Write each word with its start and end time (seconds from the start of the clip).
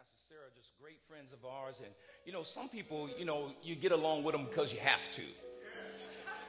Pastor 0.00 0.16
Sarah 0.30 0.48
just 0.56 0.70
great 0.80 0.98
friends 1.10 1.30
of 1.34 1.44
ours. 1.44 1.74
And, 1.84 1.92
you 2.24 2.32
know, 2.32 2.42
some 2.42 2.70
people, 2.70 3.10
you 3.18 3.26
know, 3.26 3.52
you 3.62 3.74
get 3.74 3.92
along 3.92 4.24
with 4.24 4.34
them 4.34 4.46
because 4.46 4.72
you 4.72 4.78
have 4.80 5.12
to. 5.12 5.22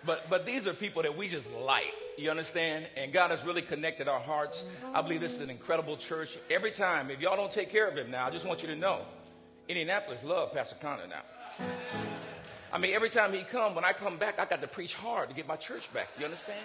But, 0.05 0.29
but 0.29 0.45
these 0.45 0.67
are 0.67 0.73
people 0.73 1.01
that 1.01 1.17
we 1.17 1.27
just 1.27 1.51
like. 1.51 1.93
You 2.17 2.29
understand? 2.29 2.87
And 2.95 3.11
God 3.11 3.29
has 3.31 3.43
really 3.43 3.61
connected 3.61 4.07
our 4.07 4.21
hearts. 4.21 4.63
I 4.93 5.01
believe 5.01 5.19
this 5.19 5.33
is 5.33 5.41
an 5.41 5.49
incredible 5.49 5.97
church. 5.97 6.37
Every 6.49 6.71
time, 6.71 7.11
if 7.11 7.19
y'all 7.19 7.35
don't 7.35 7.51
take 7.51 7.69
care 7.69 7.89
of 7.89 7.97
him 7.97 8.09
now, 8.09 8.25
I 8.25 8.29
just 8.29 8.45
want 8.45 8.61
you 8.61 8.69
to 8.69 8.75
know, 8.75 9.01
Indianapolis 9.67 10.23
love 10.23 10.53
Pastor 10.53 10.77
Connor 10.79 11.07
now. 11.07 11.65
I 12.71 12.77
mean, 12.77 12.93
every 12.93 13.09
time 13.09 13.33
he 13.33 13.43
come, 13.43 13.75
when 13.75 13.83
I 13.83 13.91
come 13.91 14.17
back, 14.17 14.39
I 14.39 14.45
got 14.45 14.61
to 14.61 14.67
preach 14.67 14.93
hard 14.93 15.27
to 15.27 15.35
get 15.35 15.45
my 15.45 15.57
church 15.57 15.93
back. 15.93 16.07
You 16.17 16.23
understand? 16.23 16.63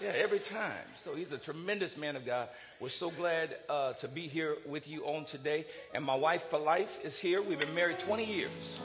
Yeah, 0.00 0.12
every 0.16 0.40
time. 0.40 0.72
So 0.96 1.14
he's 1.14 1.32
a 1.32 1.38
tremendous 1.38 1.96
man 1.96 2.16
of 2.16 2.26
God. 2.26 2.48
We're 2.80 2.88
so 2.88 3.10
glad 3.10 3.56
uh, 3.68 3.92
to 3.94 4.08
be 4.08 4.22
here 4.22 4.56
with 4.66 4.88
you 4.88 5.04
on 5.04 5.24
today. 5.24 5.66
And 5.94 6.04
my 6.04 6.16
wife 6.16 6.50
for 6.50 6.58
life 6.58 6.98
is 7.04 7.18
here. 7.18 7.40
We've 7.40 7.60
been 7.60 7.74
married 7.74 8.00
20 8.00 8.24
years. 8.24 8.80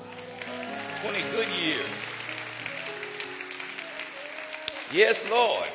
20 1.02 1.18
good 1.32 1.48
years. 1.60 1.88
Yes, 4.94 5.24
Lord. 5.30 5.68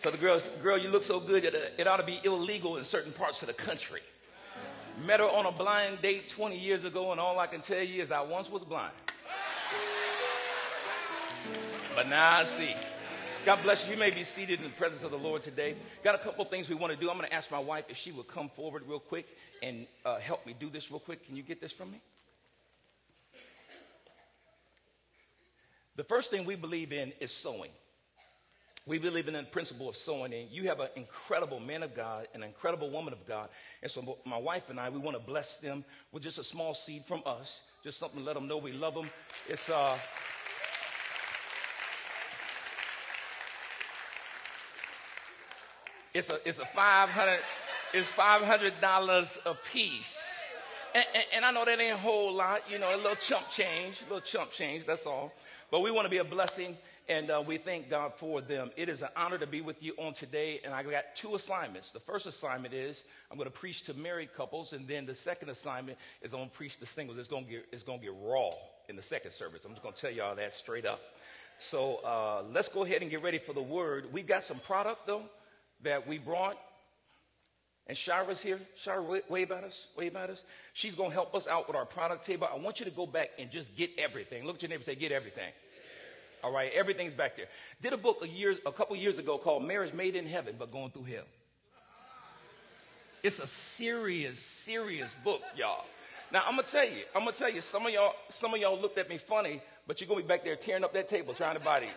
So 0.00 0.10
the 0.10 0.18
girl, 0.18 0.40
girl, 0.62 0.76
you 0.76 0.88
look 0.88 1.02
so 1.02 1.20
good, 1.20 1.44
it, 1.44 1.74
it 1.78 1.86
ought 1.86 1.96
to 1.96 2.04
be 2.04 2.20
illegal 2.24 2.76
in 2.76 2.84
certain 2.84 3.12
parts 3.12 3.42
of 3.42 3.48
the 3.48 3.54
country. 3.54 4.00
Met 5.06 5.20
her 5.20 5.26
on 5.26 5.46
a 5.46 5.52
blind 5.52 6.02
date 6.02 6.28
20 6.28 6.58
years 6.58 6.84
ago, 6.84 7.12
and 7.12 7.20
all 7.20 7.38
I 7.38 7.46
can 7.46 7.60
tell 7.60 7.82
you 7.82 8.02
is 8.02 8.10
I 8.10 8.20
once 8.20 8.50
was 8.50 8.64
blind. 8.64 8.92
But 11.94 12.08
now 12.08 12.38
I 12.38 12.44
see. 12.44 12.74
God 13.44 13.62
bless 13.62 13.86
you. 13.86 13.92
You 13.92 14.00
may 14.00 14.10
be 14.10 14.24
seated 14.24 14.60
in 14.60 14.64
the 14.64 14.70
presence 14.70 15.02
of 15.02 15.10
the 15.10 15.18
Lord 15.18 15.42
today. 15.42 15.74
Got 16.02 16.14
a 16.14 16.18
couple 16.18 16.42
things 16.46 16.70
we 16.70 16.74
want 16.74 16.94
to 16.94 16.98
do. 16.98 17.10
I'm 17.10 17.18
going 17.18 17.28
to 17.28 17.34
ask 17.34 17.50
my 17.50 17.58
wife 17.58 17.84
if 17.90 17.96
she 17.98 18.10
would 18.10 18.26
come 18.26 18.48
forward 18.48 18.84
real 18.88 18.98
quick 18.98 19.26
and 19.62 19.86
uh, 20.06 20.18
help 20.18 20.46
me 20.46 20.54
do 20.58 20.70
this 20.70 20.90
real 20.90 20.98
quick. 20.98 21.26
Can 21.26 21.36
you 21.36 21.42
get 21.42 21.60
this 21.60 21.70
from 21.70 21.90
me? 21.90 22.00
The 25.96 26.04
first 26.04 26.30
thing 26.30 26.46
we 26.46 26.56
believe 26.56 26.90
in 26.90 27.12
is 27.20 27.32
sowing. 27.32 27.70
We 28.86 28.96
believe 28.96 29.28
in 29.28 29.34
the 29.34 29.42
principle 29.42 29.90
of 29.90 29.96
sowing, 29.96 30.32
and 30.32 30.50
you 30.50 30.68
have 30.68 30.80
an 30.80 30.88
incredible 30.96 31.60
man 31.60 31.82
of 31.82 31.94
God, 31.94 32.28
an 32.32 32.42
incredible 32.42 32.88
woman 32.88 33.12
of 33.12 33.26
God. 33.26 33.50
And 33.82 33.90
so, 33.90 34.18
my 34.24 34.38
wife 34.38 34.70
and 34.70 34.80
I, 34.80 34.88
we 34.88 34.98
want 34.98 35.18
to 35.18 35.22
bless 35.22 35.58
them 35.58 35.84
with 36.12 36.22
just 36.22 36.38
a 36.38 36.44
small 36.44 36.72
seed 36.72 37.04
from 37.04 37.22
us, 37.26 37.60
just 37.82 37.98
something 37.98 38.20
to 38.20 38.24
let 38.24 38.34
them 38.34 38.48
know 38.48 38.56
we 38.56 38.72
love 38.72 38.94
them. 38.94 39.10
It's 39.48 39.68
uh, 39.68 39.98
It's 46.14 46.30
a, 46.30 46.38
it's 46.48 46.60
a 46.60 46.64
500, 46.64 47.40
it's 47.92 48.08
$500 48.10 49.38
a 49.46 49.54
piece. 49.72 50.48
And, 50.94 51.04
and, 51.12 51.24
and, 51.34 51.44
I 51.44 51.50
know 51.50 51.64
that 51.64 51.80
ain't 51.80 51.94
a 51.94 51.96
whole 51.96 52.32
lot, 52.32 52.62
you 52.70 52.78
know, 52.78 52.94
a 52.94 52.96
little 52.96 53.16
chump 53.16 53.50
change, 53.50 54.00
a 54.00 54.04
little 54.04 54.20
chump 54.20 54.52
change, 54.52 54.86
that's 54.86 55.06
all. 55.06 55.32
But 55.72 55.80
we 55.80 55.90
want 55.90 56.04
to 56.04 56.08
be 56.08 56.18
a 56.18 56.24
blessing, 56.24 56.78
and 57.08 57.32
uh, 57.32 57.42
we 57.44 57.56
thank 57.56 57.90
God 57.90 58.12
for 58.14 58.40
them. 58.40 58.70
It 58.76 58.88
is 58.88 59.02
an 59.02 59.08
honor 59.16 59.38
to 59.38 59.46
be 59.48 59.60
with 59.60 59.82
you 59.82 59.92
on 59.98 60.14
today, 60.14 60.60
and 60.64 60.72
I 60.72 60.84
got 60.84 61.16
two 61.16 61.34
assignments. 61.34 61.90
The 61.90 61.98
first 61.98 62.26
assignment 62.26 62.74
is 62.74 63.02
I'm 63.28 63.36
going 63.36 63.50
to 63.50 63.58
preach 63.58 63.82
to 63.86 63.94
married 63.94 64.36
couples, 64.36 64.72
and 64.72 64.86
then 64.86 65.06
the 65.06 65.16
second 65.16 65.48
assignment 65.48 65.98
is 66.22 66.32
I'm 66.32 66.38
going 66.38 66.50
to 66.50 66.56
preach 66.56 66.76
to 66.76 66.86
singles. 66.86 67.18
It's 67.18 67.26
going 67.26 67.46
to 67.46 67.50
get, 67.50 67.66
it's 67.72 67.82
going 67.82 67.98
to 67.98 68.04
get 68.04 68.14
raw 68.22 68.50
in 68.88 68.94
the 68.94 69.02
second 69.02 69.32
service. 69.32 69.62
I'm 69.64 69.72
just 69.72 69.82
going 69.82 69.96
to 69.96 70.00
tell 70.00 70.12
y'all 70.12 70.36
that 70.36 70.52
straight 70.52 70.86
up. 70.86 71.00
So 71.58 71.96
uh, 72.04 72.44
let's 72.52 72.68
go 72.68 72.84
ahead 72.84 73.02
and 73.02 73.10
get 73.10 73.20
ready 73.20 73.38
for 73.38 73.52
the 73.52 73.62
word. 73.62 74.12
We've 74.12 74.28
got 74.28 74.44
some 74.44 74.60
product, 74.60 75.08
though 75.08 75.24
that 75.84 76.06
we 76.06 76.18
brought. 76.18 76.58
And 77.86 77.96
Shira's 77.96 78.40
here. 78.40 78.60
Shira, 78.76 79.20
wave 79.28 79.50
at 79.50 79.64
us. 79.64 79.86
Wave 79.96 80.16
at 80.16 80.30
us. 80.30 80.42
She's 80.72 80.94
going 80.94 81.10
to 81.10 81.14
help 81.14 81.34
us 81.34 81.46
out 81.46 81.68
with 81.68 81.76
our 81.76 81.84
product 81.84 82.24
table. 82.24 82.48
I 82.50 82.58
want 82.58 82.80
you 82.80 82.86
to 82.86 82.90
go 82.90 83.06
back 83.06 83.30
and 83.38 83.50
just 83.50 83.76
get 83.76 83.90
everything. 83.98 84.44
Look 84.44 84.56
at 84.56 84.62
your 84.62 84.70
neighbor 84.70 84.82
say, 84.82 84.94
get 84.94 85.12
everything. 85.12 85.52
All 86.42 86.52
right, 86.52 86.70
everything's 86.74 87.14
back 87.14 87.36
there. 87.36 87.46
Did 87.80 87.94
a 87.94 87.96
book 87.96 88.18
a, 88.22 88.28
year, 88.28 88.54
a 88.66 88.72
couple 88.72 88.96
years 88.96 89.18
ago 89.18 89.38
called 89.38 89.64
Marriage 89.64 89.94
Made 89.94 90.14
in 90.14 90.26
Heaven, 90.26 90.56
but 90.58 90.70
Going 90.70 90.90
Through 90.90 91.04
Hell. 91.04 91.24
It's 93.22 93.38
a 93.38 93.46
serious, 93.46 94.38
serious 94.38 95.14
book, 95.24 95.40
y'all. 95.56 95.86
Now 96.30 96.42
I'm 96.46 96.56
gonna 96.56 96.68
tell 96.68 96.84
you, 96.84 97.04
I'm 97.14 97.24
gonna 97.24 97.32
tell 97.32 97.50
you, 97.50 97.62
some 97.62 97.86
of 97.86 97.92
y'all, 97.92 98.12
some 98.28 98.52
of 98.52 98.60
y'all 98.60 98.78
looked 98.78 98.98
at 98.98 99.08
me 99.08 99.16
funny, 99.16 99.62
but 99.86 100.00
you're 100.00 100.08
gonna 100.08 100.20
be 100.20 100.26
back 100.26 100.44
there 100.44 100.56
tearing 100.56 100.84
up 100.84 100.92
that 100.92 101.08
table 101.08 101.32
trying 101.32 101.54
to 101.54 101.60
buy 101.60 101.80
these. 101.80 101.88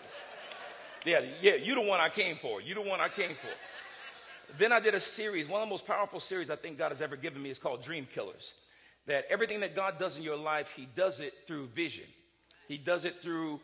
Yeah, 1.07 1.21
yeah, 1.41 1.55
you 1.55 1.73
the 1.73 1.81
one 1.81 2.01
I 2.01 2.09
came 2.09 2.35
for. 2.35 2.59
You 2.59 2.75
the 2.75 2.81
one 2.81 2.99
I 2.99 3.07
came 3.07 3.29
for. 3.29 4.57
Then 4.57 4.73
I 4.73 4.81
did 4.81 4.93
a 4.93 4.99
series, 4.99 5.47
one 5.47 5.61
of 5.61 5.67
the 5.67 5.69
most 5.69 5.87
powerful 5.87 6.19
series 6.19 6.49
I 6.49 6.57
think 6.57 6.77
God 6.77 6.89
has 6.89 7.01
ever 7.01 7.15
given 7.15 7.41
me 7.41 7.49
is 7.49 7.57
called 7.57 7.81
Dream 7.81 8.05
Killers. 8.13 8.53
That 9.05 9.25
everything 9.29 9.61
that 9.61 9.73
God 9.73 9.99
does 9.99 10.17
in 10.17 10.23
your 10.23 10.35
life, 10.35 10.73
He 10.75 10.85
does 10.95 11.21
it 11.21 11.33
through 11.47 11.67
vision. 11.67 12.03
He 12.67 12.77
does 12.77 13.05
it 13.05 13.21
through 13.21 13.61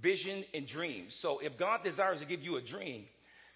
vision 0.00 0.44
and 0.54 0.68
dreams. 0.68 1.16
So 1.16 1.40
if 1.40 1.58
God 1.58 1.82
desires 1.82 2.20
to 2.20 2.26
give 2.26 2.44
you 2.44 2.58
a 2.58 2.60
dream, 2.60 3.06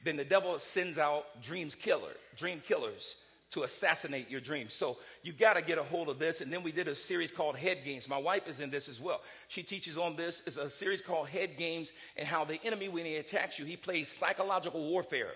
then 0.04 0.16
the 0.16 0.24
devil 0.24 0.58
sends 0.58 0.98
out 0.98 1.40
dreams 1.40 1.76
killer, 1.76 2.14
dream 2.36 2.60
killers 2.66 3.14
to 3.50 3.62
assassinate 3.62 4.30
your 4.30 4.40
dreams. 4.40 4.74
So 4.74 4.98
you 5.22 5.32
got 5.32 5.54
to 5.54 5.62
get 5.62 5.78
a 5.78 5.82
hold 5.82 6.08
of 6.08 6.18
this. 6.18 6.40
And 6.40 6.52
then 6.52 6.62
we 6.62 6.72
did 6.72 6.86
a 6.86 6.94
series 6.94 7.30
called 7.30 7.56
Head 7.56 7.78
Games. 7.84 8.08
My 8.08 8.18
wife 8.18 8.46
is 8.46 8.60
in 8.60 8.70
this 8.70 8.88
as 8.88 9.00
well. 9.00 9.22
She 9.48 9.62
teaches 9.62 9.96
on 9.96 10.16
this. 10.16 10.42
It's 10.46 10.58
a 10.58 10.68
series 10.68 11.00
called 11.00 11.28
Head 11.28 11.56
Games 11.56 11.92
and 12.16 12.26
how 12.26 12.44
the 12.44 12.60
enemy, 12.64 12.88
when 12.88 13.06
he 13.06 13.16
attacks 13.16 13.58
you, 13.58 13.64
he 13.64 13.76
plays 13.76 14.08
psychological 14.08 14.84
warfare 14.84 15.32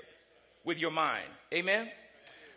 with 0.65 0.79
your 0.79 0.91
mind. 0.91 1.29
Amen? 1.53 1.91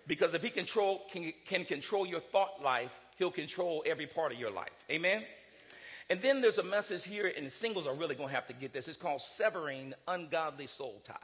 Because 0.08 0.34
if 0.34 0.44
he 0.44 0.50
control, 0.50 1.04
can, 1.12 1.34
can 1.46 1.66
control 1.66 2.06
your 2.06 2.20
thought 2.20 2.62
life, 2.62 2.92
he'll 3.18 3.32
control 3.32 3.84
every 3.86 4.08
part 4.08 4.32
of 4.32 4.40
your 4.40 4.52
life. 4.52 4.86
Amen? 4.92 5.24
And 6.10 6.22
then 6.22 6.42
there's 6.42 6.60
a 6.60 6.64
message 6.64 7.04
here, 7.04 7.32
and 7.36 7.48
the 7.48 7.52
singles 7.52 7.88
are 7.88 7.96
really 7.96 8.14
going 8.14 8.30
to 8.30 8.36
have 8.36 8.46
to 8.48 8.54
get 8.54 8.74
this. 8.74 8.88
It's 8.88 8.98
called 8.98 9.22
Severing 9.22 9.94
Ungodly 10.08 10.68
Soul 10.68 11.02
Ties. 11.04 11.18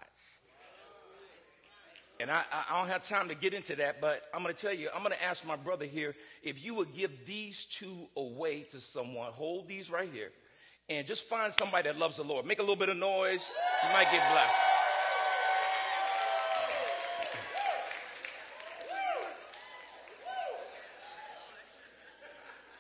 And 2.22 2.30
I, 2.30 2.44
I, 2.70 2.78
don't 2.78 2.88
have 2.90 3.02
time 3.02 3.30
to 3.30 3.36
get 3.36 3.56
into 3.56 3.76
that, 3.78 4.00
but 4.00 4.22
I'm 4.32 4.44
going 4.44 4.54
to 4.54 4.62
tell 4.62 4.76
you, 4.76 4.90
I'm 4.94 5.02
going 5.02 5.12
to 5.12 5.24
ask 5.24 5.44
my 5.44 5.56
brother 5.56 5.86
here 5.86 6.14
if 6.44 6.64
you 6.64 6.76
would 6.76 6.94
give 6.94 7.26
these 7.26 7.66
two 7.66 8.08
away 8.16 8.62
to 8.70 8.80
someone. 8.80 9.32
Hold 9.32 9.68
these 9.68 9.90
right 9.90 10.08
here. 10.14 10.30
And 10.88 11.08
just 11.08 11.26
find 11.26 11.52
somebody 11.52 11.90
that 11.90 11.98
loves 11.98 12.18
the 12.18 12.24
Lord. 12.24 12.46
Make 12.46 12.60
a 12.60 12.62
little 12.62 12.76
bit 12.76 12.90
of 12.90 12.98
noise. 12.98 13.42
You 13.84 13.92
might 13.92 14.12
get 14.12 14.22
blessed. 14.32 14.54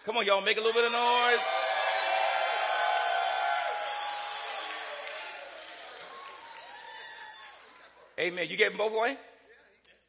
Come 0.05 0.17
on, 0.17 0.25
y'all, 0.27 0.41
make 0.41 0.57
a 0.57 0.61
little 0.61 0.73
bit 0.73 0.85
of 0.85 0.91
noise. 0.91 1.39
Amen. 8.19 8.45
You 8.47 8.55
gave 8.55 8.69
them 8.69 8.77
both 8.77 8.93
away? 8.93 9.17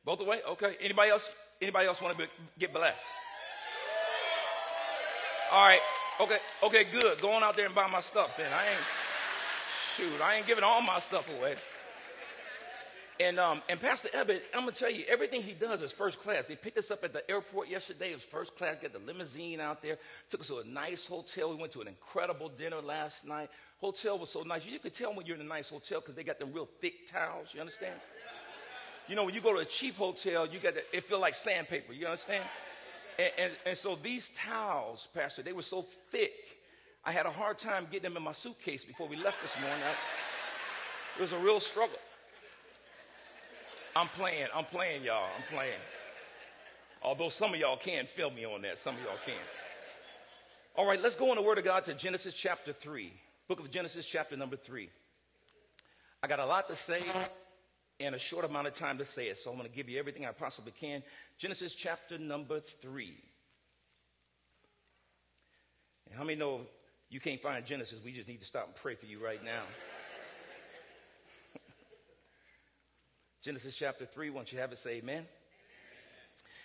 Both 0.04 0.20
away? 0.20 0.40
Okay. 0.50 0.76
Anybody 0.80 1.10
else? 1.10 1.28
Anybody 1.60 1.86
else 1.86 2.02
want 2.02 2.18
to 2.18 2.26
get 2.58 2.72
blessed? 2.72 3.04
All 5.50 5.66
right. 5.66 5.80
Okay. 6.20 6.38
Okay. 6.62 6.84
Good. 6.84 7.20
Go 7.20 7.32
on 7.32 7.42
out 7.42 7.56
there 7.56 7.66
and 7.66 7.74
buy 7.74 7.88
my 7.88 8.00
stuff. 8.00 8.36
Then 8.36 8.52
I 8.52 8.68
ain't. 8.68 8.80
Shoot, 9.96 10.22
I 10.22 10.36
ain't 10.36 10.46
giving 10.46 10.64
all 10.64 10.80
my 10.80 10.98
stuff 11.00 11.28
away. 11.38 11.54
And 13.20 13.38
um, 13.38 13.60
and 13.68 13.78
Pastor 13.78 14.08
Ebbett, 14.08 14.40
I'm 14.54 14.60
gonna 14.60 14.72
tell 14.72 14.90
you, 14.90 15.04
everything 15.06 15.42
he 15.42 15.52
does 15.52 15.82
is 15.82 15.92
first 15.92 16.18
class. 16.20 16.46
They 16.46 16.56
picked 16.56 16.78
us 16.78 16.90
up 16.90 17.04
at 17.04 17.12
the 17.12 17.28
airport 17.30 17.68
yesterday. 17.68 18.12
It 18.12 18.14
was 18.14 18.24
first 18.24 18.56
class. 18.56 18.76
Got 18.80 18.94
the 18.94 19.00
limousine 19.00 19.60
out 19.60 19.82
there. 19.82 19.98
Took 20.30 20.40
us 20.40 20.46
to 20.46 20.58
a 20.60 20.64
nice 20.64 21.06
hotel. 21.06 21.50
We 21.50 21.56
went 21.56 21.72
to 21.72 21.82
an 21.82 21.88
incredible 21.88 22.48
dinner 22.48 22.80
last 22.80 23.26
night. 23.26 23.50
Hotel 23.78 24.18
was 24.18 24.30
so 24.30 24.42
nice. 24.42 24.64
You 24.64 24.78
could 24.78 24.94
tell 24.94 25.14
when 25.14 25.26
you're 25.26 25.36
in 25.36 25.42
a 25.42 25.44
nice 25.44 25.68
hotel 25.68 26.00
because 26.00 26.14
they 26.14 26.24
got 26.24 26.38
them 26.38 26.54
real 26.54 26.68
thick 26.80 27.06
towels. 27.06 27.48
You 27.52 27.60
understand? 27.60 28.00
You 29.08 29.16
know, 29.16 29.24
when 29.24 29.34
you 29.34 29.40
go 29.40 29.52
to 29.52 29.58
a 29.58 29.64
cheap 29.64 29.96
hotel, 29.96 30.46
you 30.46 30.58
the, 30.60 30.82
it 30.96 31.04
feel 31.04 31.20
like 31.20 31.34
sandpaper. 31.34 31.92
You 31.92 32.06
understand? 32.06 32.44
And, 33.18 33.30
and, 33.38 33.52
and 33.66 33.76
so 33.76 33.98
these 34.00 34.30
towels, 34.30 35.08
Pastor, 35.12 35.42
they 35.42 35.52
were 35.52 35.62
so 35.62 35.82
thick. 35.82 36.32
I 37.04 37.12
had 37.12 37.26
a 37.26 37.30
hard 37.30 37.58
time 37.58 37.86
getting 37.90 38.04
them 38.04 38.16
in 38.16 38.22
my 38.22 38.32
suitcase 38.32 38.84
before 38.84 39.08
we 39.08 39.16
left 39.16 39.42
this 39.42 39.54
morning. 39.60 39.82
I, 39.82 41.18
it 41.18 41.20
was 41.20 41.32
a 41.32 41.38
real 41.38 41.60
struggle. 41.60 41.98
I'm 43.94 44.08
playing. 44.08 44.46
I'm 44.54 44.64
playing, 44.64 45.04
y'all. 45.04 45.28
I'm 45.36 45.54
playing. 45.54 45.80
Although 47.02 47.28
some 47.28 47.52
of 47.52 47.60
y'all 47.60 47.76
can 47.76 48.06
feel 48.06 48.30
me 48.30 48.44
on 48.44 48.62
that. 48.62 48.78
Some 48.78 48.94
of 48.94 49.02
y'all 49.02 49.18
can. 49.26 49.34
All 50.76 50.86
right, 50.86 51.00
let's 51.02 51.16
go 51.16 51.30
in 51.30 51.36
the 51.36 51.42
Word 51.42 51.58
of 51.58 51.64
God 51.64 51.84
to 51.84 51.94
Genesis 51.94 52.32
chapter 52.32 52.72
3. 52.72 53.12
Book 53.48 53.60
of 53.60 53.70
Genesis, 53.70 54.06
chapter 54.06 54.36
number 54.36 54.56
3. 54.56 54.88
I 56.22 56.28
got 56.28 56.38
a 56.38 56.46
lot 56.46 56.68
to 56.68 56.76
say 56.76 57.02
and 58.04 58.14
a 58.14 58.18
short 58.18 58.44
amount 58.44 58.66
of 58.66 58.74
time 58.74 58.98
to 58.98 59.04
say 59.04 59.28
it, 59.28 59.38
so 59.38 59.50
I'm 59.50 59.56
going 59.56 59.68
to 59.68 59.74
give 59.74 59.88
you 59.88 59.98
everything 59.98 60.26
I 60.26 60.32
possibly 60.32 60.72
can. 60.72 61.02
Genesis 61.38 61.74
chapter 61.74 62.18
number 62.18 62.60
3. 62.60 63.14
And 66.06 66.14
how 66.16 66.24
many 66.24 66.38
know 66.38 66.62
you 67.08 67.20
can't 67.20 67.40
find 67.40 67.64
Genesis? 67.64 68.00
We 68.04 68.12
just 68.12 68.28
need 68.28 68.40
to 68.40 68.46
stop 68.46 68.66
and 68.66 68.74
pray 68.74 68.94
for 68.94 69.06
you 69.06 69.24
right 69.24 69.42
now. 69.44 69.62
Genesis 73.42 73.74
chapter 73.74 74.04
3, 74.04 74.30
once 74.30 74.52
you 74.52 74.58
have 74.58 74.72
it, 74.72 74.78
say 74.78 74.96
amen. 74.96 75.14
amen. 75.14 75.26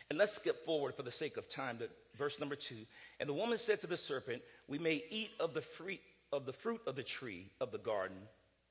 And 0.09 0.19
let's 0.19 0.33
skip 0.33 0.65
forward 0.65 0.95
for 0.95 1.03
the 1.03 1.11
sake 1.11 1.37
of 1.37 1.49
time 1.49 1.77
to 1.79 1.89
verse 2.17 2.39
number 2.39 2.55
two. 2.55 2.85
And 3.19 3.29
the 3.29 3.33
woman 3.33 3.57
said 3.57 3.81
to 3.81 3.87
the 3.87 3.97
serpent, 3.97 4.41
We 4.67 4.79
may 4.79 5.03
eat 5.09 5.31
of 5.39 5.53
the 5.53 5.61
fruit 5.61 5.99
of 6.31 6.45
the 6.45 6.53
fruit 6.53 6.81
of 6.85 6.95
the 6.95 7.03
tree 7.03 7.47
of 7.61 7.71
the 7.71 7.77
garden, 7.77 8.17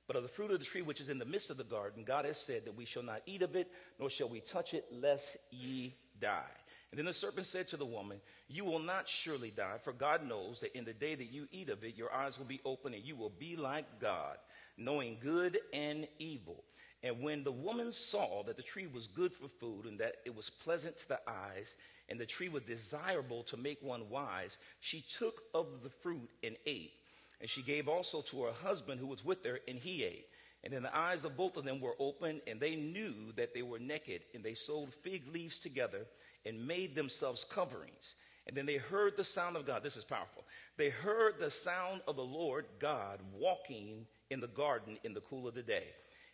but 0.06 0.16
of 0.16 0.22
the 0.22 0.28
fruit 0.28 0.50
of 0.50 0.58
the 0.58 0.64
tree 0.64 0.82
which 0.82 1.00
is 1.00 1.08
in 1.08 1.18
the 1.18 1.24
midst 1.24 1.50
of 1.50 1.56
the 1.56 1.64
garden, 1.64 2.04
God 2.04 2.24
has 2.24 2.38
said 2.38 2.64
that 2.64 2.76
we 2.76 2.84
shall 2.84 3.02
not 3.02 3.22
eat 3.26 3.42
of 3.42 3.56
it, 3.56 3.70
nor 3.98 4.08
shall 4.08 4.28
we 4.28 4.40
touch 4.40 4.72
it, 4.72 4.86
lest 4.92 5.36
ye 5.50 5.96
die. 6.20 6.42
And 6.90 6.98
then 6.98 7.06
the 7.06 7.12
serpent 7.12 7.46
said 7.46 7.68
to 7.68 7.76
the 7.76 7.84
woman, 7.84 8.20
You 8.48 8.64
will 8.64 8.78
not 8.78 9.08
surely 9.08 9.50
die, 9.50 9.78
for 9.82 9.92
God 9.92 10.26
knows 10.26 10.60
that 10.60 10.76
in 10.76 10.84
the 10.84 10.92
day 10.92 11.14
that 11.14 11.32
you 11.32 11.48
eat 11.50 11.68
of 11.68 11.82
it, 11.82 11.96
your 11.96 12.12
eyes 12.14 12.38
will 12.38 12.46
be 12.46 12.60
open, 12.64 12.94
and 12.94 13.04
you 13.04 13.16
will 13.16 13.32
be 13.36 13.56
like 13.56 14.00
God, 14.00 14.36
knowing 14.76 15.18
good 15.20 15.58
and 15.72 16.06
evil. 16.18 16.62
And 17.02 17.20
when 17.20 17.44
the 17.44 17.52
woman 17.52 17.92
saw 17.92 18.42
that 18.44 18.56
the 18.56 18.62
tree 18.62 18.86
was 18.86 19.08
good 19.08 19.32
for 19.32 19.48
food, 19.48 19.86
and 19.86 19.98
that 19.98 20.16
it 20.24 20.34
was 20.34 20.48
pleasant 20.48 20.96
to 20.98 21.08
the 21.08 21.20
eyes, 21.28 21.76
and 22.08 22.20
the 22.20 22.26
tree 22.26 22.48
was 22.48 22.62
desirable 22.62 23.42
to 23.44 23.56
make 23.56 23.82
one 23.82 24.08
wise, 24.08 24.58
she 24.80 25.04
took 25.18 25.42
of 25.52 25.82
the 25.82 25.90
fruit 25.90 26.30
and 26.44 26.56
ate. 26.66 26.92
And 27.40 27.50
she 27.50 27.62
gave 27.62 27.88
also 27.88 28.22
to 28.22 28.44
her 28.44 28.52
husband 28.52 29.00
who 29.00 29.06
was 29.06 29.24
with 29.24 29.44
her, 29.44 29.60
and 29.68 29.78
he 29.78 30.04
ate. 30.04 30.26
And 30.64 30.72
then 30.72 30.82
the 30.82 30.96
eyes 30.96 31.24
of 31.24 31.36
both 31.36 31.56
of 31.56 31.64
them 31.64 31.80
were 31.80 31.94
open, 31.98 32.40
and 32.46 32.58
they 32.58 32.76
knew 32.76 33.32
that 33.36 33.54
they 33.54 33.62
were 33.62 33.78
naked, 33.78 34.22
and 34.34 34.42
they 34.42 34.54
sewed 34.54 34.92
fig 34.92 35.32
leaves 35.32 35.58
together 35.58 36.06
and 36.44 36.66
made 36.66 36.94
themselves 36.94 37.44
coverings. 37.48 38.14
And 38.46 38.56
then 38.56 38.66
they 38.66 38.76
heard 38.76 39.16
the 39.16 39.24
sound 39.24 39.56
of 39.56 39.66
God. 39.66 39.82
This 39.82 39.96
is 39.96 40.04
powerful. 40.04 40.44
They 40.76 40.88
heard 40.88 41.38
the 41.38 41.50
sound 41.50 42.00
of 42.06 42.16
the 42.16 42.24
Lord 42.24 42.66
God 42.78 43.20
walking 43.34 44.06
in 44.30 44.40
the 44.40 44.46
garden 44.46 44.98
in 45.04 45.14
the 45.14 45.20
cool 45.20 45.48
of 45.48 45.54
the 45.54 45.62
day. 45.62 45.84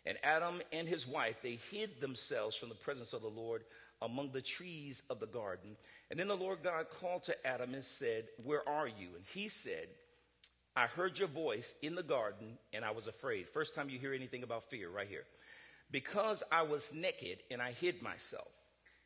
And 0.05 0.17
Adam 0.23 0.61
and 0.71 0.87
his 0.87 1.07
wife, 1.07 1.37
they 1.41 1.59
hid 1.71 2.01
themselves 2.01 2.55
from 2.55 2.69
the 2.69 2.75
presence 2.75 3.13
of 3.13 3.21
the 3.21 3.27
Lord 3.27 3.63
among 4.01 4.31
the 4.31 4.41
trees 4.41 5.01
of 5.09 5.19
the 5.19 5.27
garden. 5.27 5.75
And 6.11 6.19
then 6.19 6.27
the 6.27 6.35
Lord 6.35 6.59
God 6.63 6.87
called 6.99 7.23
to 7.23 7.47
Adam 7.47 7.73
and 7.73 7.83
said, 7.83 8.25
Where 8.43 8.67
are 8.67 8.87
you? 8.87 9.09
And 9.15 9.25
he 9.33 9.47
said, 9.47 9.87
I 10.75 10.87
heard 10.87 11.19
your 11.19 11.27
voice 11.27 11.75
in 11.81 11.95
the 11.95 12.03
garden 12.03 12.57
and 12.73 12.83
I 12.83 12.91
was 12.91 13.07
afraid. 13.07 13.47
First 13.47 13.75
time 13.75 13.89
you 13.89 13.99
hear 13.99 14.13
anything 14.13 14.43
about 14.43 14.69
fear, 14.69 14.89
right 14.89 15.07
here. 15.07 15.25
Because 15.91 16.41
I 16.51 16.63
was 16.63 16.91
naked 16.93 17.39
and 17.51 17.61
I 17.61 17.71
hid 17.71 18.01
myself. 18.01 18.47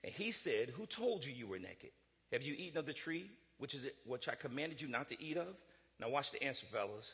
And 0.03 0.13
he 0.13 0.31
said, 0.31 0.69
Who 0.69 0.85
told 0.85 1.25
you 1.25 1.33
you 1.33 1.47
were 1.47 1.59
naked? 1.59 1.89
Have 2.31 2.43
you 2.43 2.53
eaten 2.57 2.77
of 2.77 2.85
the 2.85 2.93
tree, 2.93 3.29
which 3.57 3.73
is 3.73 3.83
it, 3.83 3.95
which 4.05 4.29
I 4.29 4.35
commanded 4.35 4.81
you 4.81 4.87
not 4.87 5.09
to 5.09 5.21
eat 5.21 5.37
of? 5.37 5.55
Now 5.99 6.09
watch 6.09 6.31
the 6.31 6.41
answer, 6.41 6.65
fellas. 6.71 7.13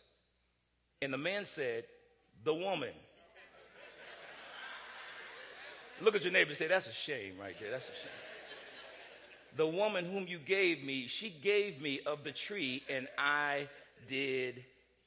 And 1.02 1.12
the 1.12 1.18
man 1.18 1.46
said, 1.46 1.86
The 2.44 2.54
woman. 2.54 2.94
Look 6.02 6.16
at 6.16 6.24
your 6.24 6.34
neighbor 6.34 6.50
and 6.50 6.58
say, 6.58 6.68
That's 6.68 6.88
a 6.88 6.94
shame 6.94 7.34
right 7.40 7.56
there. 7.60 7.72
That's 7.72 7.86
a 7.86 7.88
shame. 7.88 8.12
The 9.56 9.68
woman 9.68 10.06
whom 10.06 10.28
you 10.28 10.40
gave 10.40 10.84
me, 10.84 11.08
she 11.08 11.30
gave 11.30 11.82
me 11.82 12.02
of 12.06 12.24
the 12.24 12.32
tree, 12.32 12.84
and 12.90 13.08
I 13.18 13.68
did 14.08 14.64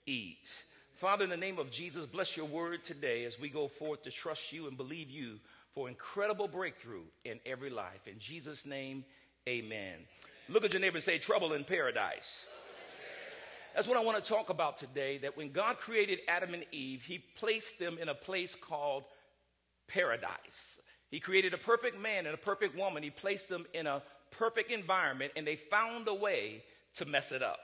eat. 0.06 0.64
Father, 0.94 1.24
in 1.24 1.30
the 1.30 1.36
name 1.36 1.58
of 1.58 1.70
Jesus, 1.70 2.06
bless 2.06 2.36
your 2.36 2.46
word 2.46 2.82
today 2.82 3.24
as 3.24 3.38
we 3.38 3.48
go 3.48 3.68
forth 3.68 4.02
to 4.02 4.10
trust 4.10 4.52
you 4.52 4.66
and 4.66 4.76
believe 4.76 5.10
you 5.10 5.38
for 5.74 5.88
incredible 5.88 6.48
breakthrough 6.48 7.02
in 7.24 7.38
every 7.44 7.68
life. 7.68 8.06
In 8.06 8.18
Jesus' 8.18 8.64
name, 8.64 9.04
amen. 9.46 9.98
Look 10.48 10.64
at 10.64 10.72
your 10.72 10.80
neighbor 10.80 10.96
and 10.96 11.04
say, 11.04 11.18
Trouble 11.18 11.52
in 11.52 11.64
paradise. 11.64 12.46
That's 13.74 13.86
what 13.86 13.98
I 13.98 14.02
want 14.02 14.24
to 14.24 14.26
talk 14.26 14.48
about 14.48 14.78
today. 14.78 15.18
That 15.18 15.36
when 15.36 15.52
God 15.52 15.76
created 15.76 16.20
Adam 16.28 16.54
and 16.54 16.64
Eve, 16.72 17.02
He 17.02 17.18
placed 17.36 17.78
them 17.78 17.98
in 18.00 18.08
a 18.08 18.14
place 18.14 18.54
called 18.54 19.04
paradise. 19.86 20.80
He 21.10 21.20
created 21.20 21.52
a 21.52 21.58
perfect 21.58 22.00
man 22.00 22.24
and 22.24 22.34
a 22.34 22.38
perfect 22.38 22.74
woman. 22.74 23.02
He 23.02 23.10
placed 23.10 23.50
them 23.50 23.66
in 23.74 23.86
a 23.86 24.02
perfect 24.30 24.70
environment, 24.70 25.32
and 25.36 25.46
they 25.46 25.56
found 25.56 26.08
a 26.08 26.14
way 26.14 26.64
to 26.96 27.04
mess 27.04 27.32
it 27.32 27.42
up. 27.42 27.58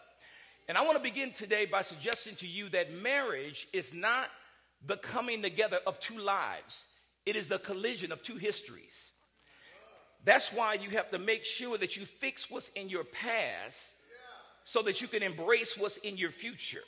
And 0.73 0.79
I 0.79 0.85
want 0.85 0.97
to 0.97 1.03
begin 1.03 1.33
today 1.33 1.67
by 1.67 1.83
suggesting 1.83 2.35
to 2.37 2.47
you 2.47 2.71
that 2.71 2.95
marriage 2.95 3.69
is 3.75 3.93
not 3.93 4.29
the 4.87 4.97
coming 4.97 5.43
together 5.43 5.79
of 5.87 6.01
two 6.01 6.17
lives, 6.17 6.87
it 7.27 7.37
is 7.37 7.47
the 7.47 7.59
collision 7.59 8.11
of 8.11 8.23
two 8.23 8.37
histories. 8.37 9.11
That's 10.25 10.51
why 10.51 10.73
you 10.73 10.89
have 10.97 11.11
to 11.11 11.19
make 11.19 11.45
sure 11.45 11.77
that 11.77 11.99
you 11.99 12.07
fix 12.07 12.51
what's 12.51 12.71
in 12.71 12.89
your 12.89 13.05
past 13.05 13.93
so 14.65 14.81
that 14.85 15.03
you 15.03 15.09
can 15.09 15.23
embrace 15.23 15.77
what's 15.77 15.99
in 15.99 16.17
your 16.17 16.31
future. 16.31 16.85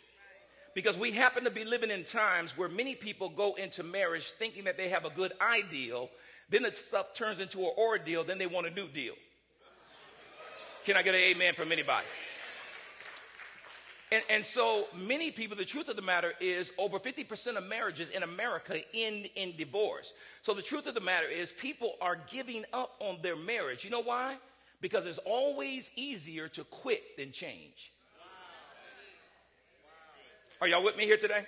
Because 0.75 0.97
we 0.97 1.13
happen 1.13 1.45
to 1.45 1.51
be 1.51 1.67
living 1.67 1.91
in 1.91 2.05
times 2.05 2.57
where 2.57 2.71
many 2.71 2.95
people 2.95 3.29
go 3.29 3.53
into 3.53 3.83
marriage 3.83 4.31
thinking 4.31 4.65
that 4.65 4.79
they 4.79 4.89
have 4.89 5.05
a 5.05 5.11
good 5.11 5.35
ideal, 5.43 6.09
then 6.49 6.63
the 6.63 6.73
stuff 6.73 7.13
turns 7.13 7.39
into 7.39 7.61
an 7.61 7.73
ordeal, 7.77 8.25
then 8.25 8.39
they 8.39 8.47
want 8.47 8.67
a 8.67 8.71
new 8.71 8.89
deal. 8.89 9.13
Can 10.87 10.97
I 10.97 11.03
get 11.03 11.15
an 11.15 11.21
amen 11.21 11.53
from 11.53 11.71
anybody? 11.71 12.07
And, 14.15 14.23
and, 14.31 14.45
so 14.45 14.87
many 14.97 15.33
people, 15.33 15.57
the 15.57 15.65
truth 15.65 15.89
of 15.89 15.97
the 15.97 16.03
matter 16.03 16.35
is 16.39 16.71
over 16.79 17.01
50% 17.01 17.57
of 17.57 17.67
marriages 17.67 18.11
in 18.11 18.23
America 18.23 18.81
end 18.95 19.29
in 19.35 19.57
divorce. 19.57 20.15
So 20.43 20.55
the 20.55 20.63
truth 20.63 20.87
of 20.87 20.95
the 20.95 21.01
matter 21.01 21.27
is 21.27 21.51
people 21.51 21.95
are 22.01 22.17
giving 22.31 22.65
up 22.73 22.93
on 23.01 23.19
their 23.23 23.35
marriage. 23.35 23.83
You 23.83 23.91
know 23.91 24.03
why? 24.03 24.37
Because 24.81 25.05
it's 25.07 25.19
always 25.19 25.91
easier 25.97 26.47
to 26.51 26.63
quit 26.63 27.17
than 27.17 27.33
change. 27.33 27.91
Are 30.61 30.69
y'all 30.69 30.85
with 30.85 30.97
me 30.97 31.07
here 31.07 31.17
today? 31.17 31.45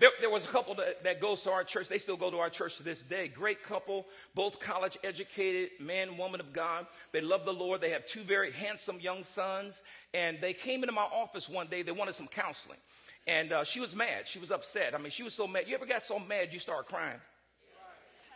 There, 0.00 0.10
there, 0.20 0.30
was 0.30 0.44
a 0.44 0.48
couple 0.48 0.74
that, 0.76 1.04
that 1.04 1.20
goes 1.20 1.42
to 1.42 1.52
our 1.52 1.62
church. 1.62 1.88
They 1.88 1.98
still 1.98 2.16
go 2.16 2.30
to 2.30 2.38
our 2.38 2.50
church 2.50 2.76
to 2.76 2.82
this 2.82 3.00
day. 3.00 3.28
Great 3.28 3.62
couple, 3.62 4.06
both 4.34 4.58
college 4.58 4.98
educated, 5.04 5.70
man, 5.80 6.16
woman 6.16 6.40
of 6.40 6.52
God. 6.52 6.86
They 7.12 7.20
love 7.20 7.44
the 7.44 7.52
Lord. 7.52 7.80
They 7.80 7.90
have 7.90 8.04
two 8.06 8.20
very 8.20 8.50
handsome 8.50 8.98
young 9.00 9.22
sons. 9.22 9.82
And 10.12 10.40
they 10.40 10.52
came 10.52 10.82
into 10.82 10.92
my 10.92 11.02
office 11.02 11.48
one 11.48 11.68
day. 11.68 11.82
They 11.82 11.92
wanted 11.92 12.14
some 12.14 12.26
counseling. 12.26 12.78
And 13.26 13.52
uh, 13.52 13.64
she 13.64 13.80
was 13.80 13.94
mad. 13.94 14.26
She 14.26 14.38
was 14.38 14.50
upset. 14.50 14.94
I 14.94 14.98
mean, 14.98 15.10
she 15.10 15.22
was 15.22 15.32
so 15.32 15.46
mad. 15.46 15.64
You 15.68 15.74
ever 15.74 15.86
got 15.86 16.02
so 16.02 16.18
mad 16.18 16.52
you 16.52 16.58
start 16.58 16.86
crying? 16.86 17.20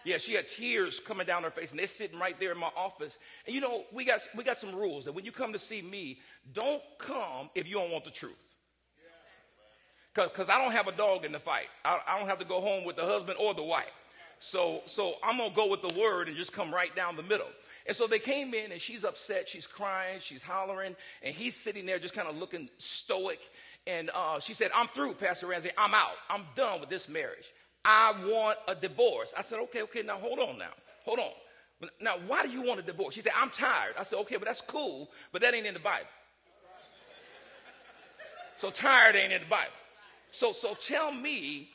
Yeah, 0.04 0.16
she 0.16 0.34
had 0.34 0.48
tears 0.48 1.00
coming 1.00 1.26
down 1.26 1.42
her 1.42 1.50
face, 1.50 1.70
and 1.70 1.78
they're 1.78 1.86
sitting 1.86 2.18
right 2.18 2.38
there 2.38 2.52
in 2.52 2.58
my 2.58 2.70
office. 2.76 3.18
And 3.44 3.54
you 3.54 3.60
know, 3.60 3.82
we 3.92 4.04
got 4.04 4.20
we 4.34 4.44
got 4.44 4.56
some 4.56 4.74
rules 4.74 5.04
that 5.04 5.12
when 5.12 5.24
you 5.24 5.32
come 5.32 5.52
to 5.52 5.58
see 5.58 5.82
me, 5.82 6.20
don't 6.54 6.80
come 6.98 7.50
if 7.54 7.66
you 7.66 7.74
don't 7.74 7.90
want 7.90 8.04
the 8.04 8.10
truth. 8.10 8.47
Because 10.24 10.48
I 10.48 10.62
don't 10.62 10.72
have 10.72 10.88
a 10.88 10.92
dog 10.92 11.24
in 11.24 11.32
the 11.32 11.38
fight. 11.38 11.68
I, 11.84 12.00
I 12.06 12.18
don't 12.18 12.28
have 12.28 12.38
to 12.38 12.44
go 12.44 12.60
home 12.60 12.84
with 12.84 12.96
the 12.96 13.04
husband 13.04 13.38
or 13.40 13.54
the 13.54 13.62
wife. 13.62 13.92
So, 14.40 14.82
so 14.86 15.14
I'm 15.22 15.38
going 15.38 15.50
to 15.50 15.56
go 15.56 15.68
with 15.68 15.82
the 15.82 15.98
word 15.98 16.28
and 16.28 16.36
just 16.36 16.52
come 16.52 16.72
right 16.72 16.94
down 16.94 17.16
the 17.16 17.22
middle. 17.22 17.48
And 17.86 17.96
so 17.96 18.06
they 18.06 18.18
came 18.18 18.54
in 18.54 18.70
and 18.72 18.80
she's 18.80 19.04
upset. 19.04 19.48
She's 19.48 19.66
crying. 19.66 20.20
She's 20.20 20.42
hollering. 20.42 20.94
And 21.22 21.34
he's 21.34 21.56
sitting 21.56 21.86
there 21.86 21.98
just 21.98 22.14
kind 22.14 22.28
of 22.28 22.36
looking 22.36 22.68
stoic. 22.78 23.40
And 23.86 24.10
uh, 24.14 24.38
she 24.40 24.54
said, 24.54 24.70
I'm 24.74 24.88
through, 24.88 25.14
Pastor 25.14 25.46
Ramsey. 25.46 25.70
I'm 25.76 25.94
out. 25.94 26.16
I'm 26.28 26.42
done 26.54 26.80
with 26.80 26.90
this 26.90 27.08
marriage. 27.08 27.46
I 27.84 28.12
want 28.26 28.58
a 28.68 28.74
divorce. 28.74 29.32
I 29.36 29.42
said, 29.42 29.60
okay, 29.60 29.82
okay, 29.82 30.02
now 30.02 30.18
hold 30.18 30.38
on 30.38 30.58
now. 30.58 30.72
Hold 31.04 31.20
on. 31.20 31.88
Now, 32.00 32.16
why 32.26 32.44
do 32.44 32.52
you 32.52 32.62
want 32.62 32.80
a 32.80 32.82
divorce? 32.82 33.14
She 33.14 33.20
said, 33.20 33.32
I'm 33.36 33.50
tired. 33.50 33.94
I 33.98 34.02
said, 34.02 34.18
okay, 34.20 34.36
but 34.36 34.46
that's 34.46 34.60
cool, 34.60 35.10
but 35.32 35.42
that 35.42 35.54
ain't 35.54 35.64
in 35.64 35.74
the 35.74 35.80
Bible. 35.80 36.06
So 38.58 38.70
tired 38.70 39.14
ain't 39.14 39.32
in 39.32 39.42
the 39.42 39.48
Bible. 39.48 39.70
So, 40.30 40.52
so 40.52 40.74
tell 40.74 41.12
me 41.12 41.70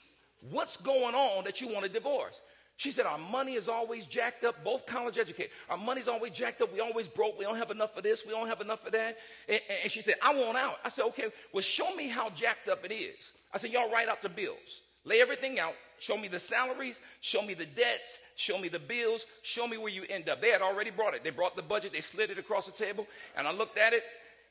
what's 0.50 0.78
going 0.78 1.16
on 1.16 1.44
that 1.46 1.62
you 1.62 1.68
want 1.68 1.86
a 1.86 1.90
divorce. 1.90 2.40
She 2.78 2.92
said, 2.92 3.06
Our 3.06 3.18
money 3.18 3.54
is 3.54 3.70
always 3.70 4.06
jacked 4.06 4.44
up, 4.44 4.64
both 4.64 4.86
college 4.86 5.18
educated. 5.18 5.52
Our 5.70 5.78
money's 5.78 6.08
always 6.08 6.32
jacked 6.32 6.62
up. 6.62 6.74
We 6.74 6.80
always 6.80 7.08
broke. 7.08 7.38
We 7.38 7.46
don't 7.46 7.58
have 7.58 7.72
enough 7.72 7.96
of 7.96 8.04
this. 8.04 8.26
We 8.26 8.32
don't 8.32 8.48
have 8.48 8.62
enough 8.62 8.86
of 8.86 8.94
that. 8.94 9.18
And, 9.48 9.62
and 9.84 9.92
she 9.92 10.02
said, 10.02 10.16
I 10.22 10.34
want 10.36 10.58
out. 10.58 10.78
I 10.84 10.90
said, 10.90 11.06
Okay, 11.06 11.28
well, 11.54 11.62
show 11.62 11.94
me 11.96 12.08
how 12.08 12.30
jacked 12.32 12.68
up 12.70 12.84
it 12.84 12.94
is. 12.94 13.32
I 13.54 13.58
said, 13.58 13.72
Y'all 13.72 13.92
write 13.92 14.10
out 14.10 14.22
the 14.22 14.30
bills. 14.30 14.82
Lay 15.06 15.22
everything 15.22 15.60
out. 15.60 15.76
Show 16.00 16.18
me 16.18 16.28
the 16.28 16.40
salaries. 16.40 17.00
Show 17.22 17.42
me 17.42 17.54
the 17.54 17.66
debts. 17.66 18.20
Show 18.36 18.58
me 18.58 18.70
the 18.70 18.80
bills. 18.80 19.26
Show 19.44 19.68
me 19.68 19.78
where 19.78 19.92
you 19.92 20.04
end 20.10 20.28
up. 20.28 20.42
They 20.42 20.50
had 20.50 20.62
already 20.62 20.92
brought 20.92 21.14
it. 21.14 21.24
They 21.24 21.30
brought 21.30 21.56
the 21.56 21.62
budget. 21.62 21.94
They 21.94 22.02
slid 22.02 22.32
it 22.32 22.38
across 22.38 22.66
the 22.66 22.72
table. 22.72 23.06
And 23.38 23.48
I 23.48 23.52
looked 23.52 23.78
at 23.78 23.94
it 23.94 24.04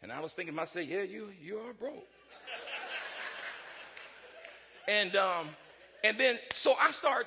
and 0.03 0.13
I 0.13 0.21
was 0.21 0.33
thinking 0.33 0.55
to 0.55 0.57
myself, 0.57 0.87
Yeah, 0.87 1.03
you, 1.03 1.31
you 1.43 1.59
are 1.59 1.73
broke. 1.73 2.07
And, 4.89 5.15
um, 5.17 5.49
and 6.05 6.19
then, 6.19 6.39
so 6.55 6.75
I 6.81 6.91
start 6.91 7.27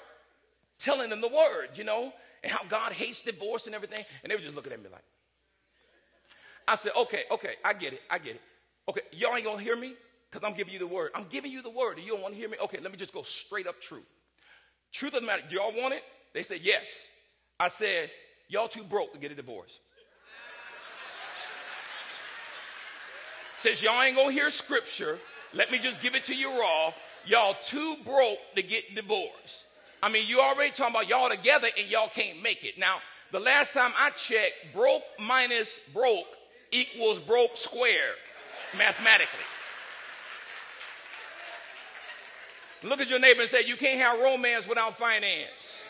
telling 0.79 1.09
them 1.09 1.21
the 1.21 1.29
word, 1.29 1.69
you 1.75 1.83
know, 1.83 2.13
and 2.43 2.51
how 2.51 2.63
God 2.67 2.91
hates 2.91 3.21
divorce 3.21 3.65
and 3.65 3.75
everything. 3.75 4.03
And 4.24 4.31
they 4.31 4.35
were 4.35 4.41
just 4.41 4.55
looking 4.55 4.74
at 4.74 4.81
me 4.81 4.89
like, 4.91 5.03
I 6.67 6.75
said, 6.75 6.93
okay, 6.97 7.24
okay, 7.31 7.55
I 7.63 7.74
get 7.74 7.93
it, 7.93 8.01
I 8.09 8.17
get 8.17 8.35
it. 8.35 8.41
Okay, 8.89 9.01
y'all 9.12 9.35
ain't 9.35 9.45
gonna 9.45 9.62
hear 9.62 9.75
me 9.75 9.93
because 10.31 10.47
I'm 10.47 10.55
giving 10.55 10.74
you 10.74 10.79
the 10.79 10.88
word. 10.88 11.12
I'm 11.15 11.25
giving 11.29 11.51
you 11.51 11.62
the 11.62 11.69
word 11.69 12.00
you 12.00 12.12
don't 12.12 12.21
want 12.21 12.33
to 12.33 12.39
hear 12.39 12.50
me? 12.50 12.57
Okay, 12.63 12.79
let 12.81 12.91
me 12.91 12.97
just 12.97 13.13
go 13.13 13.24
straight 13.24 13.67
up 13.67 13.79
truth. 13.79 14.05
Truth 14.91 15.13
of 15.13 15.21
the 15.21 15.27
matter, 15.27 15.43
do 15.50 15.55
y'all 15.55 15.74
want 15.75 15.93
it? 15.93 16.03
They 16.33 16.43
said, 16.43 16.59
yes. 16.62 16.88
I 17.59 17.67
said, 17.67 18.12
y'all 18.50 18.67
too 18.67 18.83
broke 18.83 19.13
to 19.13 19.19
get 19.19 19.31
a 19.31 19.35
divorce. 19.35 19.79
Since 23.57 23.81
y'all 23.81 24.01
ain't 24.01 24.15
gonna 24.15 24.31
hear 24.31 24.50
scripture, 24.50 25.17
let 25.53 25.71
me 25.71 25.79
just 25.79 26.01
give 26.01 26.15
it 26.15 26.25
to 26.25 26.35
you 26.35 26.50
raw. 26.50 26.93
Y'all 27.25 27.55
too 27.63 27.96
broke 28.05 28.39
to 28.55 28.62
get 28.62 28.96
divorced. 28.96 29.65
I 30.03 30.10
mean, 30.10 30.27
you 30.27 30.39
already 30.39 30.72
talking 30.72 30.94
about 30.96 31.08
y'all 31.08 31.29
together 31.29 31.67
and 31.77 31.89
y'all 31.89 32.10
can't 32.10 32.41
make 32.44 32.63
it. 32.63 32.77
Now, 32.77 32.98
The 33.32 33.39
last 33.39 33.74
time 33.74 33.91
I 33.98 34.12
checked, 34.12 34.74
broke 34.74 35.03
minus 35.20 35.79
broke 35.94 36.27
equals 36.72 37.20
broke 37.20 37.58
square 37.58 38.13
mathematically. 38.77 39.27
Look 42.84 43.01
at 43.01 43.10
your 43.10 43.20
neighbor 43.20 43.41
and 43.41 43.50
say, 43.50 43.63
You 43.65 43.75
can't 43.75 44.00
have 44.00 44.20
romance 44.20 44.67
without 44.67 44.98
finance. 44.98 45.82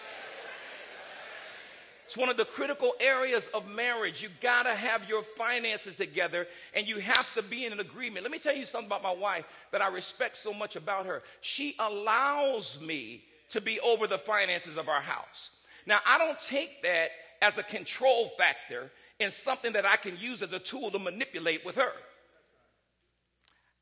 It's 2.05 2.15
one 2.15 2.29
of 2.29 2.37
the 2.37 2.45
critical 2.45 2.93
areas 2.99 3.49
of 3.53 3.67
marriage. 3.67 4.21
You 4.21 4.29
gotta 4.39 4.75
have 4.75 5.09
your 5.09 5.23
finances 5.23 5.95
together 5.95 6.47
and 6.75 6.87
you 6.87 6.99
have 6.99 7.33
to 7.33 7.41
be 7.41 7.65
in 7.65 7.73
an 7.73 7.79
agreement. 7.79 8.23
Let 8.23 8.31
me 8.31 8.37
tell 8.37 8.55
you 8.55 8.65
something 8.65 8.87
about 8.87 9.01
my 9.01 9.13
wife 9.13 9.47
that 9.71 9.81
I 9.81 9.87
respect 9.87 10.37
so 10.37 10.53
much 10.53 10.75
about 10.75 11.07
her. 11.07 11.23
She 11.41 11.75
allows 11.79 12.79
me 12.79 13.23
to 13.49 13.61
be 13.61 13.79
over 13.79 14.05
the 14.05 14.19
finances 14.19 14.77
of 14.77 14.87
our 14.87 15.01
house. 15.01 15.49
Now, 15.87 15.99
I 16.05 16.19
don't 16.19 16.39
take 16.47 16.83
that 16.83 17.09
as 17.41 17.57
a 17.57 17.63
control 17.63 18.31
factor 18.37 18.91
and 19.19 19.33
something 19.33 19.73
that 19.73 19.85
I 19.85 19.95
can 19.95 20.17
use 20.17 20.43
as 20.43 20.53
a 20.53 20.59
tool 20.59 20.91
to 20.91 20.99
manipulate 20.99 21.65
with 21.65 21.75
her. 21.75 21.91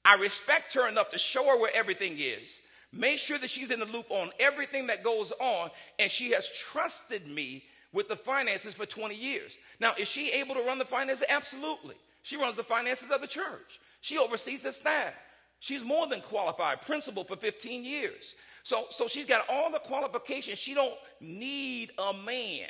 I 0.05 0.15
respect 0.15 0.73
her 0.75 0.87
enough 0.87 1.09
to 1.09 1.17
show 1.17 1.45
her 1.45 1.59
where 1.59 1.71
everything 1.73 2.15
is, 2.19 2.49
make 2.91 3.19
sure 3.19 3.37
that 3.37 3.49
she's 3.49 3.71
in 3.71 3.79
the 3.79 3.85
loop 3.85 4.09
on 4.09 4.31
everything 4.39 4.87
that 4.87 5.03
goes 5.03 5.31
on, 5.39 5.71
and 5.97 6.11
she 6.11 6.31
has 6.31 6.49
trusted 6.49 7.27
me 7.27 7.63
with 7.93 8.09
the 8.09 8.15
finances 8.15 8.73
for 8.73 8.85
20 8.85 9.15
years. 9.15 9.57
Now, 9.79 9.93
is 9.97 10.07
she 10.07 10.31
able 10.31 10.55
to 10.55 10.61
run 10.61 10.79
the 10.79 10.85
finances? 10.85 11.25
Absolutely. 11.29 11.95
She 12.23 12.37
runs 12.37 12.55
the 12.55 12.63
finances 12.63 13.11
of 13.11 13.21
the 13.21 13.27
church. 13.27 13.79
She 14.01 14.17
oversees 14.17 14.63
the 14.63 14.73
staff. 14.73 15.13
She's 15.59 15.83
more 15.83 16.07
than 16.07 16.19
qualified, 16.19 16.81
principal 16.81 17.23
for 17.23 17.37
15 17.37 17.85
years. 17.85 18.35
So, 18.63 18.87
so 18.89 19.07
she's 19.07 19.25
got 19.25 19.45
all 19.47 19.71
the 19.71 19.79
qualifications. 19.79 20.57
She 20.57 20.73
don't 20.73 20.95
need 21.21 21.91
a 21.97 22.13
man. 22.13 22.67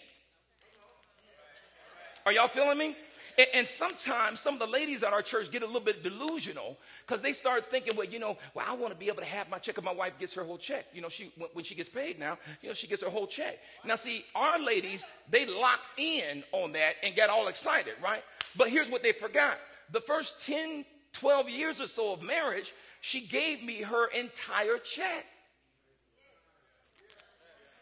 Are 2.25 2.31
y'all 2.31 2.47
feeling 2.47 2.77
me? 2.77 2.95
And, 3.37 3.47
and, 3.53 3.67
sometimes 3.67 4.39
some 4.39 4.53
of 4.53 4.59
the 4.59 4.67
ladies 4.67 5.01
at 5.01 5.11
our 5.11 5.21
church 5.21 5.49
get 5.49 5.63
a 5.63 5.65
little 5.65 5.81
bit 5.81 6.03
delusional 6.03 6.77
because 7.05 7.21
they 7.21 7.33
start 7.33 7.71
thinking, 7.71 7.95
well, 7.95 8.05
you 8.05 8.19
know, 8.19 8.37
well, 8.53 8.65
I 8.67 8.75
want 8.75 8.93
to 8.93 8.99
be 8.99 9.07
able 9.07 9.21
to 9.21 9.25
have 9.25 9.49
my 9.49 9.57
check 9.57 9.77
if 9.77 9.83
my 9.83 9.93
wife 9.93 10.13
gets 10.19 10.33
her 10.35 10.43
whole 10.43 10.57
check. 10.57 10.85
You 10.93 11.01
know, 11.01 11.09
she 11.09 11.31
when, 11.37 11.49
when 11.53 11.65
she 11.65 11.73
gets 11.73 11.89
paid 11.89 12.19
now, 12.19 12.37
you 12.61 12.69
know, 12.69 12.73
she 12.73 12.85
gets 12.85 13.01
her 13.01 13.09
whole 13.09 13.25
check. 13.25 13.57
Now, 13.85 13.95
see, 13.95 14.23
our 14.35 14.59
ladies, 14.59 15.03
they 15.29 15.45
locked 15.45 15.87
in 15.97 16.43
on 16.51 16.73
that 16.73 16.95
and 17.01 17.15
got 17.15 17.29
all 17.29 17.47
excited, 17.47 17.93
right? 18.03 18.23
But 18.55 18.69
here's 18.69 18.89
what 18.89 19.01
they 19.01 19.13
forgot. 19.13 19.57
The 19.91 20.01
first 20.01 20.45
10, 20.45 20.85
12 21.13 21.49
years 21.49 21.81
or 21.81 21.87
so 21.87 22.13
of 22.13 22.21
marriage, 22.21 22.73
she 23.01 23.21
gave 23.21 23.63
me 23.63 23.81
her 23.81 24.07
entire 24.07 24.77
check. 24.77 25.25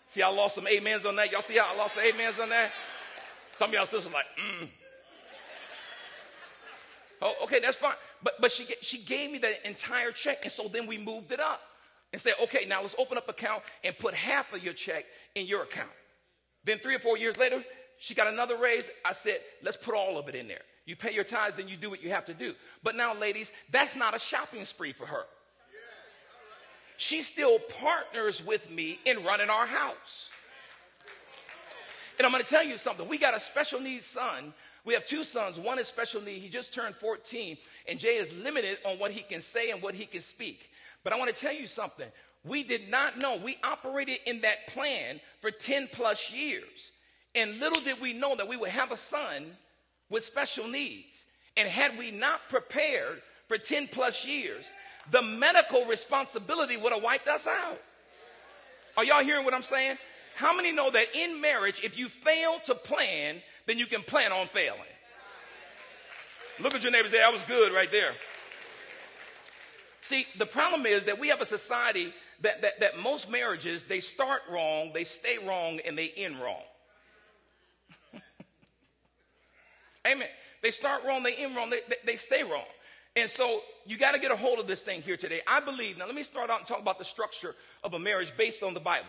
See, 0.07 0.21
I 0.21 0.29
lost 0.29 0.55
some 0.55 0.67
amens 0.67 1.05
on 1.05 1.15
that. 1.17 1.31
Y'all 1.31 1.41
see 1.41 1.55
how 1.57 1.73
I 1.73 1.77
lost 1.77 1.95
some 1.95 2.03
amens 2.03 2.39
on 2.39 2.49
that? 2.49 2.71
Some 3.55 3.69
of 3.69 3.73
y'all 3.73 3.85
sisters 3.85 4.11
like, 4.11 4.25
mm. 4.37 4.67
Oh, 7.21 7.33
okay, 7.43 7.59
that's 7.59 7.77
fine. 7.77 7.93
But, 8.23 8.33
but 8.39 8.51
she, 8.51 8.67
she 8.81 8.97
gave 8.97 9.31
me 9.31 9.37
the 9.37 9.67
entire 9.67 10.11
check, 10.11 10.39
and 10.43 10.51
so 10.51 10.67
then 10.67 10.87
we 10.87 10.97
moved 10.97 11.31
it 11.31 11.39
up 11.39 11.61
and 12.11 12.21
said, 12.21 12.33
okay, 12.43 12.65
now 12.65 12.81
let's 12.81 12.95
open 12.97 13.17
up 13.17 13.29
account 13.29 13.63
and 13.83 13.97
put 13.97 14.13
half 14.13 14.53
of 14.53 14.63
your 14.63 14.73
check 14.73 15.05
in 15.35 15.45
your 15.45 15.63
account. 15.63 15.89
Then 16.63 16.79
three 16.79 16.95
or 16.95 16.99
four 16.99 17.17
years 17.17 17.37
later, 17.37 17.63
she 17.99 18.15
got 18.15 18.27
another 18.27 18.57
raise. 18.57 18.89
I 19.05 19.13
said, 19.13 19.39
let's 19.61 19.77
put 19.77 19.95
all 19.95 20.17
of 20.17 20.27
it 20.27 20.35
in 20.35 20.47
there. 20.47 20.61
You 20.85 20.95
pay 20.95 21.13
your 21.13 21.23
tithes, 21.23 21.55
then 21.55 21.67
you 21.67 21.77
do 21.77 21.89
what 21.89 22.03
you 22.03 22.09
have 22.09 22.25
to 22.25 22.33
do. 22.33 22.53
But 22.83 22.95
now, 22.95 23.13
ladies, 23.13 23.51
that's 23.71 23.95
not 23.95 24.15
a 24.15 24.19
shopping 24.19 24.65
spree 24.65 24.93
for 24.93 25.05
her. 25.05 25.25
She 26.97 27.21
still 27.21 27.59
partners 27.59 28.45
with 28.45 28.69
me 28.69 28.99
in 29.05 29.23
running 29.23 29.49
our 29.49 29.65
house. 29.65 30.29
And 32.17 32.25
I'm 32.25 32.31
going 32.31 32.43
to 32.43 32.49
tell 32.49 32.63
you 32.63 32.77
something. 32.77 33.07
We 33.07 33.17
got 33.17 33.35
a 33.35 33.39
special 33.39 33.79
needs 33.79 34.05
son. 34.05 34.53
We 34.83 34.93
have 34.95 35.05
two 35.05 35.23
sons. 35.23 35.59
One 35.59 35.79
is 35.79 35.87
special 35.87 36.21
need. 36.21 36.39
He 36.39 36.49
just 36.49 36.73
turned 36.73 36.95
14, 36.95 37.57
and 37.87 37.99
Jay 37.99 38.17
is 38.17 38.33
limited 38.43 38.79
on 38.85 38.97
what 38.97 39.11
he 39.11 39.21
can 39.21 39.41
say 39.41 39.69
and 39.69 39.81
what 39.81 39.93
he 39.93 40.05
can 40.05 40.21
speak. 40.21 40.69
But 41.03 41.13
I 41.13 41.17
want 41.17 41.33
to 41.33 41.39
tell 41.39 41.53
you 41.53 41.67
something. 41.67 42.07
We 42.43 42.63
did 42.63 42.89
not 42.89 43.19
know. 43.19 43.37
We 43.37 43.57
operated 43.63 44.19
in 44.25 44.41
that 44.41 44.67
plan 44.67 45.19
for 45.41 45.51
10 45.51 45.89
plus 45.91 46.31
years. 46.31 46.91
And 47.35 47.59
little 47.59 47.81
did 47.81 48.01
we 48.01 48.13
know 48.13 48.35
that 48.35 48.47
we 48.47 48.57
would 48.57 48.69
have 48.69 48.91
a 48.91 48.97
son 48.97 49.45
with 50.09 50.23
special 50.23 50.67
needs. 50.67 51.25
And 51.55 51.67
had 51.67 51.97
we 51.97 52.11
not 52.11 52.41
prepared 52.49 53.21
for 53.47 53.57
10 53.57 53.89
plus 53.89 54.25
years, 54.25 54.65
the 55.11 55.21
medical 55.21 55.85
responsibility 55.85 56.77
would 56.77 56.93
have 56.93 57.03
wiped 57.03 57.27
us 57.27 57.47
out. 57.47 57.79
Are 58.97 59.05
y'all 59.05 59.23
hearing 59.23 59.45
what 59.45 59.53
I'm 59.53 59.61
saying? 59.61 59.97
How 60.35 60.55
many 60.55 60.71
know 60.71 60.89
that 60.89 61.15
in 61.15 61.41
marriage, 61.41 61.81
if 61.83 61.97
you 61.97 62.09
fail 62.09 62.59
to 62.65 62.75
plan, 62.75 63.41
then 63.65 63.77
you 63.77 63.85
can 63.85 64.01
plan 64.01 64.31
on 64.31 64.47
failing? 64.47 64.79
Look 66.59 66.75
at 66.75 66.83
your 66.83 66.91
neighbor 66.91 67.05
and 67.05 67.11
say, 67.11 67.19
that 67.19 67.33
was 67.33 67.43
good 67.43 67.73
right 67.73 67.89
there. 67.91 68.11
See, 70.01 70.25
the 70.37 70.45
problem 70.45 70.85
is 70.85 71.05
that 71.05 71.19
we 71.19 71.29
have 71.29 71.41
a 71.41 71.45
society 71.45 72.13
that, 72.41 72.61
that, 72.61 72.79
that 72.79 72.99
most 72.99 73.29
marriages, 73.31 73.85
they 73.85 73.99
start 73.99 74.41
wrong, 74.51 74.91
they 74.93 75.03
stay 75.03 75.37
wrong, 75.45 75.79
and 75.85 75.97
they 75.97 76.11
end 76.17 76.39
wrong. 76.39 76.61
Amen. 80.07 80.27
They 80.61 80.71
start 80.71 81.03
wrong, 81.05 81.23
they 81.23 81.35
end 81.35 81.55
wrong, 81.55 81.69
they, 81.69 81.79
they, 81.87 81.95
they 82.05 82.15
stay 82.15 82.43
wrong. 82.43 82.65
And 83.15 83.29
so 83.29 83.61
you 83.85 83.97
got 83.97 84.13
to 84.13 84.19
get 84.19 84.31
a 84.31 84.35
hold 84.35 84.59
of 84.59 84.67
this 84.67 84.81
thing 84.81 85.01
here 85.01 85.17
today. 85.17 85.41
I 85.47 85.59
believe, 85.59 85.97
now 85.97 86.05
let 86.05 86.15
me 86.15 86.23
start 86.23 86.49
out 86.49 86.59
and 86.59 86.67
talk 86.67 86.79
about 86.79 86.97
the 86.97 87.05
structure 87.05 87.55
of 87.83 87.93
a 87.93 87.99
marriage 87.99 88.33
based 88.37 88.63
on 88.63 88.73
the 88.73 88.79
Bible 88.79 89.07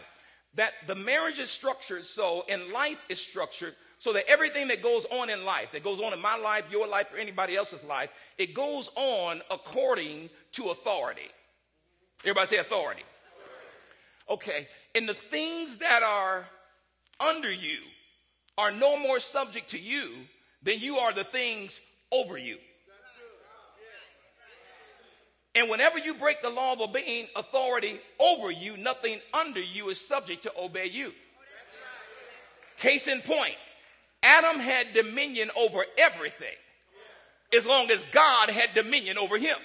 that 0.55 0.73
the 0.87 0.95
marriage 0.95 1.39
is 1.39 1.51
structured 1.51 2.05
so 2.05 2.45
and 2.49 2.69
life 2.69 2.99
is 3.09 3.19
structured 3.19 3.75
so 4.03 4.13
that 4.13 4.29
everything 4.29 4.67
that 4.67 4.83
goes 4.83 5.07
on 5.13 5.31
in 5.31 5.45
life, 5.45 5.71
that 5.71 5.85
goes 5.85 6.01
on 6.01 6.13
in 6.13 6.21
my 6.21 6.37
life, 6.37 6.65
your 6.73 6.89
life, 6.89 7.07
or 7.15 7.19
anybody 7.19 7.55
else's 7.55 7.85
life, 7.85 8.11
it 8.37 8.53
goes 8.53 8.91
on 8.97 9.41
according 9.49 10.29
to 10.51 10.71
authority. 10.71 11.31
Everybody 12.23 12.49
say 12.49 12.57
authority. 12.57 13.05
Okay. 14.29 14.67
And 14.97 15.09
the 15.09 15.15
things 15.15 15.79
that 15.79 16.03
are 16.03 16.45
under 17.21 17.49
you 17.49 17.79
are 18.59 18.73
no 18.73 18.99
more 18.99 19.21
subject 19.21 19.71
to 19.71 19.79
you 19.79 20.11
than 20.65 20.81
you 20.81 20.97
are 20.97 21.13
the 21.13 21.23
things 21.23 21.81
over 22.11 22.37
you. 22.37 22.59
And 25.55 25.71
whenever 25.71 26.01
you 26.01 26.15
break 26.15 26.43
the 26.43 26.51
law 26.51 26.73
of 26.73 26.81
obeying 26.81 27.29
authority 27.37 28.01
over 28.19 28.51
you, 28.51 28.77
nothing 28.77 29.21
under 29.33 29.61
you 29.61 29.91
is 29.91 30.05
subject 30.05 30.43
to 30.43 30.53
obey 30.59 30.87
you. 30.87 31.13
Case 32.79 33.07
in 33.07 33.21
point, 33.21 33.55
Adam 34.23 34.61
had 34.61 34.93
dominion 34.95 35.50
over 35.57 35.85
everything 35.99 36.55
as 37.55 37.67
long 37.67 37.91
as 37.91 38.02
God 38.12 38.50
had 38.50 38.75
dominion 38.75 39.19
over 39.19 39.37
him. 39.37 39.57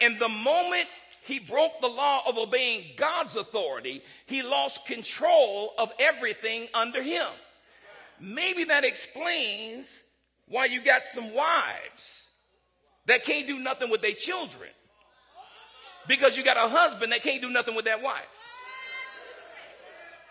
And 0.00 0.18
the 0.18 0.28
moment 0.28 0.86
he 1.22 1.38
broke 1.38 1.80
the 1.80 1.88
law 1.88 2.22
of 2.26 2.38
obeying 2.38 2.84
God's 2.96 3.36
authority, 3.36 4.02
he 4.26 4.42
lost 4.42 4.86
control 4.86 5.72
of 5.78 5.92
everything 5.98 6.68
under 6.74 7.02
him. 7.02 7.26
Maybe 8.20 8.64
that 8.64 8.84
explains 8.84 10.02
why 10.48 10.66
you 10.66 10.82
got 10.82 11.02
some 11.02 11.34
wives 11.34 12.28
that 13.06 13.24
can't 13.24 13.46
do 13.46 13.58
nothing 13.58 13.90
with 13.90 14.02
their 14.02 14.12
children 14.12 14.70
because 16.06 16.36
you 16.36 16.44
got 16.44 16.56
a 16.56 16.68
husband 16.68 17.12
that 17.12 17.22
can't 17.22 17.42
do 17.42 17.50
nothing 17.50 17.74
with 17.74 17.86
that 17.86 18.02
wife. 18.02 18.22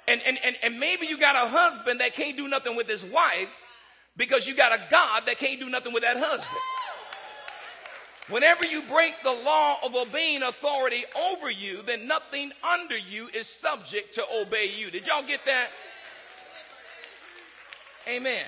And, 0.08 0.22
and, 0.26 0.38
and, 0.44 0.58
and 0.62 0.80
maybe 0.80 1.08
you 1.08 1.18
got 1.18 1.36
a 1.36 1.48
husband 1.48 2.02
that 2.02 2.14
can't 2.14 2.36
do 2.36 2.48
nothing 2.48 2.76
with 2.76 2.88
his 2.88 3.04
wife 3.04 3.66
because 4.18 4.46
you 4.46 4.56
got 4.56 4.74
a 4.74 4.82
God 4.90 5.24
that 5.26 5.38
can't 5.38 5.60
do 5.60 5.70
nothing 5.70 5.94
with 5.94 6.04
that 6.04 6.18
husband. 6.18 6.62
Whenever 8.30 8.66
you 8.66 8.82
break 8.84 9.16
the 9.24 9.32
law 9.32 9.78
of 9.84 9.96
obeying 9.96 10.44
authority 10.44 11.04
over 11.16 11.50
you, 11.50 11.82
then 11.82 12.08
nothing 12.08 12.52
under 12.64 12.98
you 12.98 13.28
is 13.34 13.48
subject 13.48 14.16
to 14.16 14.24
obey 14.34 14.74
you. 14.78 14.92
Did 14.92 15.08
y'all 15.08 15.26
get 15.26 15.44
that? 15.46 15.70
Amen. 18.08 18.46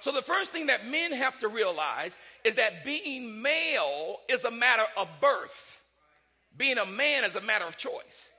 So 0.00 0.12
the 0.12 0.22
first 0.22 0.50
thing 0.50 0.66
that 0.66 0.86
men 0.86 1.12
have 1.12 1.38
to 1.40 1.48
realize 1.48 2.16
is 2.44 2.56
that 2.56 2.84
being 2.84 3.42
male 3.42 4.18
is 4.28 4.44
a 4.44 4.50
matter 4.50 4.84
of 4.96 5.08
birth. 5.20 5.80
Being 6.56 6.78
a 6.78 6.86
man 6.86 7.24
is 7.24 7.36
a 7.36 7.40
matter 7.40 7.64
of 7.64 7.76
choice. 7.76 8.30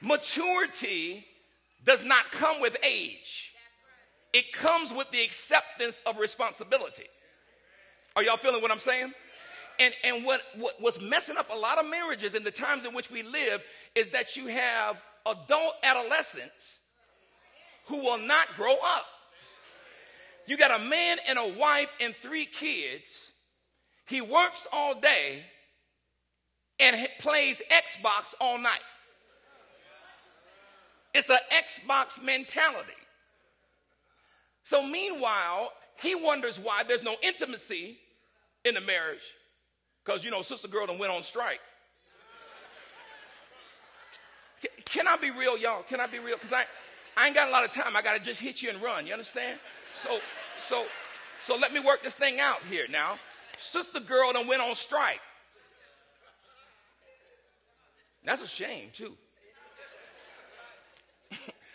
Maturity 0.00 1.24
does 1.84 2.04
not 2.04 2.30
come 2.30 2.60
with 2.60 2.76
age. 2.84 3.52
It 4.32 4.52
comes 4.52 4.92
with 4.92 5.10
the 5.10 5.22
acceptance 5.22 6.02
of 6.06 6.18
responsibility. 6.18 7.06
Are 8.16 8.22
y'all 8.22 8.36
feeling 8.36 8.62
what 8.62 8.70
I'm 8.70 8.78
saying? 8.78 9.12
And, 9.78 9.94
and 10.04 10.24
what, 10.24 10.42
what 10.56 10.80
was 10.80 11.00
messing 11.00 11.36
up 11.36 11.50
a 11.50 11.56
lot 11.56 11.78
of 11.78 11.88
marriages 11.88 12.34
in 12.34 12.44
the 12.44 12.50
times 12.50 12.84
in 12.84 12.94
which 12.94 13.10
we 13.10 13.22
live 13.22 13.62
is 13.94 14.08
that 14.08 14.36
you 14.36 14.46
have 14.46 14.96
adult 15.26 15.74
adolescents 15.82 16.78
who 17.86 17.96
will 17.96 18.18
not 18.18 18.48
grow 18.56 18.74
up. 18.74 19.06
You 20.46 20.56
got 20.56 20.80
a 20.80 20.84
man 20.84 21.18
and 21.26 21.38
a 21.38 21.48
wife 21.58 21.88
and 22.00 22.14
three 22.22 22.44
kids. 22.44 23.28
He 24.06 24.20
works 24.20 24.66
all 24.72 25.00
day 25.00 25.44
and 26.78 27.08
plays 27.20 27.62
Xbox 27.70 28.34
all 28.40 28.58
night. 28.58 28.80
It's 31.14 31.28
an 31.28 31.38
Xbox 31.52 32.22
mentality. 32.22 32.92
So, 34.62 34.86
meanwhile, 34.86 35.72
he 36.00 36.14
wonders 36.14 36.58
why 36.58 36.84
there's 36.86 37.02
no 37.02 37.16
intimacy 37.22 37.98
in 38.64 38.74
the 38.74 38.80
marriage. 38.80 39.34
Because, 40.04 40.24
you 40.24 40.30
know, 40.30 40.42
sister 40.42 40.68
girl 40.68 40.86
done 40.86 40.98
went 40.98 41.12
on 41.12 41.22
strike. 41.22 41.60
Can 44.84 45.06
I 45.06 45.16
be 45.16 45.30
real, 45.30 45.56
y'all? 45.56 45.82
Can 45.82 46.00
I 46.00 46.06
be 46.06 46.18
real? 46.18 46.36
Because 46.36 46.52
I, 46.52 46.64
I 47.16 47.26
ain't 47.26 47.34
got 47.34 47.48
a 47.48 47.52
lot 47.52 47.64
of 47.64 47.72
time. 47.72 47.96
I 47.96 48.02
got 48.02 48.14
to 48.14 48.20
just 48.20 48.40
hit 48.40 48.62
you 48.62 48.70
and 48.70 48.82
run. 48.82 49.06
You 49.06 49.12
understand? 49.12 49.58
So, 49.94 50.18
so, 50.58 50.84
so 51.40 51.56
let 51.56 51.72
me 51.72 51.80
work 51.80 52.02
this 52.02 52.14
thing 52.14 52.40
out 52.40 52.58
here 52.68 52.86
now. 52.90 53.18
Sister 53.58 54.00
girl 54.00 54.32
done 54.32 54.46
went 54.46 54.62
on 54.62 54.74
strike. 54.74 55.20
That's 58.24 58.42
a 58.42 58.46
shame, 58.46 58.88
too. 58.92 59.16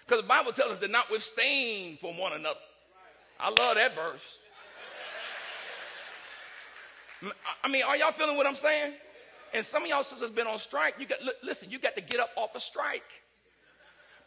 Because 0.06 0.22
the 0.22 0.28
Bible 0.28 0.52
tells 0.52 0.74
us 0.74 0.78
to 0.80 0.88
not 0.88 1.10
withstand 1.10 2.00
from 2.00 2.18
one 2.18 2.34
another. 2.34 2.60
I 3.40 3.50
love 3.50 3.76
that 3.76 3.96
verse. 3.96 4.38
I 7.64 7.68
mean, 7.68 7.84
are 7.84 7.98
y'all 7.98 8.12
feeling 8.12 8.38
what 8.38 8.46
I'm 8.46 8.56
saying? 8.56 8.94
And 9.54 9.66
some 9.66 9.84
of 9.84 9.90
y'all 9.90 10.04
sisters 10.04 10.30
been 10.30 10.48
on 10.48 10.60
strike. 10.60 10.96
You 11.00 11.08
got 11.08 11.20
listen, 11.44 11.72
you 11.72 11.80
got 11.80 11.96
to 11.96 12.02
get 12.02 12.20
up 12.20 12.30
off 12.36 12.56
a 12.56 12.60
strike. 12.60 13.04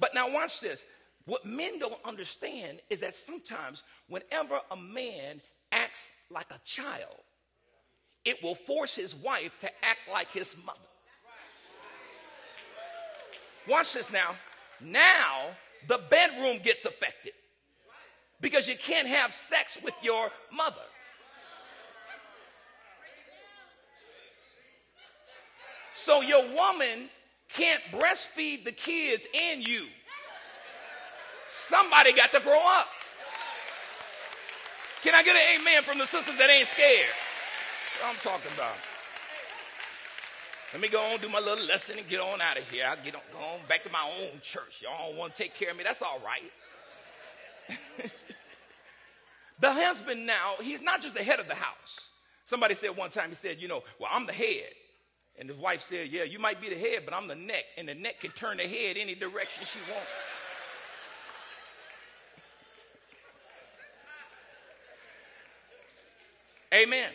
But 0.01 0.15
now 0.15 0.31
watch 0.31 0.61
this. 0.61 0.83
What 1.27 1.45
men 1.45 1.79
don't 1.79 2.01
understand 2.05 2.81
is 2.89 3.01
that 3.01 3.15
sometimes 3.15 3.83
whenever 4.09 4.61
a 4.71 4.77
man 4.77 5.43
acts 5.71 6.11
like 6.31 6.51
a 6.51 6.59
child, 6.65 7.15
it 8.25 8.43
will 8.43 8.55
force 8.55 8.97
his 8.97 9.15
wife 9.15 9.53
to 9.61 9.71
act 9.85 10.01
like 10.11 10.31
his 10.31 10.57
mother. 10.65 10.79
Watch 13.69 13.93
this 13.93 14.11
now. 14.11 14.35
Now 14.81 15.49
the 15.87 16.01
bedroom 16.11 16.59
gets 16.63 16.85
affected 16.85 17.33
because 18.41 18.69
you 18.69 18.77
can't 18.77 19.09
have 19.09 19.33
sex 19.33 19.79
with 19.83 19.95
your 20.03 20.31
mother. 20.53 20.77
So 25.95 26.23
your 26.23 26.43
woman 26.55 27.11
can't 27.49 27.83
breastfeed 27.93 28.65
the 28.65 28.73
kids 28.73 29.27
and 29.35 29.67
you. 29.67 29.87
Somebody 31.51 32.13
got 32.13 32.33
to 32.33 32.41
grow 32.41 32.61
up. 32.61 32.87
Can 35.03 35.15
I 35.15 35.23
get 35.23 35.37
an 35.37 35.61
amen 35.61 35.83
from 35.83 35.99
the 35.99 36.07
sisters 36.07 36.37
that 36.39 36.51
ain't 36.51 36.69
scared? 36.69 37.07
What 38.01 38.11
I'm 38.11 38.21
talking 38.23 38.51
about. 38.55 38.75
Let 40.73 40.83
me 40.83 40.89
go 40.89 41.01
on, 41.01 41.21
do 41.21 41.29
my 41.29 41.41
little 41.41 41.65
lesson 41.65 41.99
and 41.99 42.07
get 42.09 42.21
on 42.21 42.41
out 42.41 42.59
of 42.59 42.69
here. 42.71 42.85
I'll 42.89 43.03
get 43.03 43.15
on, 43.15 43.23
go 43.33 43.39
on 43.39 43.61
back 43.69 43.85
to 43.85 43.91
my 43.91 44.11
own 44.21 44.41
church. 44.43 44.83
Y'all 44.83 45.09
don't 45.09 45.19
want 45.19 45.33
to 45.33 45.43
take 45.43 45.55
care 45.55 45.71
of 45.71 45.77
me. 45.77 45.85
That's 45.85 46.03
all 46.03 46.21
right. 46.25 46.53
the 49.61 49.73
husband 49.73 50.27
now, 50.27 50.55
he's 50.61 50.83
not 50.83 51.01
just 51.01 51.17
the 51.17 51.23
head 51.23 51.41
of 51.41 51.49
the 51.49 51.55
house. 51.55 52.09
Somebody 52.45 52.75
said 52.75 52.97
one 52.97 53.11
time, 53.11 53.31
he 53.31 53.35
said, 53.35 53.59
you 53.61 53.69
know, 53.69 53.83
well, 53.99 54.11
I'm 54.13 54.27
the 54.27 54.33
head. 54.33 54.73
And 55.39 55.49
his 55.49 55.59
wife 55.59 55.83
said, 55.83 56.09
Yeah, 56.09 56.25
you 56.25 56.39
might 56.39 56.61
be 56.61 56.69
the 56.69 56.77
head, 56.79 57.03
but 57.05 57.15
I'm 57.15 57.29
the 57.29 57.37
neck, 57.37 57.65
and 57.77 57.89
the 57.89 57.95
neck 57.95 58.21
can 58.21 58.33
turn 58.33 58.57
the 58.57 58.65
head 58.65 58.97
any 58.97 59.15
direction 59.15 59.65
she 59.65 59.79
wants. 59.93 60.11
Amen. 66.75 67.11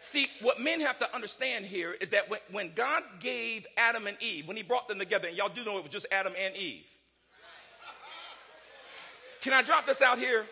See, 0.00 0.28
what 0.42 0.60
men 0.60 0.80
have 0.80 0.98
to 1.00 1.14
understand 1.14 1.66
here 1.66 1.92
is 1.92 2.10
that 2.10 2.30
when, 2.30 2.40
when, 2.52 2.72
God 2.74 3.02
gave 3.18 3.66
Adam 3.76 4.06
and 4.06 4.16
Eve, 4.20 4.46
when 4.46 4.56
he 4.56 4.62
brought 4.62 4.86
them 4.86 4.98
together, 4.98 5.28
and 5.28 5.36
y'all 5.36 5.48
do 5.48 5.64
know 5.64 5.76
it 5.76 5.82
was 5.82 5.90
just 5.90 6.06
Adam 6.12 6.34
and 6.38 6.54
Eve. 6.56 6.84
Can 9.40 9.52
I 9.52 9.62
drop 9.62 9.86
this 9.86 10.00
out 10.00 10.18
here? 10.18 10.46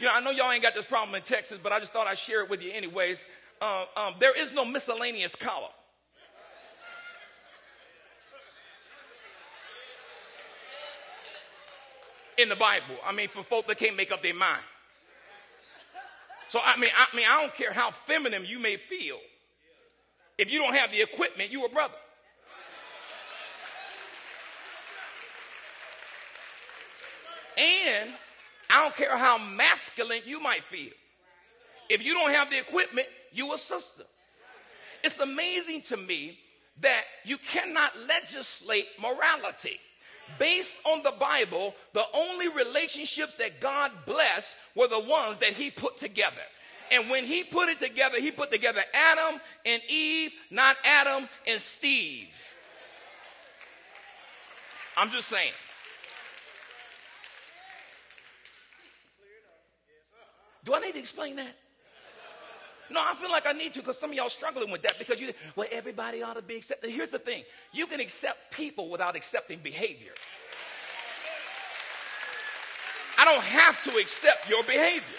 You 0.00 0.06
know, 0.06 0.12
I 0.12 0.20
know 0.20 0.30
y'all 0.30 0.50
ain't 0.50 0.62
got 0.62 0.74
this 0.74 0.84
problem 0.84 1.14
in 1.14 1.22
Texas, 1.22 1.58
but 1.62 1.72
I 1.72 1.78
just 1.78 1.92
thought 1.92 2.08
I'd 2.08 2.18
share 2.18 2.42
it 2.42 2.50
with 2.50 2.62
you 2.62 2.72
anyways. 2.72 3.22
Uh, 3.60 3.84
um, 3.96 4.14
there 4.18 4.36
is 4.36 4.52
no 4.52 4.64
miscellaneous 4.64 5.36
collar. 5.36 5.68
in 12.36 12.48
the 12.48 12.56
Bible. 12.56 12.96
I 13.06 13.12
mean, 13.12 13.28
for 13.28 13.44
folk 13.44 13.66
that 13.68 13.78
can't 13.78 13.96
make 13.96 14.12
up 14.12 14.22
their 14.22 14.34
mind. 14.34 14.62
So 16.54 16.60
I 16.64 16.76
mean, 16.76 16.90
I 16.96 17.16
mean, 17.16 17.26
I 17.28 17.40
don't 17.40 17.52
care 17.52 17.72
how 17.72 17.90
feminine 17.90 18.44
you 18.46 18.60
may 18.60 18.76
feel. 18.76 19.18
If 20.38 20.52
you 20.52 20.60
don't 20.60 20.72
have 20.72 20.92
the 20.92 21.02
equipment, 21.02 21.50
you 21.50 21.64
a 21.64 21.68
brother. 21.68 21.96
And 27.58 28.08
I 28.70 28.84
don't 28.84 28.94
care 28.94 29.16
how 29.16 29.36
masculine 29.36 30.20
you 30.26 30.38
might 30.38 30.62
feel. 30.62 30.92
If 31.88 32.04
you 32.04 32.14
don't 32.14 32.30
have 32.30 32.50
the 32.50 32.60
equipment, 32.60 33.08
you 33.32 33.52
a 33.52 33.58
sister. 33.58 34.04
It's 35.02 35.18
amazing 35.18 35.82
to 35.88 35.96
me 35.96 36.38
that 36.82 37.02
you 37.24 37.36
cannot 37.36 37.90
legislate 38.06 38.86
morality 39.02 39.80
based 40.38 40.76
on 40.84 41.02
the 41.02 41.12
Bible, 41.12 41.74
the 41.92 42.04
only 42.12 42.48
relationships 42.48 43.34
that 43.36 43.60
God 43.60 43.92
blessed 44.06 44.54
were 44.74 44.88
the 44.88 45.00
ones 45.00 45.38
that 45.40 45.52
He 45.52 45.70
put 45.70 45.98
together. 45.98 46.36
And 46.90 47.10
when 47.10 47.24
He 47.24 47.44
put 47.44 47.68
it 47.68 47.80
together, 47.80 48.20
He 48.20 48.30
put 48.30 48.50
together 48.50 48.82
Adam 48.92 49.40
and 49.64 49.82
Eve, 49.88 50.32
not 50.50 50.76
Adam 50.84 51.28
and 51.46 51.60
Steve. 51.60 52.28
I'm 54.96 55.10
just 55.10 55.28
saying. 55.28 55.52
Do 60.64 60.74
I 60.74 60.80
need 60.80 60.92
to 60.92 60.98
explain 60.98 61.36
that? 61.36 61.54
No, 62.90 63.00
I 63.02 63.14
feel 63.14 63.30
like 63.30 63.46
I 63.46 63.52
need 63.52 63.72
to 63.74 63.80
because 63.80 63.98
some 63.98 64.10
of 64.10 64.16
y'all 64.16 64.28
struggling 64.28 64.70
with 64.70 64.82
that 64.82 64.98
because 64.98 65.20
you, 65.20 65.32
well, 65.56 65.66
everybody 65.72 66.22
ought 66.22 66.34
to 66.34 66.42
be 66.42 66.56
accepted. 66.56 66.90
Here's 66.90 67.10
the 67.10 67.18
thing 67.18 67.42
you 67.72 67.86
can 67.86 68.00
accept 68.00 68.52
people 68.52 68.90
without 68.90 69.16
accepting 69.16 69.58
behavior. 69.62 70.12
I 73.16 73.24
don't 73.24 73.44
have 73.44 73.82
to 73.84 73.90
accept 73.98 74.48
your 74.48 74.62
behavior. 74.64 75.18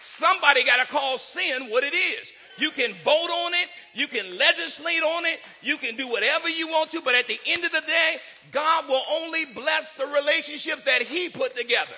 Somebody 0.00 0.64
got 0.64 0.84
to 0.84 0.90
call 0.90 1.18
sin 1.18 1.70
what 1.70 1.84
it 1.84 1.94
is. 1.94 2.32
You 2.58 2.70
can 2.70 2.94
vote 3.04 3.30
on 3.30 3.54
it, 3.54 3.68
you 3.94 4.06
can 4.06 4.36
legislate 4.36 5.02
on 5.02 5.24
it, 5.24 5.40
you 5.62 5.78
can 5.78 5.96
do 5.96 6.08
whatever 6.08 6.48
you 6.48 6.68
want 6.68 6.90
to, 6.90 7.00
but 7.00 7.14
at 7.14 7.26
the 7.26 7.38
end 7.46 7.64
of 7.64 7.72
the 7.72 7.80
day, 7.80 8.16
God 8.52 8.86
will 8.86 9.02
only 9.10 9.46
bless 9.46 9.92
the 9.92 10.06
relationships 10.06 10.82
that 10.84 11.02
He 11.02 11.30
put 11.30 11.56
together. 11.56 11.94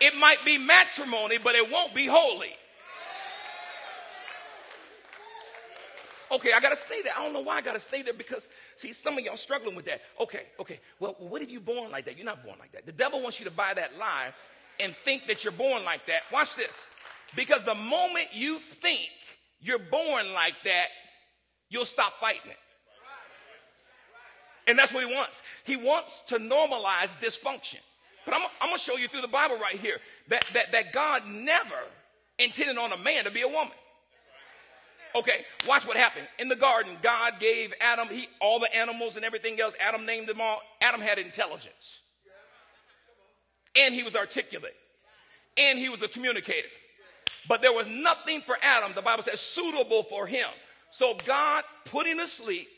It 0.00 0.16
might 0.16 0.44
be 0.44 0.58
matrimony, 0.58 1.38
but 1.38 1.54
it 1.54 1.70
won't 1.70 1.94
be 1.94 2.06
holy. 2.06 2.54
Okay, 6.32 6.52
I 6.52 6.60
got 6.60 6.70
to 6.70 6.76
stay 6.76 7.02
there. 7.02 7.12
I 7.16 7.24
don't 7.24 7.32
know 7.32 7.40
why 7.40 7.56
I 7.56 7.60
got 7.60 7.72
to 7.72 7.80
stay 7.80 8.02
there 8.02 8.14
because, 8.14 8.48
see, 8.76 8.92
some 8.92 9.18
of 9.18 9.24
y'all 9.24 9.36
struggling 9.36 9.74
with 9.74 9.86
that. 9.86 10.00
Okay, 10.20 10.42
okay. 10.60 10.78
Well, 11.00 11.16
what 11.18 11.42
if 11.42 11.50
you 11.50 11.58
born 11.58 11.90
like 11.90 12.04
that? 12.04 12.16
You're 12.16 12.24
not 12.24 12.44
born 12.44 12.56
like 12.60 12.70
that. 12.72 12.86
The 12.86 12.92
devil 12.92 13.20
wants 13.20 13.40
you 13.40 13.46
to 13.46 13.50
buy 13.50 13.74
that 13.74 13.98
lie 13.98 14.32
and 14.78 14.94
think 15.04 15.26
that 15.26 15.42
you're 15.42 15.52
born 15.52 15.84
like 15.84 16.06
that. 16.06 16.22
Watch 16.32 16.54
this. 16.54 16.70
Because 17.34 17.62
the 17.64 17.74
moment 17.74 18.28
you 18.32 18.58
think 18.58 19.10
you're 19.60 19.80
born 19.80 20.32
like 20.32 20.54
that, 20.64 20.86
you'll 21.68 21.84
stop 21.84 22.14
fighting 22.20 22.50
it. 22.50 22.56
And 24.68 24.78
that's 24.78 24.94
what 24.94 25.04
he 25.04 25.12
wants. 25.12 25.42
He 25.64 25.74
wants 25.74 26.22
to 26.28 26.36
normalize 26.36 27.18
dysfunction. 27.18 27.80
But 28.30 28.36
I'm, 28.36 28.46
I'm 28.60 28.68
going 28.68 28.78
to 28.78 28.84
show 28.84 28.96
you 28.96 29.08
through 29.08 29.22
the 29.22 29.28
Bible 29.28 29.58
right 29.58 29.74
here 29.74 29.98
that, 30.28 30.44
that, 30.54 30.70
that 30.70 30.92
God 30.92 31.26
never 31.26 31.74
intended 32.38 32.78
on 32.78 32.92
a 32.92 32.96
man 32.96 33.24
to 33.24 33.30
be 33.32 33.40
a 33.40 33.48
woman. 33.48 33.72
Okay, 35.16 35.44
watch 35.66 35.84
what 35.84 35.96
happened. 35.96 36.28
In 36.38 36.48
the 36.48 36.54
garden, 36.54 36.96
God 37.02 37.40
gave 37.40 37.72
Adam 37.80 38.06
he, 38.06 38.28
all 38.40 38.60
the 38.60 38.72
animals 38.72 39.16
and 39.16 39.24
everything 39.24 39.60
else. 39.60 39.74
Adam 39.80 40.06
named 40.06 40.28
them 40.28 40.40
all. 40.40 40.60
Adam 40.80 41.00
had 41.00 41.18
intelligence. 41.18 41.98
And 43.74 43.92
he 43.92 44.04
was 44.04 44.14
articulate. 44.14 44.76
And 45.56 45.76
he 45.76 45.88
was 45.88 46.00
a 46.02 46.08
communicator. 46.08 46.68
But 47.48 47.62
there 47.62 47.72
was 47.72 47.88
nothing 47.88 48.42
for 48.42 48.56
Adam, 48.62 48.92
the 48.94 49.02
Bible 49.02 49.24
says, 49.24 49.40
suitable 49.40 50.04
for 50.04 50.28
him. 50.28 50.46
So 50.92 51.16
God 51.26 51.64
put 51.86 52.06
him 52.06 52.18
to 52.18 52.28
sleep, 52.28 52.68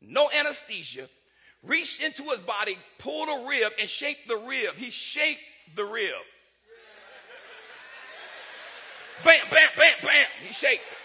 no 0.00 0.28
anesthesia, 0.36 1.08
reached 1.62 2.02
into 2.02 2.22
his 2.24 2.40
body, 2.40 2.78
pulled 2.98 3.28
a 3.28 3.48
rib, 3.48 3.72
and 3.80 3.88
shaped 3.88 4.28
the 4.28 4.36
rib. 4.36 4.74
He 4.76 4.90
shaped 4.90 5.40
the 5.74 5.84
rib. 5.84 6.14
Bam, 9.24 9.40
bam, 9.50 9.68
bam, 9.76 9.94
bam. 10.02 10.26
He 10.46 10.52
shaped 10.52 10.82
it. 10.82 10.98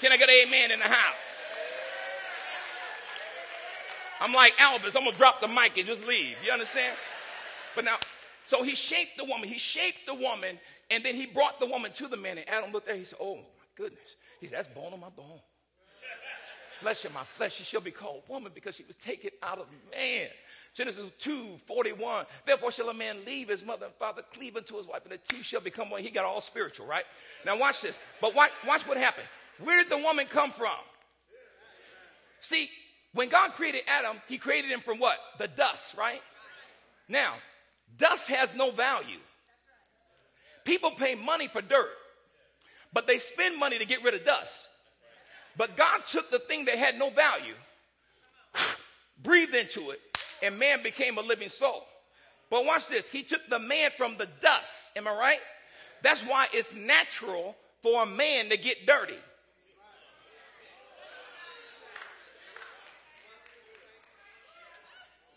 Can 0.00 0.12
I 0.12 0.16
get 0.16 0.28
an 0.28 0.34
amen 0.46 0.70
in 0.70 0.78
the 0.78 0.86
house? 0.86 1.14
I'm 4.20 4.34
like 4.34 4.54
Elvis, 4.56 4.96
I'm 4.96 5.04
gonna 5.04 5.16
drop 5.16 5.40
the 5.40 5.48
mic 5.48 5.78
and 5.78 5.86
just 5.86 6.06
leave. 6.06 6.36
You 6.44 6.52
understand? 6.52 6.94
But 7.74 7.84
now, 7.84 7.96
so 8.46 8.62
he 8.62 8.74
shaped 8.74 9.16
the 9.16 9.24
woman, 9.24 9.48
he 9.48 9.58
shaped 9.58 10.06
the 10.06 10.14
woman, 10.14 10.58
and 10.90 11.04
then 11.04 11.14
he 11.14 11.24
brought 11.24 11.58
the 11.58 11.66
woman 11.66 11.92
to 11.92 12.08
the 12.08 12.16
man. 12.16 12.36
And 12.36 12.48
Adam 12.48 12.72
looked 12.72 12.86
there, 12.86 12.96
he 12.96 13.04
said, 13.04 13.18
Oh 13.20 13.36
my 13.36 13.42
goodness. 13.76 14.16
He 14.40 14.46
said, 14.46 14.58
That's 14.58 14.68
bone 14.68 14.92
on 14.92 15.00
my 15.00 15.08
bone. 15.08 15.40
Flesh 16.80 17.04
of 17.04 17.14
my 17.14 17.24
flesh. 17.24 17.54
She 17.54 17.64
shall 17.64 17.80
be 17.80 17.90
called 17.90 18.22
woman 18.28 18.52
because 18.54 18.74
she 18.74 18.84
was 18.84 18.96
taken 18.96 19.30
out 19.42 19.58
of 19.58 19.66
man. 19.90 20.28
Genesis 20.74 21.10
2 21.18 21.58
41. 21.66 22.26
Therefore 22.46 22.72
shall 22.72 22.88
a 22.88 22.94
man 22.94 23.18
leave 23.26 23.48
his 23.48 23.64
mother 23.64 23.86
and 23.86 23.94
father, 23.96 24.22
cleave 24.32 24.56
unto 24.56 24.76
his 24.76 24.86
wife, 24.86 25.02
and 25.04 25.12
the 25.12 25.18
two 25.34 25.42
shall 25.42 25.60
become 25.60 25.90
one. 25.90 26.02
He 26.02 26.10
got 26.10 26.24
all 26.24 26.40
spiritual, 26.40 26.86
right? 26.86 27.04
Now 27.44 27.58
watch 27.58 27.80
this. 27.82 27.98
But 28.20 28.34
watch, 28.34 28.50
watch 28.66 28.86
what 28.86 28.96
happened. 28.96 29.26
Where 29.62 29.76
did 29.82 29.90
the 29.90 29.98
woman 29.98 30.26
come 30.26 30.50
from? 30.50 30.70
See, 32.40 32.70
when 33.12 33.28
God 33.28 33.52
created 33.52 33.82
Adam, 33.86 34.16
he 34.28 34.38
created 34.38 34.70
him 34.70 34.80
from 34.80 34.98
what? 34.98 35.18
The 35.38 35.48
dust, 35.48 35.96
right? 35.96 36.22
Now, 37.08 37.34
dust 37.98 38.28
has 38.28 38.54
no 38.54 38.70
value. 38.70 39.18
People 40.64 40.92
pay 40.92 41.14
money 41.14 41.48
for 41.48 41.60
dirt, 41.60 41.90
but 42.92 43.06
they 43.06 43.18
spend 43.18 43.58
money 43.58 43.78
to 43.78 43.84
get 43.84 44.02
rid 44.02 44.14
of 44.14 44.24
dust. 44.24 44.69
But 45.60 45.76
God 45.76 46.06
took 46.06 46.30
the 46.30 46.38
thing 46.38 46.64
that 46.64 46.78
had 46.78 46.98
no 46.98 47.10
value, 47.10 47.52
breathed 49.22 49.54
into 49.54 49.90
it, 49.90 50.00
and 50.42 50.58
man 50.58 50.82
became 50.82 51.18
a 51.18 51.20
living 51.20 51.50
soul. 51.50 51.84
But 52.48 52.64
watch 52.64 52.88
this. 52.88 53.06
He 53.06 53.22
took 53.22 53.46
the 53.46 53.58
man 53.58 53.90
from 53.98 54.16
the 54.16 54.26
dust. 54.40 54.96
Am 54.96 55.06
I 55.06 55.14
right? 55.14 55.38
That's 56.02 56.22
why 56.22 56.46
it's 56.54 56.74
natural 56.74 57.56
for 57.82 58.04
a 58.04 58.06
man 58.06 58.48
to 58.48 58.56
get 58.56 58.86
dirty. 58.86 59.18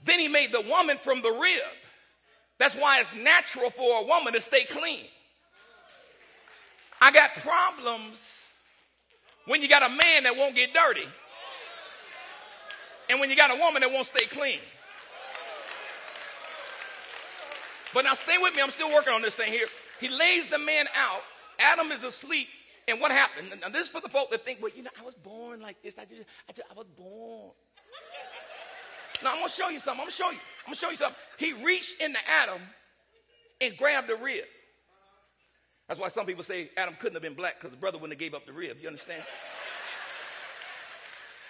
Then 0.05 0.21
he 0.21 0.29
made 0.29 0.53
the 0.53 0.62
woman 0.62 0.99
from 0.99 1.21
the 1.21 1.31
rib. 1.31 1.63
That's 2.59 2.75
why 2.75 3.01
it's 3.01 3.13
natural 3.13 3.71
for 3.71 4.03
a 4.03 4.05
woman 4.05 4.31
to 4.31 4.39
stay 4.39 4.63
clean. 4.63 5.03
I 7.01 7.12
got 7.12 7.36
problems 7.36 8.42
when 9.45 9.62
you 9.62 9.69
got 9.69 9.84
a 9.84 9.89
man 9.89 10.23
that 10.23 10.36
won't 10.38 10.56
get 10.56 10.73
dirty 10.73 11.08
and 13.10 13.19
when 13.19 13.29
you 13.29 13.36
got 13.36 13.51
a 13.51 13.56
woman 13.56 13.82
that 13.82 13.91
won't 13.91 14.08
stay 14.08 14.25
clean. 14.25 14.60
But 17.93 18.06
now 18.06 18.13
stay 18.15 18.38
with 18.39 18.56
me. 18.56 18.62
I'm 18.62 18.71
still 18.71 18.91
working 18.91 19.13
on 19.13 19.21
this 19.21 19.36
thing 19.36 19.51
here. 19.51 19.67
He 19.99 20.10
lays 20.10 20.47
the 20.49 20.58
man 20.58 20.88
out. 20.95 21.21
Adam 21.60 21.91
is 21.91 22.03
asleep. 22.03 22.47
And 22.88 22.99
what 22.99 23.12
happened? 23.12 23.53
Now 23.62 23.69
this 23.69 23.84
is 23.84 23.89
for 23.89 24.01
the 24.01 24.10
folk 24.10 24.32
that 24.32 24.43
think, 24.43 24.62
well, 24.62 24.71
you 24.75 24.84
know, 24.84 24.89
I 24.99 25.03
was 25.03 25.13
born 25.13 25.62
like 25.62 25.82
this. 25.82 25.97
I 25.97 26.06
just, 26.06 26.23
I 26.49 26.53
just, 26.53 26.67
I 26.69 26.73
was 26.73 26.88
born. 26.97 27.51
Now 29.23 29.32
I'm 29.32 29.39
gonna 29.39 29.49
show 29.49 29.69
you 29.69 29.79
something. 29.79 30.01
I'm 30.01 30.06
gonna 30.06 30.12
show 30.12 30.32
you. 30.32 30.39
I'm 30.65 30.73
gonna 30.73 30.75
show 30.75 30.89
you 30.89 30.97
something. 30.97 31.19
He 31.38 31.53
reached 31.53 32.01
into 32.01 32.19
Adam 32.27 32.60
and 33.62 33.77
grabbed 33.77 34.10
the 34.10 34.15
rib. 34.15 34.43
That's 35.88 36.00
why 36.00 36.08
some 36.08 36.26
people 36.26 36.43
say 36.43 36.69
Adam 36.78 36.96
couldn't 37.00 37.15
have 37.15 37.24
been 37.24 37.34
black 37.34 37.56
because 37.56 37.72
the 37.72 37.78
brother 37.78 37.98
wouldn't 37.98 38.13
have 38.13 38.19
gave 38.19 38.34
up 38.34 38.46
the 38.46 38.54
rib. 38.54 38.78
You 38.82 38.88
understand? 38.88 39.24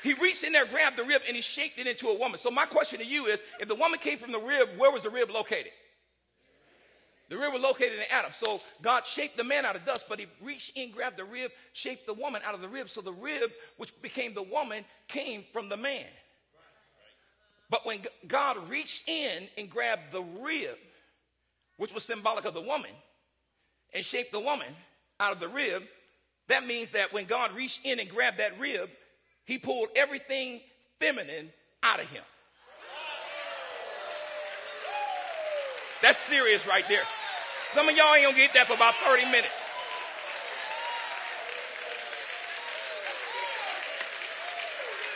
he 0.03 0.13
reached 0.13 0.43
in 0.43 0.53
there, 0.53 0.65
grabbed 0.65 0.97
the 0.97 1.03
rib, 1.03 1.21
and 1.27 1.35
he 1.35 1.41
shaped 1.41 1.77
it 1.77 1.87
into 1.87 2.07
a 2.07 2.17
woman. 2.17 2.37
So 2.37 2.49
my 2.51 2.65
question 2.65 2.99
to 2.99 3.05
you 3.05 3.27
is, 3.27 3.41
if 3.59 3.67
the 3.67 3.75
woman 3.75 3.99
came 3.99 4.17
from 4.17 4.31
the 4.31 4.39
rib, 4.39 4.69
where 4.77 4.91
was 4.91 5.03
the 5.03 5.09
rib 5.09 5.29
located? 5.29 5.71
The 7.29 7.37
rib 7.37 7.53
was 7.53 7.61
located 7.61 7.93
in 7.93 8.05
Adam. 8.11 8.31
So 8.33 8.61
God 8.81 9.07
shaped 9.07 9.37
the 9.37 9.43
man 9.43 9.65
out 9.65 9.75
of 9.75 9.85
dust, 9.85 10.07
but 10.09 10.19
he 10.19 10.27
reached 10.41 10.77
in, 10.77 10.91
grabbed 10.91 11.17
the 11.17 11.23
rib, 11.23 11.51
shaped 11.71 12.05
the 12.05 12.13
woman 12.13 12.41
out 12.45 12.53
of 12.53 12.61
the 12.61 12.67
rib. 12.67 12.89
So 12.89 13.01
the 13.01 13.13
rib, 13.13 13.51
which 13.77 13.99
became 14.01 14.33
the 14.33 14.43
woman, 14.43 14.83
came 15.07 15.43
from 15.53 15.69
the 15.69 15.77
man. 15.77 16.05
But 17.69 17.85
when 17.85 17.99
God 18.27 18.69
reached 18.69 19.07
in 19.07 19.47
and 19.57 19.69
grabbed 19.69 20.11
the 20.11 20.21
rib, 20.21 20.77
which 21.77 21.93
was 21.93 22.03
symbolic 22.03 22.45
of 22.45 22.53
the 22.53 22.61
woman, 22.61 22.91
and 23.93 24.03
shaped 24.03 24.31
the 24.31 24.39
woman 24.39 24.67
out 25.19 25.33
of 25.33 25.39
the 25.39 25.47
rib, 25.47 25.83
that 26.47 26.65
means 26.65 26.91
that 26.91 27.13
when 27.13 27.25
God 27.25 27.55
reached 27.55 27.85
in 27.85 27.99
and 27.99 28.09
grabbed 28.09 28.39
that 28.39 28.59
rib, 28.59 28.89
he 29.45 29.57
pulled 29.57 29.89
everything 29.95 30.61
feminine 30.99 31.51
out 31.81 31.99
of 31.99 32.07
him. 32.07 32.23
That's 36.01 36.19
serious 36.19 36.67
right 36.67 36.87
there. 36.89 37.03
Some 37.73 37.87
of 37.87 37.95
y'all 37.95 38.13
ain't 38.13 38.25
gonna 38.25 38.37
get 38.37 38.53
that 38.53 38.67
for 38.67 38.73
about 38.73 38.93
30 38.95 39.25
minutes. 39.25 39.53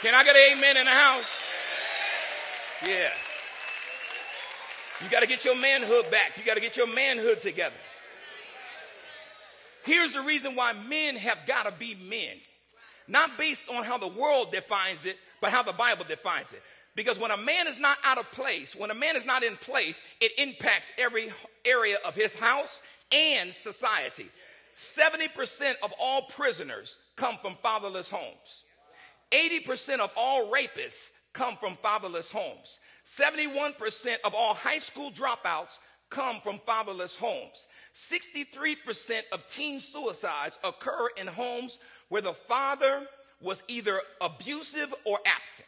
Can 0.01 0.13
I 0.13 0.23
get 0.23 0.35
an 0.35 0.57
amen 0.57 0.77
in 0.77 0.85
the 0.85 0.91
house? 0.91 1.25
Yeah. 2.85 3.09
You 5.03 5.09
got 5.09 5.21
to 5.21 5.27
get 5.27 5.43
your 5.43 5.55
manhood 5.55 6.09
back. 6.11 6.37
You 6.37 6.43
got 6.43 6.53
to 6.53 6.61
get 6.61 6.77
your 6.77 6.87
manhood 6.87 7.41
together. 7.41 7.75
Here's 9.87 10.11
the 10.11 10.21
reason 10.21 10.53
why 10.53 10.73
men 10.73 11.15
have 11.15 11.37
got 11.47 11.63
to 11.63 11.71
be 11.71 11.95
men. 11.95 12.35
Not 13.07 13.37
based 13.37 13.69
on 13.69 13.85
how 13.85 13.97
the 13.97 14.09
world 14.09 14.51
defines 14.51 15.05
it, 15.05 15.15
but 15.39 15.51
how 15.51 15.63
the 15.63 15.71
Bible 15.71 16.03
defines 16.05 16.51
it. 16.51 16.61
Because 16.93 17.17
when 17.17 17.31
a 17.31 17.37
man 17.37 17.67
is 17.67 17.79
not 17.79 17.97
out 18.03 18.17
of 18.17 18.29
place, 18.33 18.75
when 18.75 18.91
a 18.91 18.93
man 18.93 19.15
is 19.15 19.25
not 19.25 19.45
in 19.45 19.55
place, 19.55 19.97
it 20.19 20.33
impacts 20.37 20.91
every 20.97 21.31
area 21.63 21.99
of 22.03 22.15
his 22.15 22.35
house 22.35 22.81
and 23.13 23.53
society. 23.53 24.27
70% 24.75 25.75
of 25.81 25.93
all 26.01 26.23
prisoners 26.23 26.97
come 27.15 27.37
from 27.41 27.55
fatherless 27.63 28.09
homes. 28.09 28.65
80% 29.31 29.99
of 29.99 30.11
all 30.17 30.51
rapists 30.51 31.11
come 31.31 31.55
from 31.55 31.77
fatherless 31.81 32.29
homes. 32.29 32.81
71% 33.05 34.17
of 34.25 34.33
all 34.33 34.53
high 34.53 34.79
school 34.79 35.11
dropouts 35.11 35.77
come 36.09 36.41
from 36.41 36.59
fatherless 36.65 37.15
homes. 37.15 37.67
63% 37.97 39.21
of 39.31 39.47
teen 39.47 39.79
suicides 39.79 40.59
occur 40.63 41.09
in 41.17 41.25
homes 41.25 41.79
where 42.09 42.21
the 42.21 42.33
father 42.33 43.07
was 43.41 43.63
either 43.67 43.99
abusive 44.21 44.93
or 45.03 45.19
absent. 45.25 45.67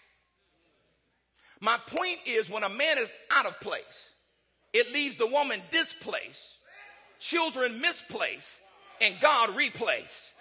My 1.59 1.77
point 1.87 2.19
is 2.27 2.49
when 2.49 2.63
a 2.63 2.69
man 2.69 2.99
is 2.99 3.13
out 3.31 3.45
of 3.45 3.59
place, 3.59 4.11
it 4.73 4.93
leaves 4.93 5.17
the 5.17 5.25
woman 5.25 5.61
displaced, 5.71 6.55
children 7.19 7.81
misplaced, 7.81 8.59
and 9.01 9.19
God 9.19 9.55
replaced. 9.55 10.31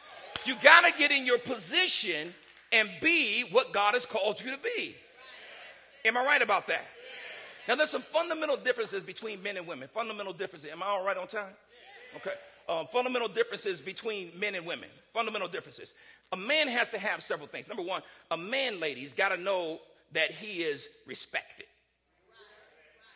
You 0.44 0.54
got 0.62 0.82
to 0.82 0.92
get 0.96 1.10
in 1.10 1.24
your 1.24 1.38
position 1.38 2.34
and 2.70 2.90
be 3.00 3.42
what 3.50 3.72
God 3.72 3.94
has 3.94 4.04
called 4.04 4.42
you 4.42 4.50
to 4.50 4.58
be. 4.58 4.94
Am 6.04 6.16
I 6.16 6.24
right 6.24 6.42
about 6.42 6.66
that? 6.68 6.84
Now, 7.68 7.76
there's 7.76 7.90
some 7.90 8.02
fundamental 8.02 8.56
differences 8.56 9.02
between 9.02 9.42
men 9.42 9.58
and 9.58 9.66
women. 9.66 9.88
Fundamental 9.92 10.32
differences. 10.32 10.70
Am 10.72 10.82
I 10.82 10.86
all 10.86 11.04
right 11.04 11.18
on 11.18 11.28
time? 11.28 11.52
Okay. 12.16 12.32
Um, 12.66 12.86
fundamental 12.90 13.28
differences 13.28 13.78
between 13.78 14.32
men 14.38 14.54
and 14.54 14.64
women. 14.64 14.88
Fundamental 15.12 15.48
differences. 15.48 15.92
A 16.32 16.36
man 16.36 16.68
has 16.68 16.88
to 16.90 16.98
have 16.98 17.22
several 17.22 17.46
things. 17.46 17.68
Number 17.68 17.82
one, 17.82 18.00
a 18.30 18.38
man, 18.38 18.80
ladies, 18.80 19.12
got 19.12 19.30
to 19.30 19.36
know 19.36 19.80
that 20.12 20.30
he 20.30 20.62
is 20.62 20.88
respected. 21.06 21.66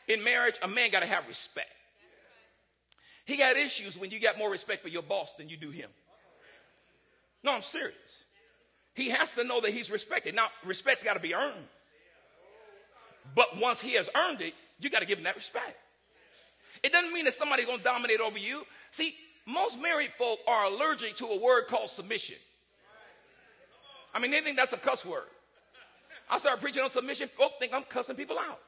In 0.07 0.23
marriage, 0.23 0.57
a 0.63 0.69
man 0.69 0.91
got 0.91 1.01
to 1.01 1.07
have 1.07 1.27
respect. 1.29 1.71
He 3.25 3.39
got 3.39 3.57
issues 3.57 3.97
when 3.97 4.11
you 4.11 4.21
got 4.21 4.37
more 4.37 4.51
respect 4.51 4.83
for 4.83 4.89
your 4.89 5.03
boss 5.03 5.33
than 5.35 5.49
you 5.49 5.57
do 5.57 5.71
him. 5.71 5.89
No, 7.43 7.55
I'm 7.55 7.63
serious. 7.63 7.97
He 8.95 9.09
has 9.11 9.35
to 9.35 9.45
know 9.45 9.63
that 9.63 9.71
he's 9.71 9.91
respected. 9.91 10.35
Now, 10.35 10.49
respect's 10.65 11.03
got 11.03 11.15
to 11.15 11.21
be 11.21 11.35
earned. 11.35 11.65
But 13.35 13.59
once 13.59 13.81
he 13.81 13.95
has 13.95 14.09
earned 14.15 14.41
it, 14.41 14.55
you 14.81 14.91
got 14.91 15.01
to 15.01 15.07
give 15.07 15.19
him 15.19 15.25
that 15.25 15.37
respect. 15.37 15.77
It 16.83 16.93
doesn't 16.93 17.13
mean 17.13 17.25
that 17.27 17.35
somebody's 17.35 17.67
going 17.67 17.79
to 17.79 17.85
dominate 17.85 18.21
over 18.21 18.39
you. 18.39 18.65
See, 18.91 19.15
most 19.47 19.81
married 19.81 20.11
folk 20.19 20.41
are 20.47 20.67
allergic 20.67 21.17
to 21.17 21.27
a 21.27 21.41
word 21.41 21.67
called 21.69 21.91
submission. 21.91 22.37
I 24.15 24.19
mean, 24.19 24.31
they 24.31 24.41
think 24.41 24.57
that's 24.57 24.73
a 24.73 24.77
cuss 24.77 25.05
word. 25.05 25.25
I 26.29 26.39
start 26.39 26.61
preaching 26.61 26.83
on 26.83 26.91
submission, 26.91 27.29
folk 27.37 27.53
think 27.59 27.73
I'm 27.73 27.83
cussing 27.85 28.17
people 28.17 28.39
out. 28.39 28.61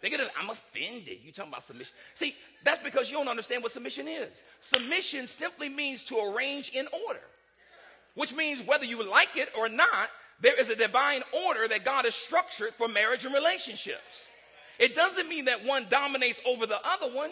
They 0.00 0.10
get 0.10 0.20
it, 0.20 0.30
I'm 0.40 0.48
offended. 0.50 1.18
You 1.24 1.32
talking 1.32 1.50
about 1.50 1.64
submission. 1.64 1.92
See, 2.14 2.34
that's 2.64 2.82
because 2.82 3.10
you 3.10 3.16
don't 3.16 3.28
understand 3.28 3.62
what 3.62 3.72
submission 3.72 4.06
is. 4.06 4.42
Submission 4.60 5.26
simply 5.26 5.68
means 5.68 6.04
to 6.04 6.18
arrange 6.18 6.70
in 6.70 6.86
order, 7.06 7.22
which 8.14 8.34
means 8.34 8.62
whether 8.64 8.84
you 8.84 9.02
like 9.02 9.36
it 9.36 9.50
or 9.58 9.68
not, 9.68 10.08
there 10.40 10.58
is 10.58 10.68
a 10.68 10.76
divine 10.76 11.22
order 11.46 11.66
that 11.68 11.84
God 11.84 12.04
has 12.04 12.14
structured 12.14 12.74
for 12.74 12.88
marriage 12.88 13.24
and 13.24 13.34
relationships. 13.34 14.26
It 14.78 14.94
doesn't 14.94 15.28
mean 15.28 15.46
that 15.46 15.64
one 15.64 15.86
dominates 15.90 16.40
over 16.46 16.66
the 16.66 16.78
other 16.86 17.12
one. 17.12 17.30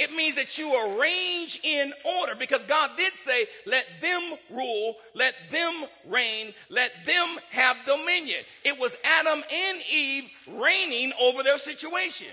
It 0.00 0.12
means 0.12 0.34
that 0.36 0.58
you 0.58 0.74
arrange 0.74 1.60
in 1.62 1.92
order 2.18 2.34
because 2.34 2.64
God 2.64 2.90
did 2.96 3.14
say, 3.14 3.46
let 3.64 3.84
them 4.00 4.34
rule, 4.50 4.96
let 5.14 5.34
them 5.50 5.84
reign, 6.06 6.52
let 6.68 6.90
them 7.06 7.38
have 7.50 7.76
dominion. 7.86 8.40
It 8.64 8.78
was 8.78 8.96
Adam 9.04 9.44
and 9.52 9.78
Eve 9.92 10.28
reigning 10.48 11.12
over 11.20 11.44
their 11.44 11.58
situation. 11.58 12.26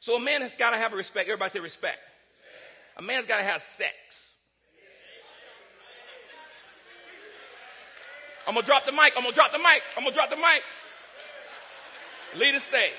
So 0.00 0.16
a 0.16 0.20
man 0.20 0.42
has 0.42 0.52
got 0.58 0.72
to 0.72 0.78
have 0.78 0.92
a 0.92 0.96
respect. 0.96 1.28
Everybody 1.28 1.50
say 1.50 1.60
respect. 1.60 1.98
A 2.98 3.02
man's 3.02 3.24
got 3.24 3.38
to 3.38 3.44
have 3.44 3.62
sex. 3.62 4.21
I'm 8.46 8.54
gonna 8.54 8.66
drop 8.66 8.86
the 8.86 8.92
mic. 8.92 9.12
I'm 9.16 9.22
gonna 9.22 9.34
drop 9.34 9.52
the 9.52 9.58
mic. 9.58 9.82
I'm 9.96 10.04
gonna 10.04 10.14
drop 10.14 10.30
the 10.30 10.36
mic. 10.36 10.62
Lead 12.36 12.54
the 12.54 12.60
stage. 12.60 12.92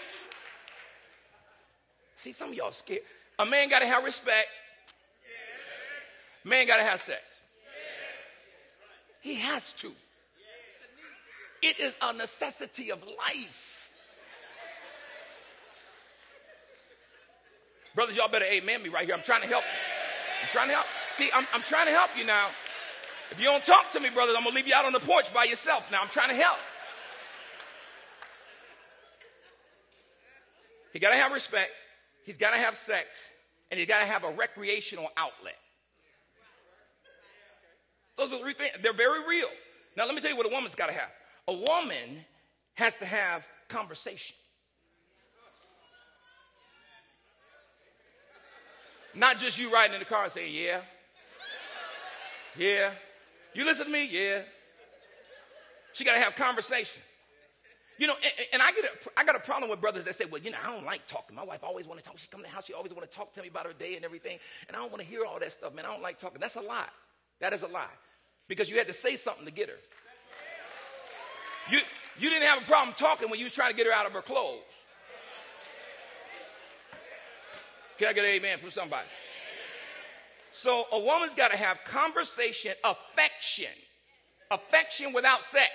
See, 2.18 2.32
some 2.32 2.50
of 2.50 2.56
y'all 2.56 2.72
scared. 2.72 3.02
A 3.40 3.46
man 3.46 3.70
gotta 3.70 3.88
have 3.88 4.04
respect. 4.04 4.48
Man 6.44 6.68
gotta 6.68 6.84
have 6.84 7.02
sex. 7.02 7.22
He 9.22 9.36
has 9.36 9.74
to. 9.74 9.92
It 11.62 11.80
is 11.80 11.98
a 12.02 12.14
necessity 12.14 12.92
of 12.92 13.02
life. 13.04 13.90
Brothers, 17.96 18.18
y'all 18.18 18.28
better 18.28 18.46
amen 18.46 18.84
me 18.84 18.90
right 18.90 19.06
here. 19.06 19.16
I'm 19.16 19.22
trying 19.24 19.42
to 19.42 19.48
help 19.48 19.64
you. 19.64 19.80
I'm 20.42 20.50
trying 20.50 20.68
to 20.68 20.74
help. 20.74 20.88
See, 21.16 21.30
I'm, 21.34 21.46
I'm 21.54 21.62
trying 21.62 21.86
to 21.86 21.92
help 21.92 22.10
you 22.18 22.26
now. 22.26 22.50
If 23.32 23.40
you 23.40 23.46
don't 23.46 23.64
talk 23.66 23.92
to 23.94 24.00
me, 24.00 24.10
brothers, 24.10 24.36
I'm 24.38 24.44
going 24.44 24.54
to 24.54 24.56
leave 24.56 24.68
you 24.68 24.76
out 24.76 24.86
on 24.86 24.94
the 24.94 25.00
porch 25.00 25.34
by 25.34 25.46
yourself. 25.46 25.90
Now, 25.92 26.02
I'm 26.02 26.10
trying 26.10 26.30
to 26.30 26.36
help. 26.36 26.60
He 30.94 31.00
got 31.00 31.10
to 31.10 31.16
have 31.16 31.32
respect. 31.32 31.72
He's 32.26 32.38
got 32.38 32.52
to 32.52 32.58
have 32.58 32.76
sex. 32.76 33.08
And 33.72 33.80
he's 33.80 33.88
got 33.88 34.00
to 34.00 34.06
have 34.06 34.24
a 34.24 34.32
recreational 34.32 35.10
outlet. 35.18 35.58
Those 38.18 38.32
are 38.32 38.38
three 38.38 38.54
things. 38.54 38.72
They're 38.84 38.94
very 38.94 39.28
real. 39.28 39.50
Now, 39.98 40.06
let 40.06 40.14
me 40.14 40.22
tell 40.22 40.30
you 40.30 40.38
what 40.38 40.46
a 40.46 40.50
woman's 40.50 40.76
got 40.76 40.88
to 40.88 40.94
have. 40.94 41.10
A 41.48 41.54
woman 41.54 42.24
has 42.76 42.98
to 42.98 43.06
have 43.06 43.44
conversation. 43.68 44.36
Not 49.16 49.40
just 49.40 49.58
you 49.60 49.72
riding 49.72 49.94
in 49.94 50.00
the 50.00 50.06
car 50.06 50.30
saying, 50.30 50.54
yeah, 50.54 50.82
yeah. 52.58 52.92
You 53.54 53.66
listen 53.66 53.86
to 53.86 53.92
me? 53.92 54.08
Yeah. 54.10 54.42
She 55.94 56.04
got 56.04 56.14
to 56.14 56.20
have 56.20 56.36
conversation. 56.36 57.02
You 58.00 58.08
know, 58.08 58.16
and, 58.16 58.48
and, 58.54 58.62
I 58.62 58.72
get 58.72 58.86
a, 58.86 59.20
I 59.20 59.24
got 59.24 59.36
a 59.36 59.40
problem 59.40 59.70
with 59.70 59.80
brothers 59.80 60.06
that 60.06 60.16
say, 60.16 60.26
well, 60.26 60.42
you 60.42 60.50
know, 60.50 60.58
I 60.64 60.72
don't 60.72 60.84
like 60.84 61.06
talking. 61.06 61.36
My 61.36 61.44
wife 61.44 61.64
always 61.64 61.88
want 61.88 62.02
to 62.02 62.06
talk. 62.06 62.18
She 62.18 62.28
come 62.28 62.42
to 62.42 62.48
the 62.48 62.50
house, 62.50 62.66
she 62.66 62.74
always 62.74 62.92
want 62.92 63.10
to 63.10 63.16
talk 63.16 63.34
to 63.34 63.42
me 63.42 63.50
about 63.50 63.68
her 63.68 63.74
day 63.74 63.96
and 63.96 64.04
everything. 64.04 64.40
And 64.68 64.76
I 64.76 64.80
don't 64.80 64.92
want 64.92 65.04
to 65.04 65.08
hear 65.08 65.26
all 65.26 65.40
that 65.40 65.52
stuff, 65.52 65.76
man. 65.76 65.86
I 65.86 65.90
don't 65.90 66.02
like 66.02 66.20
talking. 66.20 66.40
That's 66.42 66.56
a 66.56 66.62
lie. 66.62 66.90
That 67.40 67.54
is 67.54 67.62
a 67.62 67.68
lie. 67.68 67.86
Because 68.48 68.70
you 68.70 68.78
had 68.78 68.88
to 68.88 68.94
say 68.94 69.16
something 69.16 69.46
to 69.46 69.52
get 69.52 69.70
her. 69.70 69.76
You, 71.72 71.80
you 72.20 72.30
didn't 72.30 72.48
have 72.48 72.64
a 72.64 72.66
problem 72.66 72.96
talking 72.98 73.30
when 73.30 73.40
you 73.40 73.46
was 73.46 73.54
trying 73.54 73.72
to 73.72 73.78
get 73.78 73.86
her 73.86 73.94
out 73.94 74.06
of 74.06 74.14
her 74.14 74.22
clothes. 74.22 74.60
Can 78.00 78.08
I 78.08 78.14
get 78.14 78.26
an 78.26 78.32
amen 78.32 78.58
from 78.58 78.72
somebody? 78.72 79.08
So 80.54 80.86
a 80.92 81.00
woman's 81.00 81.34
got 81.34 81.50
to 81.50 81.58
have 81.58 81.84
conversation, 81.84 82.74
affection, 82.84 83.72
affection 84.52 85.12
without 85.12 85.44
sex. 85.44 85.72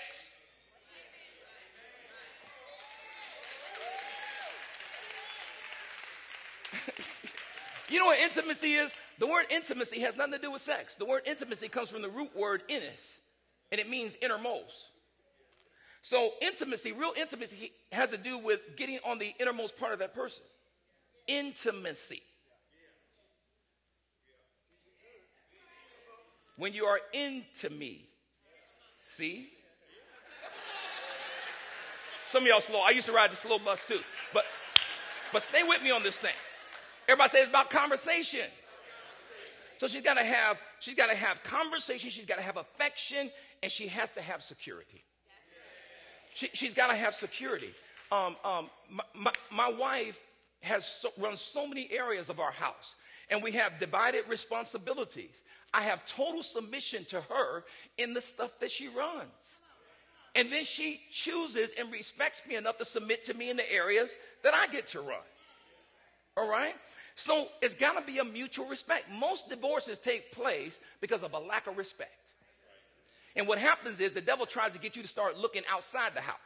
you 7.90 7.98
know 7.98 8.06
what 8.06 8.20
intimacy 8.20 8.74
is? 8.74 8.94
The 9.18 9.26
word 9.26 9.46
intimacy 9.50 9.98
has 10.00 10.16
nothing 10.16 10.34
to 10.34 10.38
do 10.38 10.52
with 10.52 10.62
sex. 10.62 10.94
The 10.94 11.06
word 11.06 11.22
intimacy 11.26 11.66
comes 11.68 11.90
from 11.90 12.02
the 12.02 12.08
root 12.08 12.36
word 12.36 12.62
innis, 12.68 13.18
and 13.72 13.80
it 13.80 13.90
means 13.90 14.16
innermost. 14.22 14.86
So, 16.02 16.34
intimacy, 16.40 16.92
real 16.92 17.14
intimacy, 17.16 17.72
has 17.90 18.10
to 18.10 18.16
do 18.16 18.38
with 18.38 18.60
getting 18.76 19.00
on 19.04 19.18
the 19.18 19.34
innermost 19.40 19.76
part 19.76 19.92
of 19.92 19.98
that 19.98 20.14
person. 20.14 20.44
Intimacy. 21.26 22.22
When 26.58 26.74
you 26.74 26.84
are 26.86 27.00
into 27.12 27.70
me, 27.70 28.04
see? 29.08 29.48
Some 32.26 32.42
of 32.42 32.48
y'all 32.48 32.60
slow. 32.60 32.80
I 32.80 32.90
used 32.90 33.06
to 33.06 33.12
ride 33.12 33.32
the 33.32 33.36
slow 33.36 33.58
bus 33.58 33.86
too. 33.86 34.00
But 34.34 34.44
but 35.32 35.42
stay 35.42 35.62
with 35.62 35.82
me 35.82 35.90
on 35.90 36.02
this 36.02 36.16
thing. 36.16 36.34
Everybody 37.06 37.30
says 37.30 37.40
it's 37.42 37.48
about 37.48 37.70
conversation. 37.70 38.46
So 39.78 39.86
she's 39.86 40.02
got 40.02 40.14
to 40.14 40.24
have 40.24 40.58
she's 40.80 40.96
got 40.96 41.10
to 41.10 41.14
have 41.14 41.42
conversation, 41.44 42.10
she's 42.10 42.26
got 42.26 42.36
to 42.36 42.42
have 42.42 42.56
affection, 42.56 43.30
and 43.62 43.70
she 43.70 43.86
has 43.88 44.10
to 44.12 44.20
have 44.20 44.42
security. 44.42 45.04
She, 46.34 46.66
has 46.66 46.74
got 46.74 46.88
to 46.88 46.96
have 46.96 47.14
security. 47.14 47.72
Um, 48.12 48.36
um, 48.44 48.70
my, 48.90 49.04
my, 49.14 49.32
my, 49.50 49.68
wife 49.72 50.20
has 50.60 50.86
so, 50.86 51.10
runs 51.18 51.40
so 51.40 51.66
many 51.66 51.90
areas 51.90 52.30
of 52.30 52.38
our 52.38 52.52
house, 52.52 52.94
and 53.28 53.42
we 53.42 53.52
have 53.52 53.80
divided 53.80 54.24
responsibilities. 54.28 55.34
I 55.72 55.82
have 55.82 56.04
total 56.06 56.42
submission 56.42 57.04
to 57.06 57.20
her 57.20 57.64
in 57.98 58.14
the 58.14 58.22
stuff 58.22 58.58
that 58.60 58.70
she 58.70 58.88
runs. 58.88 59.58
And 60.34 60.52
then 60.52 60.64
she 60.64 61.00
chooses 61.10 61.72
and 61.78 61.90
respects 61.90 62.42
me 62.46 62.54
enough 62.54 62.78
to 62.78 62.84
submit 62.84 63.24
to 63.26 63.34
me 63.34 63.50
in 63.50 63.56
the 63.56 63.72
areas 63.72 64.14
that 64.42 64.54
I 64.54 64.66
get 64.68 64.88
to 64.88 65.00
run. 65.00 65.18
All 66.36 66.48
right? 66.48 66.74
So 67.16 67.48
it's 67.60 67.74
got 67.74 67.98
to 67.98 68.12
be 68.12 68.18
a 68.18 68.24
mutual 68.24 68.66
respect. 68.66 69.10
Most 69.10 69.50
divorces 69.50 69.98
take 69.98 70.30
place 70.30 70.78
because 71.00 71.24
of 71.24 71.32
a 71.32 71.38
lack 71.38 71.66
of 71.66 71.76
respect. 71.76 72.12
And 73.34 73.46
what 73.46 73.58
happens 73.58 74.00
is 74.00 74.12
the 74.12 74.20
devil 74.20 74.46
tries 74.46 74.72
to 74.72 74.78
get 74.78 74.96
you 74.96 75.02
to 75.02 75.08
start 75.08 75.36
looking 75.36 75.62
outside 75.68 76.14
the 76.14 76.20
house. 76.20 76.36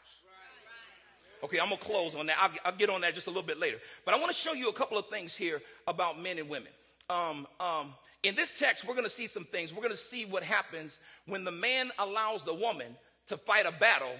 Okay, 1.45 1.59
I'm 1.59 1.69
going 1.69 1.79
to 1.79 1.85
close 1.85 2.15
on 2.15 2.27
that. 2.27 2.37
I'll, 2.41 2.51
I'll, 2.65 2.77
get 2.77 2.89
on 2.89 3.01
that 3.01 3.15
just 3.15 3.27
a 3.27 3.31
little 3.31 3.43
bit 3.43 3.59
later. 3.59 3.79
But 4.05 4.15
I 4.15 4.19
want 4.19 4.31
to 4.31 4.37
show 4.37 4.53
you 4.53 4.69
a 4.69 4.73
couple 4.73 4.97
of 4.97 5.09
things 5.09 5.37
here 5.37 5.61
about 5.87 6.23
men 6.23 6.39
and 6.39 6.49
women. 6.49 6.71
Um, 7.11 7.47
um, 7.59 7.95
in 8.23 8.37
this 8.37 8.59
text, 8.59 8.87
we're 8.87 8.95
going 8.95 9.05
to 9.05 9.11
see 9.11 9.27
some 9.27 9.45
things. 9.45 9.73
We're 9.73 9.83
going 9.83 9.91
to 9.91 9.97
see 9.97 10.25
what 10.25 10.43
happens 10.43 10.99
when 11.27 11.45
the 11.45 11.51
man 11.51 11.91
allows 11.99 12.45
the 12.45 12.55
woman 12.55 12.97
to 13.29 13.37
fight 13.37 13.67
a 13.67 13.73
battle 13.73 14.15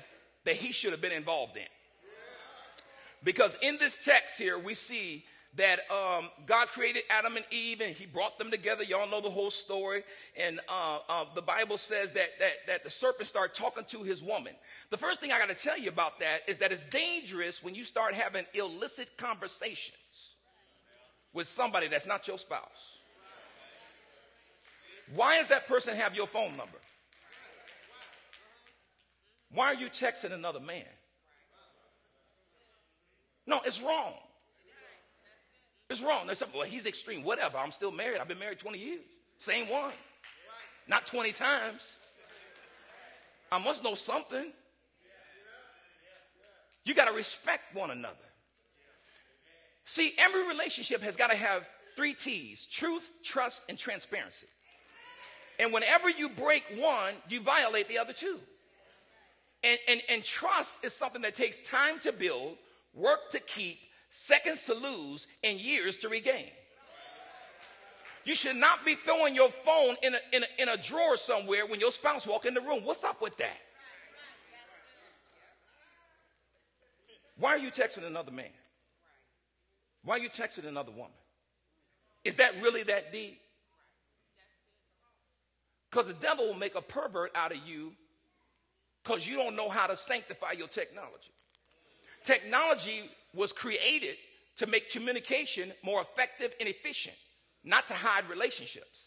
that 0.45 0.57
he 0.57 0.73
should 0.73 0.91
have 0.91 1.01
been 1.01 1.12
involved 1.12 1.57
in. 1.57 1.62
Because 3.25 3.57
in 3.62 3.77
this 3.79 4.05
text 4.05 4.37
here, 4.37 4.59
we 4.59 4.75
see 4.75 5.25
that 5.55 5.81
um, 5.91 6.31
God 6.47 6.69
created 6.69 7.03
Adam 7.11 7.37
and 7.37 7.45
Eve 7.51 7.83
and 7.83 7.95
he 7.95 8.07
brought 8.07 8.38
them 8.38 8.51
together. 8.51 8.83
Y'all 8.83 9.09
know 9.09 9.21
the 9.21 9.31
whole 9.31 9.51
story. 9.51 10.03
And 10.37 10.59
uh, 10.69 10.99
uh, 11.09 11.25
the 11.35 11.43
Bible 11.43 11.79
says 11.79 12.15
that, 12.15 12.31
that, 12.41 12.53
that 12.67 12.85
the 12.85 12.91
serpent 12.91 13.29
started 13.29 13.55
talking 13.55 13.85
to 13.88 14.03
his 14.03 14.23
woman. 14.23 14.55
The 14.91 14.97
first 14.97 15.21
thing 15.21 15.31
I 15.31 15.38
got 15.38 15.51
to 15.51 15.55
tell 15.55 15.79
you 15.79 15.91
about 15.91 16.21
that 16.21 16.41
is 16.49 16.59
that 16.59 16.73
it's 16.73 16.83
dangerous 16.85 17.62
when 17.62 17.75
you 17.75 17.85
start 17.85 18.15
having 18.15 18.47
illicit 18.55 19.17
conversations 19.17 19.97
with 21.33 21.47
somebody 21.47 21.87
that's 21.87 22.07
not 22.07 22.27
your 22.27 22.38
spouse. 22.38 22.91
Why 25.14 25.38
does 25.38 25.48
that 25.48 25.66
person 25.66 25.96
have 25.96 26.14
your 26.14 26.27
phone 26.27 26.57
number? 26.57 26.79
Why 29.55 29.66
are 29.66 29.75
you 29.75 29.88
texting 29.88 30.33
another 30.33 30.61
man? 30.61 30.85
No, 33.46 33.61
it's 33.64 33.83
wrong. 33.83 34.14
It's 35.90 36.01
wrong. 36.01 36.27
There's 36.27 36.38
something, 36.38 36.59
well, 36.59 36.66
he's 36.66 36.87
extreme. 36.87 37.22
Whatever. 37.22 37.59
I'm 37.59 37.72
still 37.72 37.90
married. 37.90 38.18
I've 38.18 38.29
been 38.29 38.38
married 38.38 38.59
20 38.59 38.79
years. 38.79 39.01
Same 39.38 39.68
one. 39.68 39.92
Not 40.88 41.07
20 41.07 41.33
times. 41.33 41.96
I 43.51 43.59
must 43.59 43.85
know 43.85 43.94
something. 43.94 44.53
You 46.85 46.94
got 46.94 47.09
to 47.09 47.14
respect 47.14 47.75
one 47.75 47.90
another. 47.90 48.16
See, 49.85 50.14
every 50.18 50.46
relationship 50.48 51.03
has 51.03 51.16
got 51.16 51.31
to 51.31 51.37
have 51.37 51.68
three 51.96 52.14
T's 52.14 52.64
truth, 52.66 53.11
trust, 53.22 53.62
and 53.68 53.77
transparency. 53.77 54.46
And 55.62 55.72
whenever 55.72 56.11
you 56.11 56.29
break 56.29 56.64
one, 56.77 57.14
you 57.29 57.40
violate 57.40 57.87
the 57.87 57.98
other 57.98 58.12
two. 58.12 58.37
And, 59.62 59.79
and, 59.87 60.03
and 60.09 60.25
trust 60.25 60.85
is 60.85 60.92
something 60.92 61.22
that 61.22 61.37
takes 61.37 61.61
time 61.61 62.01
to 62.01 62.11
build, 62.11 62.57
work 62.92 63.31
to 63.31 63.38
keep, 63.38 63.79
seconds 64.11 64.66
to 64.66 64.75
lose, 64.75 65.29
and 65.44 65.61
years 65.61 65.98
to 65.98 66.09
regain. 66.09 66.51
You 68.25 68.35
should 68.35 68.57
not 68.57 68.85
be 68.85 68.96
throwing 68.96 69.37
your 69.37 69.51
phone 69.64 69.94
in 70.03 70.16
a, 70.16 70.18
in 70.33 70.42
a, 70.42 70.62
in 70.62 70.68
a 70.68 70.77
drawer 70.77 71.16
somewhere 71.16 71.64
when 71.64 71.79
your 71.79 71.92
spouse 71.92 72.27
walk 72.27 72.44
in 72.44 72.55
the 72.55 72.61
room. 72.61 72.85
What's 72.85 73.05
up 73.05 73.22
with 73.22 73.37
that? 73.37 73.59
Why 77.38 77.51
are 77.51 77.59
you 77.59 77.70
texting 77.70 78.05
another 78.05 78.33
man? 78.33 78.51
Why 80.03 80.16
are 80.16 80.20
you 80.20 80.29
texting 80.29 80.66
another 80.66 80.90
woman? 80.90 81.12
Is 82.25 82.37
that 82.37 82.61
really 82.61 82.83
that 82.83 83.12
deep? 83.12 83.38
Because 85.92 86.07
the 86.07 86.14
devil 86.14 86.46
will 86.46 86.55
make 86.55 86.74
a 86.74 86.81
pervert 86.81 87.33
out 87.35 87.52
of 87.52 87.59
you 87.66 87.92
because 89.05 89.28
you 89.28 89.37
don't 89.37 89.55
know 89.55 89.68
how 89.68 89.87
to 89.87 89.96
sanctify 89.96 90.52
your 90.52 90.68
technology. 90.68 91.31
Technology 92.24 93.11
was 93.35 93.52
created 93.52 94.16
to 94.57 94.66
make 94.66 94.90
communication 94.90 95.70
more 95.85 96.00
effective 96.00 96.55
and 96.61 96.68
efficient, 96.68 97.16
not 97.62 97.88
to 97.88 97.94
hide 97.94 98.28
relationships. 98.31 99.07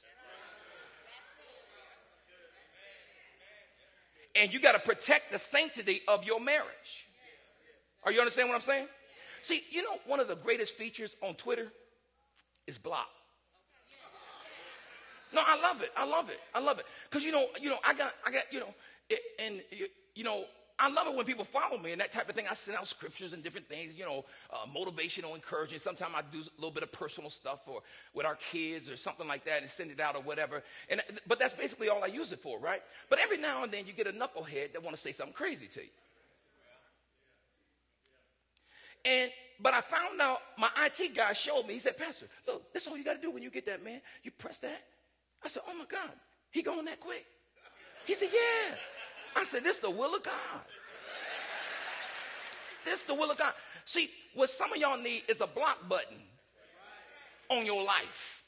And 4.36 4.54
you 4.54 4.60
got 4.60 4.74
to 4.74 4.80
protect 4.80 5.32
the 5.32 5.40
sanctity 5.40 6.02
of 6.08 6.24
your 6.24 6.40
marriage. 6.40 7.08
Are 8.04 8.12
you 8.12 8.20
understand 8.20 8.50
what 8.50 8.56
I'm 8.56 8.62
saying? 8.62 8.88
See, 9.42 9.64
you 9.72 9.82
know, 9.82 9.98
one 10.06 10.20
of 10.20 10.28
the 10.28 10.36
greatest 10.36 10.76
features 10.76 11.16
on 11.24 11.34
Twitter 11.34 11.72
is 12.68 12.78
block. 12.78 13.08
No, 15.34 15.42
I 15.46 15.60
love 15.62 15.82
it. 15.82 15.92
I 15.98 16.06
love 16.06 16.30
it. 16.30 16.40
I 16.54 16.60
love 16.60 16.80
it. 16.80 16.86
Because 17.10 17.24
you 17.24 17.32
know, 17.32 17.48
you 17.62 17.70
know, 17.70 17.78
I 17.86 17.94
got, 17.94 18.14
I 18.26 18.32
got, 18.32 18.44
you 18.52 18.60
know, 18.60 18.74
it, 19.10 19.20
and 19.40 19.62
you 20.16 20.24
know, 20.24 20.46
I 20.78 20.90
love 20.90 21.08
it 21.08 21.16
when 21.16 21.26
people 21.26 21.46
follow 21.46 21.78
me 21.78 21.94
and 21.94 22.02
that 22.02 22.12
type 22.12 22.28
of 22.28 22.36
thing. 22.36 22.46
I 22.50 22.54
send 22.54 22.78
out 22.78 22.86
scriptures 22.88 23.32
and 23.32 23.42
different 23.42 23.70
things, 23.70 23.98
you 23.98 24.04
know, 24.04 24.26
uh, 24.52 24.66
motivational, 24.76 25.34
encouraging. 25.34 25.80
Sometimes 25.80 26.14
I 26.16 26.22
do 26.32 26.40
a 26.40 26.56
little 26.58 26.72
bit 26.72 26.84
of 26.84 26.92
personal 26.92 27.30
stuff 27.30 27.62
or 27.68 27.82
with 28.14 28.26
our 28.26 28.36
kids 28.36 28.90
or 28.90 28.98
something 28.98 29.28
like 29.28 29.46
that 29.46 29.62
and 29.62 29.70
send 29.70 29.92
it 29.92 30.02
out 30.02 30.18
or 30.18 30.22
whatever. 30.22 30.64
And, 30.90 31.02
but 31.28 31.40
that's 31.40 31.54
basically 31.54 31.88
all 31.88 32.04
I 32.04 32.08
use 32.08 32.34
it 32.34 32.40
for, 32.40 32.60
right? 32.60 32.82
But 33.10 33.20
every 33.20 33.38
now 33.38 33.64
and 33.64 33.72
then 33.72 33.88
you 33.88 33.94
get 33.94 34.08
a 34.08 34.12
knucklehead 34.12 34.74
that 34.74 34.84
want 34.84 34.96
to 34.96 35.02
say 35.02 35.14
something 35.14 35.34
crazy 35.34 35.68
to 35.68 35.82
you. 35.82 35.90
And 39.06 39.32
but 39.62 39.74
I 39.74 39.82
found 39.82 40.20
out 40.20 40.40
my 40.58 40.70
IT 40.86 41.16
guy 41.16 41.32
showed 41.32 41.66
me. 41.68 41.76
He 41.76 41.80
said, 41.80 41.98
Pastor, 41.98 42.26
look, 42.46 42.74
this 42.74 42.84
is 42.84 42.90
all 42.90 42.98
you 42.98 43.06
got 43.06 43.16
to 43.16 43.22
do 43.22 43.32
when 43.32 43.44
you 43.44 43.50
get 43.50 43.66
that, 43.68 43.84
man. 43.84 44.02
You 44.24 44.32
press 44.32 44.60
that. 44.60 44.82
I 45.46 45.48
said, 45.48 45.62
Oh 45.70 45.78
my 45.78 45.86
God, 45.88 46.10
he 46.50 46.64
going 46.64 46.86
that 46.86 47.00
quick? 47.00 47.26
He 48.06 48.16
said, 48.16 48.30
Yeah. 48.34 48.76
I 49.36 49.44
said, 49.44 49.64
this 49.64 49.76
is 49.76 49.82
the 49.82 49.92
will 49.92 50.16
of 50.16 50.24
God. 50.24 50.34
This 52.86 53.02
is 53.02 53.04
the 53.04 53.14
will 53.14 53.30
of 53.32 53.38
God. 53.38 53.54
See, 53.84 54.10
what 54.34 54.50
some 54.50 54.72
of 54.72 54.80
y'all 54.80 54.98
need 54.98 55.24
is 55.28 55.42
a 55.42 55.48
block 55.48 55.90
button 55.90 56.18
on 57.50 57.66
your 57.66 57.84
life. 57.84 58.44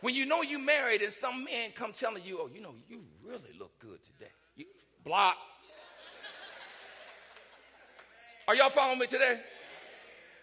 When 0.00 0.14
you 0.14 0.24
know 0.26 0.42
you 0.42 0.58
married 0.58 1.02
and 1.02 1.12
some 1.12 1.44
man 1.44 1.70
come 1.74 1.92
telling 1.92 2.22
you, 2.24 2.38
oh, 2.40 2.48
you 2.52 2.62
know, 2.62 2.72
you 2.88 3.02
really 3.22 3.58
look 3.58 3.78
good 3.78 3.98
today. 4.06 4.30
You, 4.56 4.64
block. 5.04 5.36
Are 8.46 8.54
y'all 8.54 8.70
following 8.70 9.00
me 9.00 9.06
today? 9.06 9.38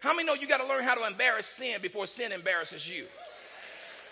How 0.01 0.13
many 0.13 0.27
know 0.27 0.33
you 0.35 0.47
got 0.47 0.61
to 0.61 0.67
learn 0.67 0.83
how 0.83 0.93
to 0.93 1.07
embarrass 1.07 1.47
sin 1.47 1.81
before 1.81 2.05
sin 2.05 2.31
embarrasses 2.31 2.87
you? 2.87 3.05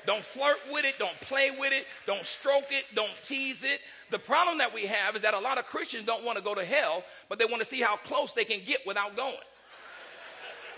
Don't 0.06 0.22
flirt 0.22 0.58
with 0.72 0.86
it. 0.86 0.96
Don't 1.00 1.20
play 1.22 1.52
with 1.52 1.74
it. 1.74 1.86
Don't 2.06 2.26
stroke 2.26 2.72
it. 2.72 2.86
Don't 2.94 3.12
tease 3.26 3.64
it. 3.64 3.80
The 4.12 4.20
problem 4.20 4.58
that 4.60 4.74
we 4.74 4.86
have 4.86 5.16
is 5.16 5.22
that 5.22 5.34
a 5.34 5.40
lot 5.40 5.58
of 5.58 5.66
Christians 5.66 6.06
don't 6.06 6.24
want 6.24 6.38
to 6.38 6.44
go 6.44 6.54
to 6.54 6.64
hell, 6.64 7.04
but 7.30 7.40
they 7.40 7.46
want 7.46 7.62
to 7.62 7.66
see 7.66 7.80
how 7.80 7.98
close 7.98 8.34
they 8.34 8.46
can 8.46 8.60
get 8.66 8.86
without 8.86 9.16
going. 9.16 9.36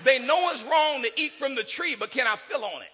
They 0.03 0.19
know 0.19 0.51
it's 0.51 0.63
wrong 0.63 1.01
to 1.03 1.11
eat 1.19 1.33
from 1.33 1.55
the 1.55 1.63
tree, 1.63 1.95
but 1.95 2.11
can 2.11 2.27
I 2.27 2.35
fill 2.35 2.63
on 2.63 2.81
it? 2.81 2.89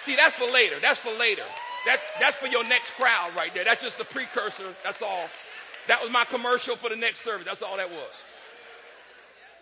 See, 0.00 0.16
that's 0.16 0.34
for 0.34 0.50
later. 0.50 0.76
That's 0.80 1.00
for 1.00 1.12
later. 1.18 1.42
That, 1.84 2.00
that's 2.20 2.36
for 2.36 2.46
your 2.46 2.66
next 2.68 2.90
crowd 2.92 3.30
right 3.36 3.52
there. 3.52 3.64
That's 3.64 3.82
just 3.82 3.98
the 3.98 4.04
precursor. 4.04 4.74
That's 4.84 5.02
all. 5.02 5.28
That 5.88 6.02
was 6.02 6.10
my 6.10 6.24
commercial 6.24 6.76
for 6.76 6.88
the 6.88 6.96
next 6.96 7.20
service. 7.20 7.46
That's 7.46 7.62
all 7.62 7.76
that 7.76 7.90
was. 7.90 8.12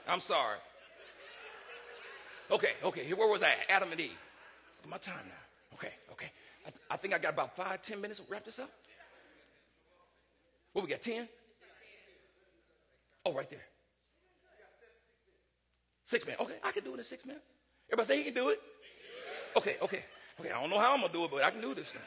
I'm 0.09 0.21
sorry. 0.21 0.59
Okay, 2.51 2.73
okay. 2.83 3.13
Where 3.13 3.29
was 3.29 3.43
I? 3.43 3.55
Adam 3.69 3.91
and 3.93 4.01
Eve. 4.01 4.11
My 4.87 4.99
time 4.99 5.15
now. 5.27 5.75
Okay, 5.75 5.93
okay. 6.13 6.31
I, 6.67 6.71
th- 6.71 6.81
I 6.91 6.97
think 6.97 7.15
I 7.15 7.19
got 7.19 7.33
about 7.33 7.57
five, 7.57 7.83
ten 7.83 8.01
minutes 8.01 8.21
to 8.21 8.27
wrap 8.29 8.45
this 8.45 8.59
up. 8.59 8.71
What 10.73 10.85
we 10.85 10.91
got? 10.91 11.03
Ten? 11.03 11.29
Oh, 13.25 13.33
right 13.33 13.49
there. 13.49 13.65
Six 16.05 16.27
minutes. 16.27 16.43
Okay, 16.43 16.55
I 16.63 16.71
can 16.71 16.85
do 16.85 16.95
it 16.95 16.99
in 16.99 17.05
six 17.05 17.25
minutes. 17.25 17.45
Everybody 17.89 18.07
say 18.07 18.19
he 18.19 18.25
can 18.25 18.35
do 18.35 18.51
it. 18.51 18.61
Okay, 19.57 19.77
okay, 19.81 20.05
okay. 20.39 20.51
I 20.51 20.61
don't 20.61 20.69
know 20.69 20.79
how 20.79 20.93
I'm 20.93 21.01
gonna 21.01 21.13
do 21.13 21.25
it, 21.25 21.31
but 21.31 21.43
I 21.43 21.51
can 21.51 21.61
do 21.61 21.75
this. 21.75 21.91
Thing. 21.91 22.03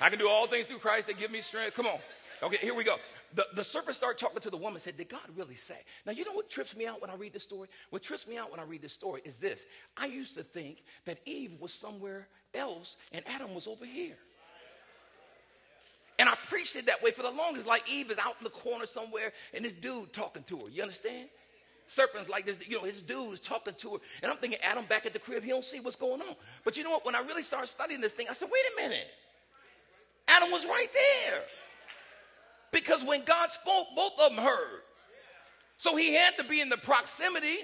I 0.00 0.08
can 0.08 0.18
do 0.18 0.28
all 0.28 0.46
things 0.46 0.66
through 0.66 0.78
Christ 0.78 1.08
that 1.08 1.18
give 1.18 1.30
me 1.30 1.40
strength. 1.40 1.74
Come 1.74 1.86
on. 1.86 1.98
Okay, 2.42 2.58
here 2.58 2.74
we 2.74 2.84
go. 2.84 2.96
The, 3.34 3.46
the 3.54 3.64
serpent 3.64 3.96
started 3.96 4.18
talking 4.18 4.40
to 4.40 4.50
the 4.50 4.56
woman 4.56 4.80
said, 4.80 4.96
Did 4.96 5.08
God 5.08 5.20
really 5.36 5.54
say? 5.54 5.78
Now, 6.04 6.12
you 6.12 6.24
know 6.24 6.32
what 6.32 6.50
trips 6.50 6.76
me 6.76 6.86
out 6.86 7.00
when 7.00 7.10
I 7.10 7.14
read 7.14 7.32
this 7.32 7.42
story? 7.42 7.68
What 7.90 8.02
trips 8.02 8.26
me 8.26 8.36
out 8.36 8.50
when 8.50 8.60
I 8.60 8.64
read 8.64 8.82
this 8.82 8.92
story 8.92 9.22
is 9.24 9.38
this. 9.38 9.64
I 9.96 10.06
used 10.06 10.34
to 10.34 10.42
think 10.42 10.82
that 11.04 11.18
Eve 11.26 11.52
was 11.60 11.72
somewhere 11.72 12.28
else 12.54 12.96
and 13.12 13.24
Adam 13.28 13.54
was 13.54 13.66
over 13.66 13.84
here. 13.84 14.16
And 16.18 16.28
I 16.28 16.34
preached 16.48 16.76
it 16.76 16.86
that 16.86 17.02
way 17.02 17.12
for 17.12 17.22
the 17.22 17.30
longest, 17.30 17.66
like 17.66 17.90
Eve 17.90 18.10
is 18.10 18.18
out 18.18 18.36
in 18.38 18.44
the 18.44 18.50
corner 18.50 18.84
somewhere 18.84 19.32
and 19.54 19.64
this 19.64 19.72
dude 19.72 20.12
talking 20.12 20.42
to 20.44 20.58
her. 20.58 20.68
You 20.68 20.82
understand? 20.82 21.28
Serpent's 21.86 22.28
like 22.28 22.46
this, 22.46 22.56
you 22.68 22.76
know, 22.76 22.84
his 22.84 23.00
dude's 23.00 23.40
talking 23.40 23.74
to 23.78 23.92
her. 23.92 23.98
And 24.22 24.30
I'm 24.30 24.36
thinking, 24.36 24.58
Adam 24.62 24.84
back 24.88 25.06
at 25.06 25.12
the 25.12 25.18
crib, 25.18 25.42
he 25.42 25.48
don't 25.48 25.64
see 25.64 25.80
what's 25.80 25.96
going 25.96 26.20
on. 26.20 26.36
But 26.62 26.76
you 26.76 26.84
know 26.84 26.90
what? 26.90 27.06
When 27.06 27.14
I 27.14 27.20
really 27.20 27.42
started 27.42 27.68
studying 27.68 28.00
this 28.00 28.12
thing, 28.12 28.26
I 28.28 28.34
said, 28.34 28.48
wait 28.52 28.62
a 28.76 28.82
minute. 28.82 29.08
Adam 30.28 30.50
was 30.52 30.64
right 30.66 30.88
there. 30.92 31.42
Because 32.72 33.04
when 33.04 33.24
God 33.24 33.50
spoke, 33.50 33.88
both 33.96 34.12
of 34.20 34.34
them 34.34 34.44
heard. 34.44 34.80
So 35.78 35.96
he 35.96 36.14
had 36.14 36.36
to 36.38 36.44
be 36.44 36.60
in 36.60 36.68
the 36.68 36.76
proximity. 36.76 37.58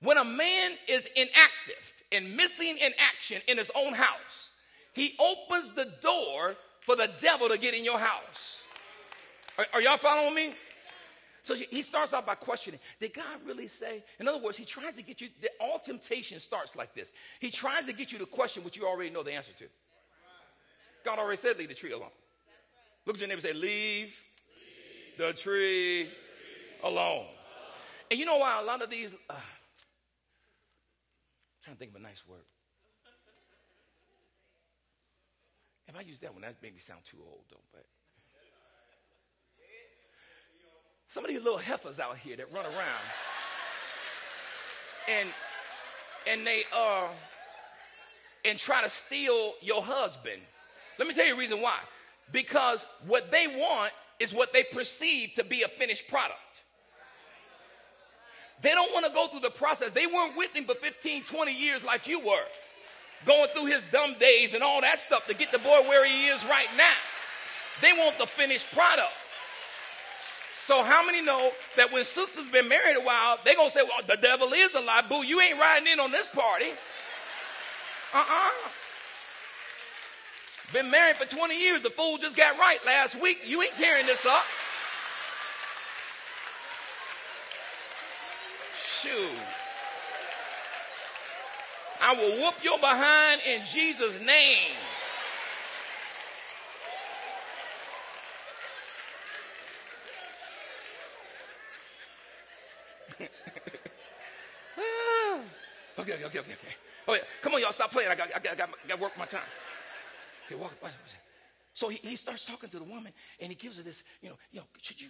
When 0.00 0.18
a 0.18 0.24
man 0.24 0.72
is 0.88 1.08
inactive 1.16 1.94
and 2.12 2.36
missing 2.36 2.76
in 2.76 2.92
action 2.98 3.40
in 3.48 3.58
his 3.58 3.70
own 3.74 3.94
house, 3.94 4.50
he 4.92 5.14
opens 5.18 5.72
the 5.72 5.86
door 6.02 6.56
for 6.80 6.96
the 6.96 7.10
devil 7.20 7.48
to 7.48 7.58
get 7.58 7.74
in 7.74 7.84
your 7.84 7.98
house. 7.98 8.62
Are, 9.58 9.66
are 9.74 9.80
y'all 9.80 9.96
following 9.96 10.34
me? 10.34 10.54
So 11.42 11.54
he 11.54 11.82
starts 11.82 12.12
out 12.12 12.26
by 12.26 12.34
questioning, 12.34 12.80
did 12.98 13.14
God 13.14 13.24
really 13.46 13.68
say? 13.68 14.02
In 14.18 14.26
other 14.26 14.38
words, 14.38 14.56
he 14.56 14.64
tries 14.64 14.96
to 14.96 15.02
get 15.02 15.20
you, 15.20 15.28
all 15.60 15.78
temptation 15.78 16.40
starts 16.40 16.74
like 16.74 16.92
this. 16.92 17.12
He 17.38 17.52
tries 17.52 17.86
to 17.86 17.92
get 17.92 18.10
you 18.10 18.18
to 18.18 18.26
question 18.26 18.64
what 18.64 18.76
you 18.76 18.84
already 18.84 19.10
know 19.10 19.22
the 19.22 19.32
answer 19.32 19.52
to. 19.58 19.66
God 21.06 21.20
already 21.20 21.36
said, 21.36 21.56
leave 21.56 21.68
the 21.68 21.74
tree 21.74 21.92
alone. 21.92 22.10
Look 23.06 23.14
at 23.14 23.20
your 23.20 23.28
neighbor 23.28 23.36
and 23.36 23.42
say, 23.44 23.52
leave, 23.52 24.20
leave 25.16 25.16
the, 25.16 25.32
tree 25.32 26.02
the 26.02 26.08
tree 26.08 26.10
alone. 26.82 27.26
And 28.10 28.18
you 28.18 28.26
know 28.26 28.38
why 28.38 28.60
a 28.60 28.64
lot 28.64 28.82
of 28.82 28.90
these, 28.90 29.14
uh, 29.30 29.34
trying 31.62 31.76
to 31.76 31.78
think 31.78 31.92
of 31.92 32.00
a 32.00 32.02
nice 32.02 32.24
word. 32.26 32.40
If 35.86 35.96
I 35.96 36.00
use 36.00 36.18
that 36.18 36.32
one, 36.32 36.42
that 36.42 36.56
made 36.60 36.74
me 36.74 36.80
sound 36.80 37.02
too 37.08 37.18
old, 37.24 37.44
though. 37.50 37.62
But 37.72 37.86
some 41.06 41.24
of 41.24 41.30
these 41.30 41.40
little 41.40 41.58
heifers 41.58 42.00
out 42.00 42.18
here 42.18 42.36
that 42.36 42.52
run 42.52 42.66
around 42.66 43.06
and 45.08 45.28
and 46.26 46.44
they 46.44 46.64
uh 46.74 47.06
and 48.44 48.58
try 48.58 48.82
to 48.82 48.90
steal 48.90 49.54
your 49.62 49.82
husband 49.82 50.42
let 50.98 51.08
me 51.08 51.14
tell 51.14 51.26
you 51.26 51.34
the 51.34 51.40
reason 51.40 51.60
why. 51.60 51.78
Because 52.32 52.84
what 53.06 53.30
they 53.30 53.46
want 53.46 53.92
is 54.18 54.32
what 54.34 54.52
they 54.52 54.64
perceive 54.64 55.34
to 55.34 55.44
be 55.44 55.62
a 55.62 55.68
finished 55.68 56.08
product. 56.08 56.40
They 58.62 58.70
don't 58.70 58.92
want 58.92 59.06
to 59.06 59.12
go 59.12 59.26
through 59.26 59.40
the 59.40 59.50
process. 59.50 59.92
They 59.92 60.06
weren't 60.06 60.36
with 60.36 60.54
him 60.54 60.64
for 60.64 60.74
15, 60.74 61.24
20 61.24 61.52
years 61.52 61.84
like 61.84 62.06
you 62.06 62.20
were. 62.20 62.46
Going 63.24 63.48
through 63.54 63.66
his 63.66 63.82
dumb 63.92 64.14
days 64.18 64.54
and 64.54 64.62
all 64.62 64.80
that 64.80 64.98
stuff 64.98 65.26
to 65.26 65.34
get 65.34 65.52
the 65.52 65.58
boy 65.58 65.80
where 65.88 66.04
he 66.04 66.26
is 66.26 66.44
right 66.46 66.68
now. 66.76 66.94
They 67.82 67.92
want 67.92 68.18
the 68.18 68.26
finished 68.26 68.70
product. 68.72 69.12
So 70.66 70.82
how 70.82 71.04
many 71.06 71.22
know 71.22 71.52
that 71.76 71.92
when 71.92 72.04
sisters 72.04 72.48
been 72.48 72.68
married 72.68 72.96
a 72.96 73.00
while, 73.00 73.38
they 73.44 73.54
gonna 73.54 73.70
say, 73.70 73.82
well, 73.82 74.06
the 74.06 74.16
devil 74.16 74.52
is 74.52 74.74
a 74.74 74.80
lie. 74.80 75.02
Boo, 75.08 75.24
you 75.24 75.40
ain't 75.40 75.60
riding 75.60 75.92
in 75.92 76.00
on 76.00 76.10
this 76.10 76.26
party. 76.28 76.66
Uh-uh. 78.12 78.50
Been 80.72 80.90
married 80.90 81.16
for 81.16 81.26
20 81.26 81.58
years. 81.58 81.82
The 81.82 81.90
fool 81.90 82.18
just 82.18 82.36
got 82.36 82.58
right 82.58 82.78
last 82.84 83.20
week. 83.20 83.42
You 83.44 83.62
ain't 83.62 83.74
tearing 83.76 84.06
this 84.06 84.26
up. 84.26 84.44
Shoot. 88.76 89.30
I 92.00 92.14
will 92.14 92.40
whoop 92.40 92.54
your 92.62 92.78
behind 92.78 93.40
in 93.46 93.64
Jesus' 93.64 94.20
name. 94.20 94.74
okay, 105.98 106.12
okay, 106.12 106.26
okay, 106.26 106.38
okay. 106.40 106.54
Oh 107.08 107.14
yeah, 107.14 107.20
come 107.40 107.54
on, 107.54 107.60
y'all, 107.60 107.72
stop 107.72 107.92
playing. 107.92 108.10
I 108.10 108.14
got, 108.14 108.28
I 108.34 108.40
got, 108.40 108.52
I 108.52 108.56
got, 108.56 108.68
I 108.84 108.88
got 108.88 109.00
work 109.00 109.16
my 109.16 109.26
time. 109.26 109.40
Okay, 110.46 110.54
walk, 110.54 110.72
watch, 110.82 110.92
watch. 110.92 111.14
So 111.74 111.88
he, 111.88 111.98
he 111.98 112.16
starts 112.16 112.44
talking 112.44 112.70
to 112.70 112.78
the 112.78 112.84
woman 112.84 113.12
and 113.38 113.50
he 113.50 113.54
gives 113.54 113.76
her 113.76 113.82
this, 113.82 114.02
you 114.22 114.30
know, 114.30 114.36
you 114.50 114.60
know, 114.60 114.66
should 114.80 115.00
you, 115.00 115.08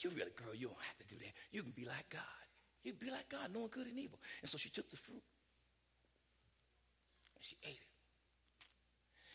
you 0.00 0.10
really, 0.10 0.30
girl, 0.36 0.54
you 0.54 0.68
don't 0.68 0.80
have 0.80 0.96
to 1.06 1.14
do 1.14 1.20
that. 1.20 1.32
You 1.52 1.62
can 1.62 1.72
be 1.72 1.84
like 1.84 2.08
God. 2.08 2.22
You 2.82 2.92
can 2.92 3.06
be 3.06 3.12
like 3.12 3.28
God, 3.28 3.50
knowing 3.52 3.68
good 3.68 3.86
and 3.86 3.98
evil. 3.98 4.18
And 4.40 4.48
so 4.48 4.56
she 4.56 4.70
took 4.70 4.88
the 4.90 4.96
fruit 4.96 5.22
and 7.36 7.44
she 7.44 7.56
ate 7.64 7.80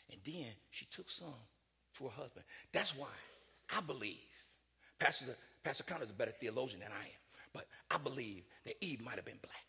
it. 0.10 0.14
And 0.14 0.22
then 0.26 0.52
she 0.72 0.86
took 0.86 1.10
some 1.10 1.36
to 1.98 2.06
her 2.06 2.10
husband. 2.10 2.46
That's 2.72 2.96
why 2.96 3.14
I 3.76 3.82
believe, 3.82 4.18
Pastor, 4.98 5.26
Pastor 5.64 5.84
Connor's 5.84 6.10
a 6.10 6.14
better 6.14 6.32
theologian 6.32 6.80
than 6.80 6.90
I 6.92 7.06
am, 7.06 7.22
but 7.54 7.68
I 7.92 7.98
believe 7.98 8.44
that 8.66 8.84
Eve 8.84 9.04
might 9.04 9.16
have 9.16 9.26
been 9.26 9.40
black. 9.42 9.64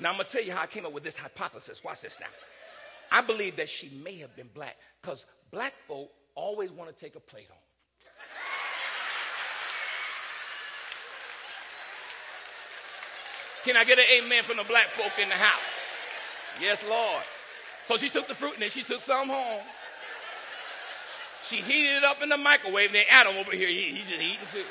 Now, 0.00 0.10
I'm 0.10 0.16
going 0.16 0.26
to 0.26 0.32
tell 0.32 0.42
you 0.42 0.52
how 0.52 0.62
I 0.62 0.66
came 0.66 0.84
up 0.84 0.92
with 0.92 1.04
this 1.04 1.16
hypothesis. 1.16 1.82
Watch 1.84 2.00
this 2.00 2.18
now. 2.20 2.26
I 3.12 3.20
believe 3.20 3.56
that 3.56 3.68
she 3.68 3.90
may 4.02 4.16
have 4.18 4.34
been 4.34 4.48
black 4.52 4.76
because 5.00 5.24
black 5.50 5.74
folk 5.86 6.10
always 6.34 6.70
want 6.72 6.90
to 6.90 7.04
take 7.04 7.14
a 7.14 7.20
plate 7.20 7.46
home. 7.48 7.58
Can 13.64 13.76
I 13.76 13.84
get 13.84 13.98
an 13.98 14.04
amen 14.18 14.42
from 14.42 14.58
the 14.58 14.64
black 14.64 14.88
folk 14.90 15.12
in 15.22 15.28
the 15.28 15.34
house? 15.34 15.62
Yes, 16.60 16.84
Lord. 16.88 17.22
So 17.86 17.96
she 17.96 18.08
took 18.08 18.28
the 18.28 18.34
fruit 18.34 18.54
and 18.54 18.62
then 18.62 18.70
she 18.70 18.82
took 18.82 19.00
some 19.00 19.28
home. 19.28 19.62
She 21.44 21.56
heated 21.56 21.98
it 21.98 22.04
up 22.04 22.22
in 22.22 22.28
the 22.28 22.36
microwave. 22.36 22.88
And 22.88 22.96
then 22.96 23.04
Adam 23.08 23.36
over 23.36 23.52
here, 23.52 23.68
he, 23.68 23.92
he 23.92 24.00
just 24.00 24.12
eating 24.14 24.36
too. 24.52 24.64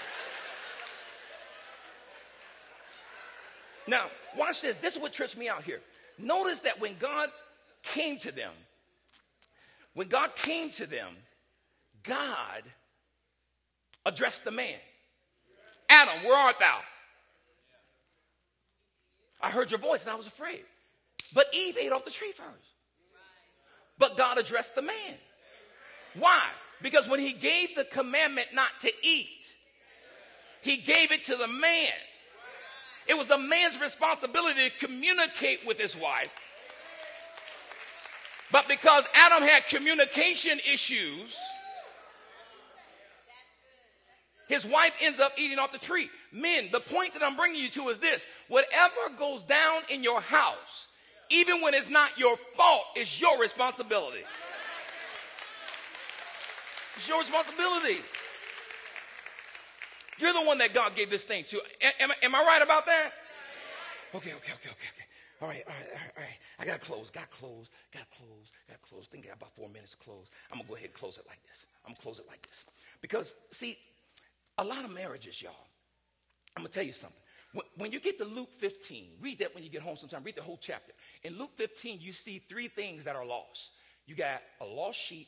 Now, 3.88 4.07
watch 4.38 4.61
this. 4.61 4.75
This 4.77 4.95
is 4.95 5.01
what 5.01 5.13
trips 5.13 5.38
me 5.38 5.49
out 5.49 5.63
here. 5.63 5.79
Notice 6.17 6.61
that 6.61 6.79
when 6.79 6.95
God 6.99 7.29
came 7.84 8.17
to 8.19 8.31
them, 8.31 8.51
when 9.93 10.07
God 10.07 10.36
came 10.36 10.69
to 10.71 10.86
them, 10.86 11.09
God 12.03 12.63
addressed 14.05 14.43
the 14.43 14.51
man. 14.51 14.79
Adam, 15.89 16.23
where 16.23 16.38
art 16.38 16.55
thou? 16.59 16.79
I 19.41 19.49
heard 19.49 19.71
your 19.71 19.79
voice 19.79 20.01
and 20.01 20.11
I 20.11 20.15
was 20.15 20.27
afraid. 20.27 20.63
But 21.34 21.47
Eve 21.53 21.77
ate 21.77 21.91
off 21.91 22.05
the 22.05 22.11
tree 22.11 22.31
first. 22.31 22.47
But 23.97 24.17
God 24.17 24.38
addressed 24.38 24.75
the 24.75 24.81
man. 24.81 25.13
Why? 26.15 26.41
Because 26.81 27.07
when 27.07 27.19
he 27.19 27.34
gave 27.34 27.75
the 27.75 27.86
commandment 27.86 28.47
not 28.53 28.69
to 28.81 28.91
eat, 29.01 29.27
he 30.61 30.77
gave 30.77 31.11
it 31.11 31.23
to 31.23 31.36
the 31.36 31.47
man. 31.47 31.91
It 33.08 33.18
was 33.18 33.28
the 33.28 33.38
man's 33.38 33.80
responsibility 33.80 34.70
to 34.70 34.86
communicate 34.86 35.66
with 35.66 35.78
his 35.78 35.95
wife. 35.95 36.34
But 38.51 38.68
because 38.68 39.06
Adam 39.14 39.41
had 39.41 39.68
communication 39.68 40.60
issues, 40.72 41.38
his 44.47 44.66
wife 44.66 44.93
ends 45.01 45.20
up 45.20 45.34
eating 45.38 45.58
off 45.58 45.72
the 45.72 45.80
tree. 45.80 46.10
Men, 46.32 46.70
the 46.72 46.80
point 46.80 47.14
that 47.14 47.24
I'm 47.24 47.36
bringing 47.36 47.62
you 47.62 47.70
to 47.70 47.89
is 47.89 47.97
this 47.97 48.26
whatever 48.47 49.10
goes 49.18 49.41
down 49.43 49.82
in 49.89 50.04
your 50.04 50.22
house, 50.22 50.88
even 51.30 51.62
when 51.62 51.74
it's 51.74 51.89
not 51.89 52.18
your 52.18 52.38
fault, 52.56 52.84
is 52.95 53.20
your 53.20 53.39
responsibility. 53.39 54.24
It's 56.95 57.08
your 57.08 57.20
responsibility. 57.20 57.97
You're 60.20 60.34
the 60.34 60.43
one 60.43 60.57
that 60.59 60.74
God 60.74 60.95
gave 60.95 61.09
this 61.09 61.24
thing 61.24 61.43
to. 61.45 61.61
Am, 61.99 62.11
am 62.22 62.36
I 62.36 62.43
right 62.43 62.61
about 62.61 62.86
that? 62.86 63.11
Okay, 64.16 64.30
okay, 64.30 64.53
okay, 64.53 64.70
okay, 64.70 64.70
okay. 64.70 65.05
All 65.41 65.47
right, 65.47 65.64
all 65.68 65.74
right, 65.74 65.89
all 66.16 66.24
right. 66.24 66.38
I 66.59 66.66
got 66.66 66.80
to 66.80 66.86
close, 66.86 67.09
got 67.09 67.30
to 67.32 67.38
close, 67.38 67.70
got 67.91 68.09
to 68.09 68.18
close, 68.18 68.51
got 68.70 68.82
to 68.82 68.89
close. 68.89 69.07
Think 69.07 69.26
I 69.26 69.30
got 69.30 69.38
about 69.38 69.55
four 69.55 69.68
minutes 69.70 69.91
to 69.91 69.97
close. 69.97 70.28
I'm 70.51 70.57
going 70.57 70.66
to 70.66 70.70
go 70.70 70.76
ahead 70.76 70.89
and 70.89 70.93
close 70.93 71.18
it 71.18 71.26
like 71.28 71.41
this. 71.43 71.66
I'm 71.84 71.89
going 71.89 71.95
to 71.95 72.01
close 72.01 72.20
it 72.20 72.26
like 72.28 72.41
this. 72.47 72.64
Because, 73.01 73.36
see, 73.51 73.78
a 74.57 74.64
lot 74.64 74.86
of 74.86 74.91
marriages, 74.91 75.41
y'all, 75.41 75.51
I'm 76.55 76.64
going 76.64 76.72
to 76.72 76.74
tell 76.74 76.86
you 76.86 76.93
something. 76.93 77.20
When, 77.53 77.66
when 77.78 77.91
you 77.91 77.99
get 77.99 78.18
to 78.20 78.26
Luke 78.26 78.53
15, 78.53 79.18
read 79.22 79.39
that 79.39 79.53
when 79.55 79.64
you 79.64 79.70
get 79.70 79.82
home 79.82 79.97
sometime, 79.97 80.24
read 80.24 80.36
the 80.36 80.41
whole 80.41 80.59
chapter. 80.61 80.93
In 81.24 81.38
Luke 81.38 81.51
15, 81.55 81.99
you 81.99 82.14
see 82.14 82.41
three 82.47 82.68
things 82.68 83.03
that 83.03 83.16
are 83.16 83.26
lost. 83.26 83.72
You 84.05 84.16
got 84.16 84.41
a 84.61 84.66
lost 84.66 84.99
sheep, 84.99 85.28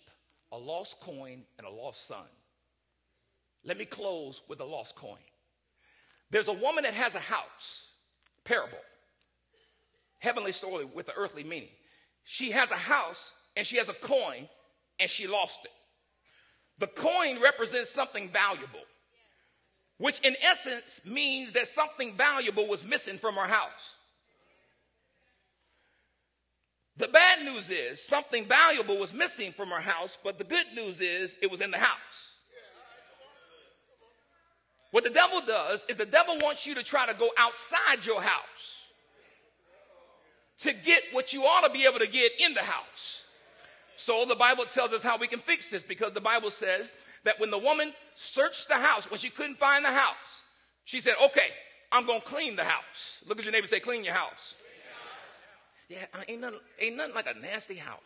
a 0.51 0.57
lost 0.57 0.99
coin, 1.01 1.43
and 1.57 1.67
a 1.67 1.69
lost 1.69 2.07
son. 2.07 2.25
Let 3.65 3.77
me 3.77 3.85
close 3.85 4.41
with 4.47 4.59
a 4.59 4.65
lost 4.65 4.95
coin. 4.95 5.17
There's 6.29 6.47
a 6.47 6.53
woman 6.53 6.83
that 6.83 6.93
has 6.93 7.15
a 7.15 7.19
house, 7.19 7.83
parable, 8.43 8.77
heavenly 10.19 10.51
story 10.51 10.85
with 10.85 11.07
the 11.07 11.15
earthly 11.15 11.43
meaning. 11.43 11.69
She 12.23 12.51
has 12.51 12.71
a 12.71 12.75
house 12.75 13.31
and 13.55 13.65
she 13.65 13.77
has 13.77 13.89
a 13.89 13.93
coin 13.93 14.47
and 14.99 15.09
she 15.09 15.27
lost 15.27 15.65
it. 15.65 15.71
The 16.77 16.87
coin 16.87 17.41
represents 17.41 17.89
something 17.89 18.29
valuable 18.29 18.81
which 19.97 20.19
in 20.21 20.35
essence 20.41 20.99
means 21.05 21.53
that 21.53 21.67
something 21.67 22.15
valuable 22.15 22.67
was 22.67 22.85
missing 22.85 23.17
from 23.17 23.35
her 23.35 23.47
house. 23.47 23.93
The 26.97 27.07
bad 27.07 27.43
news 27.43 27.69
is 27.69 28.05
something 28.05 28.45
valuable 28.45 28.97
was 28.97 29.13
missing 29.13 29.51
from 29.51 29.69
her 29.69 29.81
house, 29.81 30.17
but 30.23 30.37
the 30.37 30.43
good 30.43 30.65
news 30.75 31.01
is 31.01 31.35
it 31.41 31.51
was 31.51 31.61
in 31.61 31.71
the 31.71 31.77
house. 31.77 32.31
What 34.95 35.03
the 35.03 35.09
devil 35.09 35.41
does 35.45 35.85
is 35.89 35.97
the 35.97 36.05
devil 36.05 36.37
wants 36.41 36.65
you 36.65 36.75
to 36.75 36.81
try 36.81 37.05
to 37.05 37.13
go 37.13 37.29
outside 37.37 38.05
your 38.05 38.21
house 38.21 38.79
to 40.59 40.71
get 40.71 41.03
what 41.11 41.33
you 41.33 41.43
ought 41.43 41.67
to 41.67 41.69
be 41.69 41.83
able 41.83 41.99
to 41.99 42.07
get 42.07 42.31
in 42.39 42.53
the 42.53 42.61
house. 42.61 43.23
So 43.97 44.23
the 44.23 44.35
Bible 44.35 44.63
tells 44.63 44.93
us 44.93 45.03
how 45.03 45.17
we 45.17 45.27
can 45.27 45.39
fix 45.39 45.67
this 45.67 45.83
because 45.83 46.13
the 46.13 46.21
Bible 46.21 46.49
says 46.49 46.93
that 47.25 47.41
when 47.41 47.51
the 47.51 47.57
woman 47.57 47.91
searched 48.13 48.69
the 48.69 48.75
house, 48.75 49.11
when 49.11 49.19
she 49.19 49.29
couldn't 49.29 49.57
find 49.57 49.83
the 49.83 49.91
house, 49.91 50.41
she 50.85 51.01
said, 51.01 51.15
okay, 51.25 51.49
I'm 51.91 52.05
going 52.05 52.21
to 52.21 52.25
clean 52.25 52.55
the 52.55 52.63
house. 52.63 53.21
Look 53.27 53.37
at 53.37 53.43
your 53.43 53.51
neighbor 53.51 53.67
say, 53.67 53.81
clean 53.81 54.05
your 54.05 54.13
house. 54.13 54.55
Yeah, 55.89 56.05
ain't 56.29 56.39
nothing, 56.39 56.59
ain't 56.79 56.95
nothing 56.95 57.15
like 57.15 57.27
a 57.27 57.37
nasty 57.37 57.75
house. 57.75 57.99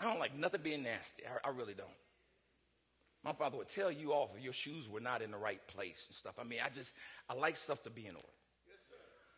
I 0.00 0.06
don't 0.06 0.18
like 0.18 0.36
nothing 0.36 0.62
being 0.64 0.82
nasty. 0.82 1.22
I, 1.24 1.48
I 1.48 1.52
really 1.52 1.74
don't. 1.74 1.86
My 3.24 3.32
father 3.32 3.58
would 3.58 3.68
tell 3.68 3.90
you 3.90 4.12
off 4.12 4.30
if 4.36 4.42
your 4.42 4.52
shoes 4.52 4.88
were 4.88 5.00
not 5.00 5.22
in 5.22 5.30
the 5.30 5.38
right 5.38 5.64
place 5.66 6.04
and 6.08 6.14
stuff. 6.14 6.34
I 6.38 6.44
mean, 6.44 6.60
I 6.64 6.68
just, 6.68 6.92
I 7.28 7.34
like 7.34 7.56
stuff 7.56 7.82
to 7.84 7.90
be 7.90 8.06
in 8.06 8.14
order. 8.14 8.28
Yes, 8.66 8.76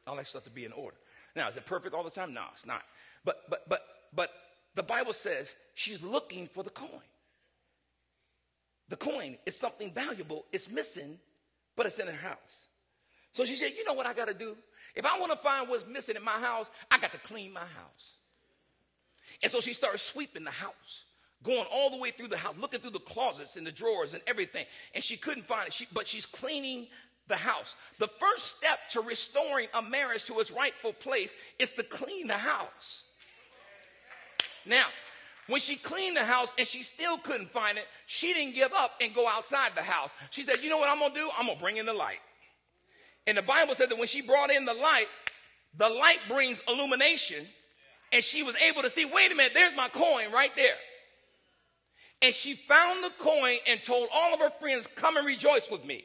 I 0.07 0.12
like 0.14 0.26
stuff 0.26 0.45
to 0.45 0.51
be 0.51 0.64
in 0.64 0.72
order. 0.72 0.97
Now, 1.35 1.49
is 1.49 1.57
it 1.57 1.64
perfect 1.64 1.95
all 1.95 2.05
the 2.05 2.11
time? 2.11 2.35
No, 2.35 2.43
it's 2.53 2.66
not. 2.66 2.83
But, 3.24 3.43
but, 3.49 3.68
but, 3.68 3.83
but 4.14 4.31
the 4.74 4.83
Bible 4.83 5.12
says 5.12 5.55
she's 5.74 6.03
looking 6.03 6.47
for 6.47 6.62
the 6.62 6.70
coin. 6.70 6.89
The 8.89 8.97
coin 8.97 9.39
is 9.47 9.57
something 9.57 9.93
valuable. 9.93 10.45
It's 10.53 10.68
missing, 10.68 11.18
but 11.76 11.87
it's 11.87 11.99
in 11.99 12.09
her 12.09 12.12
house. 12.12 12.66
So 13.33 13.45
she 13.45 13.55
said, 13.55 13.72
You 13.76 13.85
know 13.85 13.95
what 13.95 14.07
I 14.07 14.12
got 14.12 14.28
to 14.28 14.35
do? 14.35 14.57
If 14.95 15.07
I 15.07 15.18
want 15.20 15.33
to 15.33 15.39
find 15.39 15.68
what's 15.68 15.87
missing 15.87 16.16
in 16.16 16.24
my 16.24 16.41
house, 16.41 16.68
I 16.91 16.99
got 16.99 17.12
to 17.12 17.18
clean 17.18 17.53
my 17.53 17.61
house. 17.61 18.14
And 19.43 19.51
so 19.51 19.61
she 19.61 19.72
started 19.72 19.99
sweeping 19.99 20.45
the 20.45 20.51
house, 20.51 21.05
going 21.43 21.66
all 21.72 21.91
the 21.91 21.97
way 21.97 22.11
through 22.11 22.28
the 22.28 22.36
house, 22.36 22.55
looking 22.59 22.80
through 22.80 22.91
the 22.91 22.99
closets 22.99 23.57
and 23.57 23.66
the 23.66 23.72
drawers 23.72 24.12
and 24.12 24.22
everything. 24.26 24.66
And 24.95 25.03
she 25.03 25.16
couldn't 25.16 25.47
find 25.47 25.66
it. 25.66 25.72
She, 25.72 25.86
but 25.93 26.07
she's 26.07 26.26
cleaning 26.26 26.88
the 27.28 27.36
house. 27.36 27.74
The 27.99 28.09
first 28.20 28.57
step 28.59 28.78
to 28.91 29.01
restoring 29.01 29.68
a 29.74 29.82
marriage 29.82 30.24
to 30.24 30.38
its 30.41 30.51
rightful 30.51 30.93
place 30.93 31.34
is 31.59 31.72
to 31.74 31.82
clean 31.82 32.26
the 32.26 32.34
house. 32.34 33.05
Now, 34.66 34.86
when 35.47 35.61
she 35.61 35.76
cleaned 35.76 36.16
the 36.16 36.24
house 36.24 36.53
and 36.59 36.66
she 36.66 36.82
still 36.82 37.16
couldn't 37.18 37.51
find 37.51 37.78
it, 37.78 37.84
she 38.07 38.34
didn't 38.34 38.55
give 38.55 38.72
up 38.72 38.93
and 39.01 39.14
go 39.14 39.26
outside 39.26 39.72
the 39.74 39.82
house. 39.82 40.11
She 40.30 40.43
said, 40.43 40.62
You 40.62 40.68
know 40.68 40.78
what 40.78 40.91
I'm 40.91 40.99
going 40.99 41.12
to 41.12 41.18
do? 41.18 41.30
I'm 41.38 41.47
going 41.47 41.57
to 41.57 41.62
bring 41.62 41.76
in 41.78 41.86
the 41.86 41.95
light. 41.95 42.20
And 43.26 43.38
the 43.38 43.43
Bible 43.43 43.74
said 43.74 43.91
that 43.91 43.99
when 43.99 44.09
she 44.09 44.20
brought 44.20 44.51
in 44.51 44.64
the 44.64 44.74
light, 44.74 45.07
the 45.76 45.88
light 45.88 46.18
brings 46.28 46.62
illumination. 46.68 47.47
And 48.12 48.24
she 48.24 48.43
was 48.43 48.57
able 48.57 48.82
to 48.82 48.91
see, 48.91 49.05
wait 49.05 49.30
a 49.30 49.34
minute, 49.34 49.53
there's 49.55 49.76
my 49.76 49.88
coin 49.88 50.32
right 50.32 50.51
there. 50.57 50.74
And 52.23 52.35
she 52.35 52.55
found 52.55 53.03
the 53.03 53.11
coin 53.18 53.57
and 53.66 53.83
told 53.83 54.09
all 54.12 54.35
of 54.35 54.41
her 54.41 54.51
friends, 54.61 54.87
Come 54.95 55.16
and 55.16 55.27
rejoice 55.27 55.71
with 55.71 55.85
me. 55.85 56.05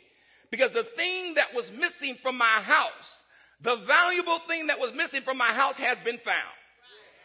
Because 0.49 0.71
the 0.71 0.83
thing 0.83 1.33
that 1.33 1.53
was 1.53 1.71
missing 1.71 2.15
from 2.21 2.37
my 2.37 2.45
house, 2.45 3.21
the 3.61 3.75
valuable 3.75 4.39
thing 4.39 4.67
that 4.67 4.79
was 4.79 4.93
missing 4.93 5.21
from 5.21 5.37
my 5.37 5.51
house 5.51 5.75
has 5.77 5.99
been 5.99 6.17
found 6.17 6.43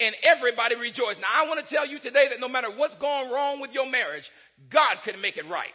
and 0.01 0.15
everybody 0.23 0.75
rejoiced. 0.77 1.21
Now, 1.21 1.29
I 1.33 1.47
want 1.47 1.65
to 1.65 1.67
tell 1.67 1.87
you 1.87 1.99
today 1.99 2.29
that 2.31 2.41
no 2.41 2.49
matter 2.49 2.71
what's 2.71 2.97
gone 2.97 3.31
wrong 3.31 3.61
with 3.61 3.75
your 3.75 3.89
marriage, 3.89 4.31
God 4.71 4.99
can 5.05 5.21
make 5.21 5.37
it 5.37 5.47
right. 5.49 5.73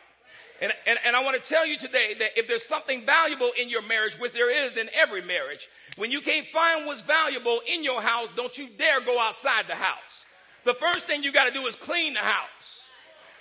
And, 0.61 0.73
and, 0.87 0.97
and 1.05 1.15
I 1.15 1.23
want 1.23 1.41
to 1.41 1.47
tell 1.47 1.65
you 1.65 1.77
today 1.77 2.15
that 2.19 2.37
if 2.37 2.47
there's 2.47 2.63
something 2.63 3.05
valuable 3.05 3.51
in 3.59 3.69
your 3.69 3.81
marriage, 3.83 4.13
which 4.19 4.31
there 4.33 4.65
is 4.65 4.77
in 4.77 4.89
every 4.93 5.21
marriage, 5.21 5.67
when 5.97 6.11
you 6.11 6.21
can't 6.21 6.47
find 6.47 6.85
what's 6.85 7.01
valuable 7.01 7.61
in 7.67 7.83
your 7.83 8.01
house, 8.01 8.29
don't 8.35 8.57
you 8.57 8.67
dare 8.77 9.01
go 9.01 9.19
outside 9.19 9.67
the 9.67 9.75
house. 9.75 10.25
The 10.63 10.73
first 10.73 11.05
thing 11.05 11.23
you 11.23 11.31
got 11.31 11.45
to 11.45 11.51
do 11.51 11.67
is 11.67 11.75
clean 11.75 12.13
the 12.13 12.19
house. 12.19 12.81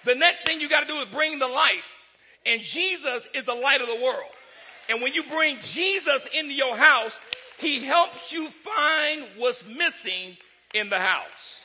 The 0.04 0.14
next 0.14 0.44
thing 0.44 0.60
you 0.60 0.68
got 0.68 0.86
to 0.86 0.92
do 0.92 1.00
is 1.00 1.06
bring 1.06 1.38
the 1.38 1.48
light. 1.48 1.82
And 2.46 2.60
Jesus 2.60 3.26
is 3.34 3.44
the 3.44 3.54
light 3.54 3.80
of 3.80 3.88
the 3.88 4.02
world. 4.02 4.30
And 4.88 5.00
when 5.00 5.14
you 5.14 5.22
bring 5.24 5.58
Jesus 5.62 6.26
into 6.38 6.52
your 6.52 6.76
house, 6.76 7.18
he 7.58 7.80
helps 7.80 8.32
you 8.32 8.48
find 8.48 9.26
what's 9.36 9.64
missing 9.66 10.36
in 10.74 10.90
the 10.90 10.98
house. 10.98 11.62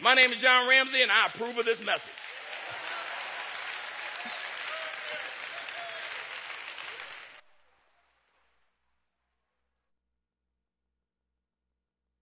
My 0.00 0.14
name 0.14 0.30
is 0.30 0.38
John 0.38 0.68
Ramsey, 0.68 1.02
and 1.02 1.10
I 1.10 1.26
approve 1.26 1.58
of 1.58 1.64
this 1.64 1.84
message. 1.84 2.12